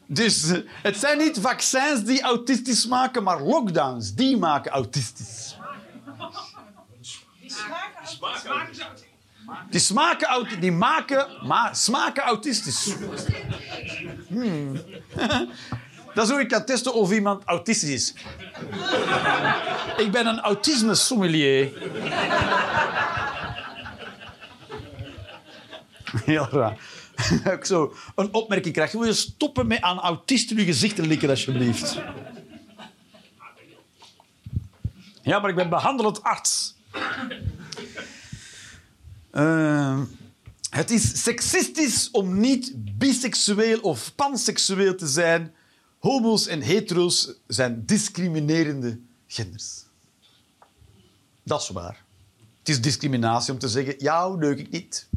Dus 0.09 0.53
het 0.83 0.97
zijn 0.97 1.19
niet 1.19 1.39
vaccins 1.41 2.05
die 2.05 2.23
autistisch 2.23 2.87
maken, 2.87 3.23
maar 3.23 3.43
lockdowns 3.43 4.15
die 4.15 4.37
maken 4.37 4.71
autistisch. 4.73 5.57
Die 7.41 7.51
smaken 7.51 8.07
Die 9.71 9.81
smaken 9.81 10.29
die 10.61 10.73
maken, 10.73 11.27
ma- 11.43 11.75
smaken 11.75 12.23
autistisch. 12.23 12.95
Hmm. 14.29 14.81
Dat 16.15 16.31
is 16.31 16.37
ik 16.39 16.49
kan 16.49 16.65
testen 16.65 16.95
of 16.95 17.13
iemand 17.13 17.45
autistisch 17.45 17.91
is. 17.91 18.15
Ik 19.97 20.11
ben 20.11 20.27
een 20.27 20.41
autisme 20.41 20.95
sommelier. 20.95 21.73
Heel 26.25 26.49
raar. 26.51 26.77
Ik 27.57 27.65
zo 27.65 27.95
een 28.15 28.35
opmerking 28.35 28.75
krijg. 28.75 28.93
Wil 28.93 29.05
je 29.05 29.13
stoppen 29.13 29.67
met 29.67 29.81
aan 29.81 29.99
autisten 29.99 30.57
uw 30.57 30.65
gezicht 30.65 30.97
te 30.97 31.07
likken, 31.07 31.29
alsjeblieft? 31.29 31.99
Ja, 35.23 35.39
maar 35.39 35.51
ik 35.51 35.57
ben 35.57 35.69
behandelend 35.69 36.23
arts. 36.23 36.75
Eh, 39.37 40.01
het 40.71 40.91
is 40.91 41.23
seksistisch 41.23 42.11
om 42.11 42.41
niet 42.41 42.73
biseksueel 42.99 43.81
of 43.81 44.15
panseksueel 44.15 44.95
te 44.95 45.07
zijn. 45.07 45.55
Homo's 45.99 46.47
en 46.47 46.61
hetero's 46.61 47.33
zijn 47.47 47.83
discriminerende 47.87 48.99
genders. 49.27 49.85
Dat 51.43 51.61
is 51.61 51.69
waar. 51.69 52.05
Het 52.59 52.69
is 52.69 52.81
discriminatie 52.81 53.53
om 53.53 53.59
te 53.59 53.69
zeggen, 53.69 53.95
jou 53.99 54.39
leuk 54.39 54.59
ik 54.59 54.71
niet. 54.71 55.09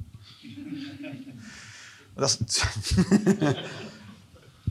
Dat 2.16 2.40
is... 2.48 2.64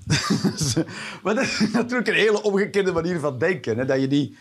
maar 1.23 1.35
dat 1.35 1.45
is 1.45 1.71
natuurlijk 1.73 2.09
een 2.09 2.15
hele 2.15 2.43
omgekeerde 2.43 2.93
manier 2.93 3.21
van 3.21 3.39
denken. 3.39 3.79
Hè? 3.79 3.85
Dat, 3.85 4.01
je 4.01 4.07
niet, 4.07 4.37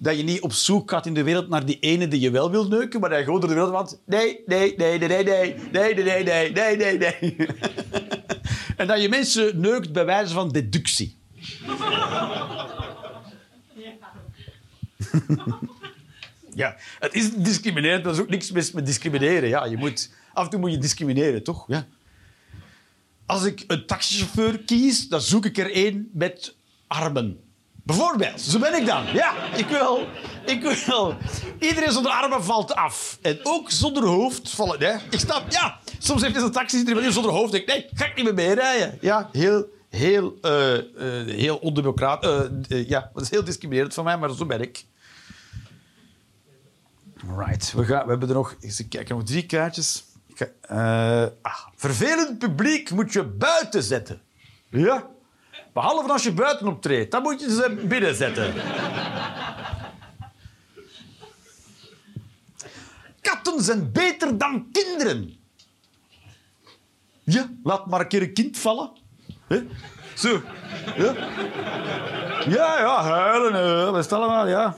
dat 0.00 0.16
je 0.16 0.22
niet 0.22 0.40
op 0.40 0.52
zoek 0.52 0.90
gaat 0.90 1.06
in 1.06 1.14
de 1.14 1.22
wereld 1.22 1.48
naar 1.48 1.66
die 1.66 1.78
ene 1.78 2.08
die 2.08 2.20
je 2.20 2.30
wel 2.30 2.50
wil 2.50 2.68
neuken, 2.68 3.00
maar 3.00 3.10
dat 3.10 3.18
je 3.18 3.40
de 3.40 3.46
wereld 3.46 3.74
gaat... 3.74 4.00
Nee, 4.06 4.42
nee, 4.46 4.74
nee, 4.76 4.98
nee, 4.98 5.08
nee, 5.08 5.24
nee, 5.72 5.94
nee, 5.94 6.24
nee, 6.24 6.52
nee, 6.52 6.76
nee, 6.76 6.98
nee, 6.98 7.36
en 8.76 8.86
dat 8.86 9.02
je 9.02 9.08
mensen 9.08 9.60
neukt 9.60 9.92
bij 9.92 10.04
wijze 10.04 10.34
van 10.34 10.48
deductie. 10.48 11.16
Ja, 16.54 16.76
het 16.98 17.14
is 17.14 17.34
discriminerend, 17.34 18.02
maar 18.02 18.12
er 18.12 18.18
is 18.18 18.24
ook 18.24 18.30
niks 18.30 18.50
mis 18.50 18.72
met 18.72 18.86
discrimineren. 18.86 19.48
Ja, 19.48 19.64
je 19.64 19.76
moet, 19.76 20.10
af 20.32 20.44
en 20.44 20.50
toe 20.50 20.60
moet 20.60 20.70
je 20.70 20.78
discrimineren, 20.78 21.42
toch? 21.42 21.64
Ja. 21.68 21.86
Als 23.26 23.44
ik 23.44 23.64
een 23.66 23.86
taxichauffeur 23.86 24.58
kies, 24.58 25.08
dan 25.08 25.20
zoek 25.20 25.44
ik 25.44 25.58
er 25.58 25.72
één 25.72 26.10
met 26.12 26.54
armen. 26.86 27.40
Bijvoorbeeld, 27.88 28.40
zo 28.40 28.58
ben 28.58 28.74
ik 28.74 28.86
dan. 28.86 29.04
Ja, 29.12 29.32
ik 29.56 29.66
wil, 29.66 30.06
ik 30.44 30.62
wil. 30.62 31.16
Iedereen 31.58 31.92
zonder 31.92 32.12
armen 32.12 32.44
valt 32.44 32.74
af. 32.74 33.18
En 33.22 33.38
ook 33.42 33.70
zonder 33.70 34.04
hoofd 34.04 34.50
vallen. 34.50 35.00
Ik 35.10 35.18
snap, 35.18 35.50
ja. 35.50 35.78
Soms 35.98 36.22
heeft 36.22 36.36
een 36.36 36.52
taxi 36.52 36.78
iedereen 36.78 37.12
zonder 37.12 37.32
hoofd. 37.32 37.52
Denk 37.52 37.66
nee, 37.66 37.86
ga 37.94 38.06
ik 38.06 38.16
niet 38.16 38.24
meer 38.24 38.34
meerijden. 38.34 38.98
Ja, 39.00 39.28
heel, 39.32 39.66
heel, 39.88 40.38
eh 40.42 40.76
eh 40.76 41.26
heel 41.26 41.56
ondemocraat. 41.56 42.24
eh, 42.24 42.88
ja, 42.88 43.10
dat 43.14 43.22
is 43.22 43.30
heel 43.30 43.44
discriminerend 43.44 43.94
van 43.94 44.04
mij, 44.04 44.18
maar 44.18 44.30
zo 44.30 44.46
ben 44.46 44.60
ik. 44.60 44.84
Right. 47.38 47.72
We, 47.72 47.84
gaan, 47.84 48.04
we 48.04 48.10
hebben 48.10 48.28
er 48.28 48.34
nog, 48.34 48.56
eens 48.60 48.82
kijken, 48.88 49.16
nog 49.16 49.24
drie 49.24 49.46
kaartjes. 49.46 50.04
Ik 50.26 50.52
ah, 51.42 51.66
vervelend 51.76 52.38
publiek 52.38 52.90
moet 52.90 53.12
je 53.12 53.24
buiten 53.24 53.82
zetten. 53.82 54.20
Ja. 54.70 55.16
Behalve 55.72 56.12
als 56.12 56.22
je 56.22 56.32
buiten 56.32 56.66
optreedt. 56.66 57.10
Dan 57.10 57.22
moet 57.22 57.40
je 57.40 57.50
ze 57.50 57.84
binnen 57.88 58.14
zetten. 58.14 58.52
Katten 63.20 63.62
zijn 63.62 63.92
beter 63.92 64.38
dan 64.38 64.68
kinderen. 64.72 65.36
Ja, 67.24 67.48
laat 67.64 67.86
maar 67.86 68.00
een 68.00 68.08
keer 68.08 68.22
een 68.22 68.32
kind 68.32 68.58
vallen. 68.58 68.90
Zo. 70.14 70.42
Ja, 70.96 71.14
ja, 72.48 72.78
ja 72.78 73.02
huilen. 73.02 73.54
eh, 73.54 73.84
Dat 73.84 73.96
is 73.96 74.04
het 74.04 74.12
allemaal, 74.12 74.48
ja. 74.48 74.76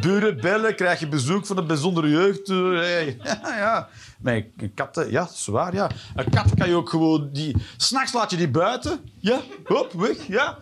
Buren 0.00 0.40
bellen, 0.40 0.74
krijg 0.76 1.00
je 1.00 1.08
bezoek 1.08 1.46
van 1.46 1.56
een 1.58 1.66
bijzondere 1.66 2.08
jeugd. 2.08 2.48
eh. 2.48 3.06
Ja, 3.24 3.40
ja. 3.56 3.88
Met 4.18 4.46
katten, 4.74 5.10
ja, 5.10 5.24
dat 5.24 5.32
is 5.32 5.46
waar, 5.46 5.74
ja. 5.74 5.90
Een 6.14 6.30
kat 6.30 6.54
kan 6.54 6.68
je 6.68 6.74
ook 6.74 6.90
gewoon... 6.90 7.28
Die... 7.32 7.56
S'nachts 7.76 8.12
laat 8.12 8.30
je 8.30 8.36
die 8.36 8.48
buiten. 8.48 9.10
Ja, 9.18 9.40
hop, 9.64 9.92
weg, 9.92 10.26
ja. 10.26 10.58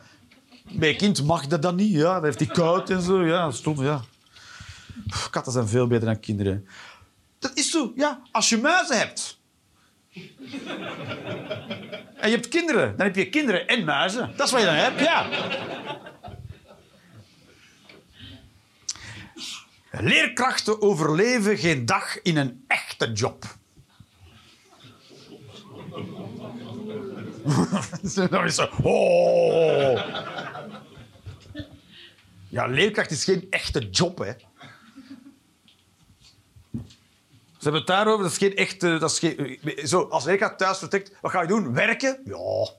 Bij 0.73 0.89
een 0.89 0.97
kind 0.97 1.25
mag 1.25 1.47
dat 1.47 1.63
dan 1.63 1.75
niet, 1.75 1.93
ja. 1.93 2.15
Dan 2.15 2.25
heeft 2.25 2.39
hij 2.39 2.49
koud 2.49 2.91
en 2.91 3.03
zo, 3.03 3.25
ja. 3.25 3.51
Stom, 3.51 3.83
ja. 3.83 4.01
Katten 5.31 5.53
zijn 5.53 5.69
veel 5.69 5.87
beter 5.87 6.07
dan 6.07 6.21
kinderen. 6.21 6.69
Dat 7.39 7.51
is 7.55 7.71
zo, 7.71 7.93
ja. 7.95 8.21
Als 8.33 8.49
je 8.49 8.59
muizen 8.59 8.99
hebt... 8.99 9.39
En 12.17 12.29
je 12.29 12.35
hebt 12.35 12.49
kinderen, 12.49 12.97
dan 12.97 13.07
heb 13.07 13.17
je 13.17 13.29
kinderen 13.29 13.67
en 13.67 13.85
muizen. 13.85 14.33
Dat 14.37 14.47
is 14.47 14.53
wat 14.53 14.61
je 14.61 14.67
dan 14.67 14.75
hebt, 14.75 15.01
ja. 15.01 15.27
Leerkrachten 20.01 20.83
overleven 20.83 21.59
geen 21.59 21.87
dag 21.87 22.23
in 22.23 22.37
een 22.37 22.65
echte 22.69 23.13
job. 23.13 23.45
Dan 28.31 28.45
is 28.45 28.55
zo... 28.55 28.69
Oh. 28.83 30.01
Ja, 32.49 32.67
leerkracht 32.67 33.11
is 33.11 33.25
geen 33.25 33.47
echte 33.51 33.89
job, 33.89 34.19
hè. 34.19 34.33
Ze 37.59 37.73
hebben 37.73 37.81
het 37.81 37.87
daarover, 37.87 38.23
dat 38.23 38.33
is 38.33 38.39
geen 38.39 38.57
echte... 38.57 38.99
Dat 38.99 39.11
is 39.11 39.19
geen, 39.19 39.59
zo, 39.85 40.03
als 40.03 40.25
leerkracht 40.25 40.59
thuis 40.59 40.79
vertrekt, 40.79 41.13
wat 41.21 41.31
ga 41.31 41.41
je 41.41 41.49
doen? 41.49 41.73
Werken? 41.73 42.21
Ja. 42.25 42.71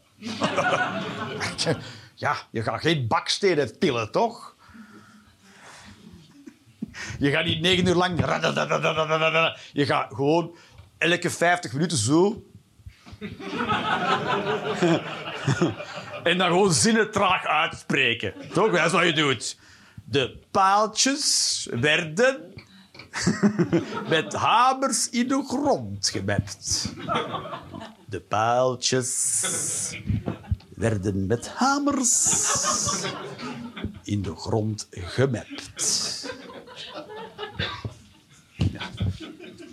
Ja, 2.20 2.38
je 2.52 2.64
gaat 2.64 2.82
geen 2.82 3.08
bakstenen 3.08 3.80
tillen, 3.80 4.12
toch? 4.12 4.56
Je 7.20 7.32
gaat 7.32 7.46
niet 7.46 7.62
negen 7.62 7.88
uur 7.88 7.96
lang... 7.96 8.20
Je 9.74 9.86
gaat 9.86 10.14
gewoon 10.14 10.56
elke 10.98 11.30
50 11.30 11.74
minuten 11.74 11.98
zo... 11.98 12.44
en 16.24 16.38
dan 16.38 16.48
gewoon 16.48 16.74
zinnen 16.74 17.12
traag 17.12 17.46
uitspreken. 17.46 18.34
Toch? 18.54 18.72
Dat 18.72 18.86
is 18.86 18.92
wat 18.92 19.04
je 19.04 19.14
doet. 19.14 19.58
De 20.04 20.38
paaltjes 20.52 21.68
werden 21.72 22.54
met 24.10 24.34
hamers 24.34 25.10
in 25.10 25.28
de 25.28 25.44
grond 25.48 26.10
gemapt. 26.10 26.94
De 28.06 28.22
paaltjes 28.22 29.44
werden 30.76 31.28
met 31.28 31.50
hamers 31.50 32.34
in 34.04 34.22
de 34.22 34.36
grond 34.36 34.88
gemapt. 34.92 35.72
Ja. 38.72 38.90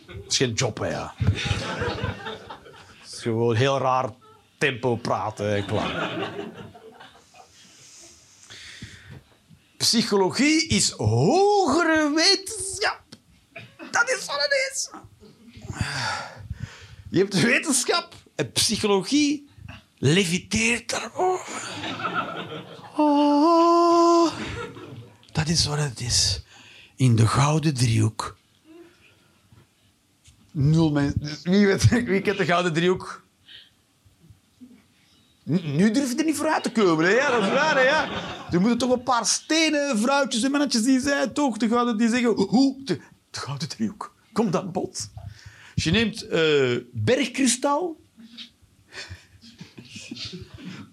Dat 0.07 0.25
is 0.29 0.37
geen 0.37 0.53
job, 0.53 0.79
hè, 0.79 0.89
ja. 0.89 1.15
Het 1.19 3.13
is 3.13 3.21
gewoon 3.21 3.57
heel 3.57 3.79
raar 3.79 4.11
tempo 4.59 4.97
praten 4.97 5.49
en. 5.49 5.91
Psychologie 9.77 10.67
is 10.69 10.91
hogere 10.91 12.13
wetenschap. 12.15 13.03
Dat 13.91 14.11
is 14.11 14.27
wat 14.27 14.37
het 14.37 14.71
is. 14.73 14.91
Je 17.11 17.19
hebt 17.19 17.41
wetenschap 17.41 18.15
en 18.35 18.53
psychologie 18.53 19.49
leviteert 19.99 20.91
daarboven. 20.91 21.63
Oh, 22.97 24.33
dat 25.33 25.49
is 25.49 25.67
wat 25.67 25.79
het 25.79 26.01
is. 26.01 26.44
In 26.97 27.17
de 27.17 27.27
gouden 27.27 27.75
driehoek. 27.75 28.37
Nul 30.51 30.91
mensen. 30.91 31.39
Wie, 31.43 31.67
weet, 31.67 31.89
wie 31.89 32.21
kent 32.21 32.39
de 32.39 32.45
gouden 32.45 32.73
driehoek? 32.73 33.23
Nu 35.45 35.91
durf 35.91 36.11
je 36.11 36.17
er 36.17 36.25
niet 36.25 36.37
vooruit 36.37 36.63
te 36.63 36.73
komen, 36.73 37.05
hè? 37.05 37.11
Ja, 37.11 37.31
dat 37.31 37.43
is 37.43 37.49
waar? 37.49 37.85
Ja. 37.85 38.09
Er 38.51 38.61
moeten 38.61 38.79
toch 38.79 38.91
een 38.91 39.03
paar 39.03 39.27
stenen 39.27 39.99
vrouwtjes 39.99 40.43
en 40.43 40.51
mannetjes 40.51 40.83
die 40.83 41.01
zijn 41.01 41.33
toch 41.33 41.57
de 41.57 41.69
gouden, 41.69 41.99
die 41.99 42.09
zeggen... 42.09 42.31
Hoe? 42.31 42.85
De, 42.85 43.01
de 43.31 43.41
gouden 43.41 43.69
driehoek. 43.69 44.15
Kom 44.33 44.51
bod. 44.73 45.11
Als 45.75 45.85
je 45.85 45.91
neemt 45.91 46.23
eh, 46.23 46.77
bergkristal, 46.93 48.01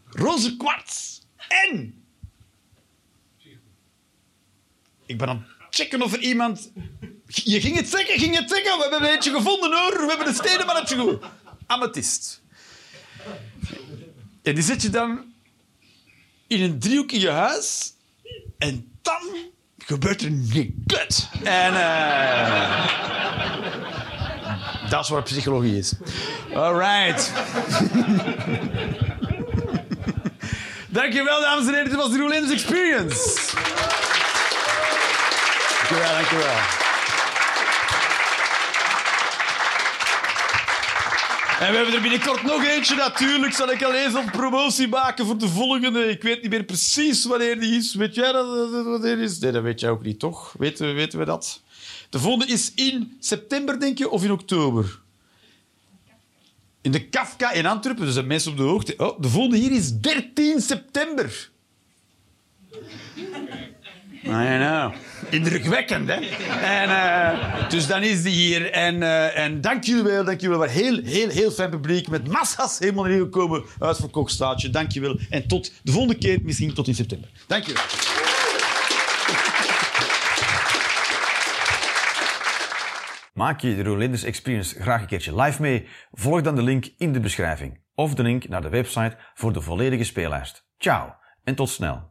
roze 0.10 0.58
kwarts 0.58 1.22
en... 1.48 2.04
Ik 5.06 5.18
ben 5.18 5.28
aan 5.28 5.46
checken 5.72 6.02
of 6.02 6.14
er 6.14 6.20
iemand... 6.20 6.72
Je 7.26 7.62
ging 7.62 7.76
het 7.76 7.88
zeggen, 7.88 8.20
ging 8.20 8.36
het 8.36 8.50
zeggen. 8.50 8.78
We 8.78 8.88
hebben 8.92 9.10
eentje 9.10 9.32
gevonden, 9.32 9.74
hoor. 9.74 10.00
We 10.00 10.06
hebben 10.08 10.28
een 10.28 10.34
stenenmannetje 10.34 10.96
gevonden. 10.96 11.30
Amethyst. 11.66 12.42
En 14.44 14.56
die 14.56 14.64
zet 14.64 14.82
je 14.82 14.90
dan 14.90 15.34
in 16.48 16.62
een 16.62 16.80
driehoek 16.80 17.12
in 17.12 17.20
je 17.20 17.30
huis. 17.30 17.94
En 18.58 18.92
dan 19.02 19.52
gebeurt 19.78 20.22
er 20.22 20.32
kut. 20.86 21.30
En 21.44 21.76
eh, 21.76 22.90
dat 24.90 25.04
is 25.04 25.10
wat 25.10 25.24
psychologie 25.24 25.78
is. 25.78 25.94
All 26.54 26.74
right. 26.74 27.32
dankjewel, 30.90 31.42
dames 31.42 31.66
en 31.66 31.74
heren. 31.74 31.90
Dit 31.90 31.96
was 31.96 32.12
de 32.12 32.18
Roelinders 32.18 32.52
Experience. 32.54 33.40
Dankjewel, 35.92 36.14
dankjewel. 36.14 36.56
En 41.60 41.70
we 41.72 41.76
hebben 41.76 41.94
er 41.96 42.02
binnenkort 42.02 42.44
nog 42.44 42.66
eentje, 42.66 42.96
natuurlijk. 42.96 43.54
Zal 43.54 43.72
ik 43.72 43.84
al 43.84 43.94
eens 43.94 44.14
een 44.14 44.32
promotie 44.32 44.88
maken 44.88 45.26
voor 45.26 45.38
de 45.38 45.48
volgende. 45.48 46.00
Ik 46.10 46.22
weet 46.22 46.42
niet 46.42 46.52
meer 46.52 46.64
precies 46.64 47.26
wanneer 47.26 47.60
die 47.60 47.78
is. 47.78 47.94
Weet 47.96 48.16
jij 48.16 48.32
dat, 48.32 48.72
dat- 48.72 48.86
wanneer 48.86 49.20
is? 49.20 49.40
Nee, 49.40 49.52
dat 49.52 49.64
weet 49.64 49.80
jij 49.80 49.90
ook 49.90 50.04
niet, 50.04 50.20
toch? 50.20 50.54
Weten 50.58 50.88
we, 50.88 50.92
weten 50.94 51.20
we 51.20 51.26
dat? 51.26 51.62
De 52.10 52.20
volgende 52.20 52.54
is 52.54 52.72
in 52.76 53.18
september, 53.20 53.80
denk 53.80 53.98
je, 53.98 54.10
of 54.10 54.24
in 54.24 54.32
oktober? 54.32 55.00
In 56.82 56.92
de 56.92 57.06
Kafka 57.10 57.52
in 57.52 57.66
Antwerpen, 57.66 58.06
dus 58.06 58.14
zijn 58.14 58.28
mensen 58.28 58.52
op 58.52 58.58
de 58.58 58.64
hoogte. 58.64 58.94
Oh, 58.98 59.22
de 59.22 59.30
volgende 59.30 59.58
hier 59.58 59.72
is 59.72 59.94
13 59.98 60.62
september. 60.62 61.50
I 64.24 64.58
know. 64.58 64.94
Indrukwekkend, 65.30 66.08
hè? 66.08 66.14
En, 66.62 66.90
eh, 66.90 67.70
dus 67.70 67.88
dan 67.88 68.04
is 68.04 68.24
die 68.24 68.34
hier. 68.34 68.72
En, 68.72 69.04
eh, 69.04 69.38
en 69.38 69.62
dank 69.62 69.84
jullie 69.84 70.04
wel, 70.04 70.24
dank 70.24 70.42
jullie 70.42 70.58
wel. 70.58 70.68
Heel, 70.68 71.00
heel, 71.04 71.30
heel 71.30 71.52
fijn 71.52 71.70
publiek. 71.70 72.08
Met 72.08 72.28
massa's 72.28 72.80
helemaal 72.80 73.06
hier 73.06 73.20
gekomen. 73.20 73.64
Uitverkocht 73.80 74.32
staatje. 74.32 74.70
Dank 74.70 74.92
je 74.92 75.02
wel. 75.02 75.20
En 75.30 75.48
tot 75.48 75.74
de 75.84 75.92
volgende 75.92 76.18
keer, 76.18 76.40
misschien 76.44 76.74
tot 76.74 76.88
in 76.88 76.96
september. 76.96 77.30
Dank 77.48 77.64
je 77.66 77.74
wel. 77.74 77.84
Maak 83.34 83.62
je 83.62 83.76
de 83.76 83.84
Roelinders 83.84 84.24
Experience 84.24 84.82
graag 84.82 85.02
een 85.02 85.08
keertje 85.08 85.42
live 85.42 85.62
mee? 85.62 85.88
Volg 86.12 86.42
dan 86.42 86.56
de 86.56 86.64
link 86.64 86.86
in 86.98 87.14
de 87.14 87.20
beschrijving 87.20 87.80
of 87.96 88.14
de 88.14 88.24
link 88.24 88.48
naar 88.48 88.62
de 88.62 88.70
website 88.70 89.18
voor 89.34 89.54
de 89.54 89.62
volledige 89.62 90.04
speellijst. 90.04 90.66
Ciao 90.78 91.16
en 91.44 91.56
tot 91.56 91.70
snel. 91.70 92.11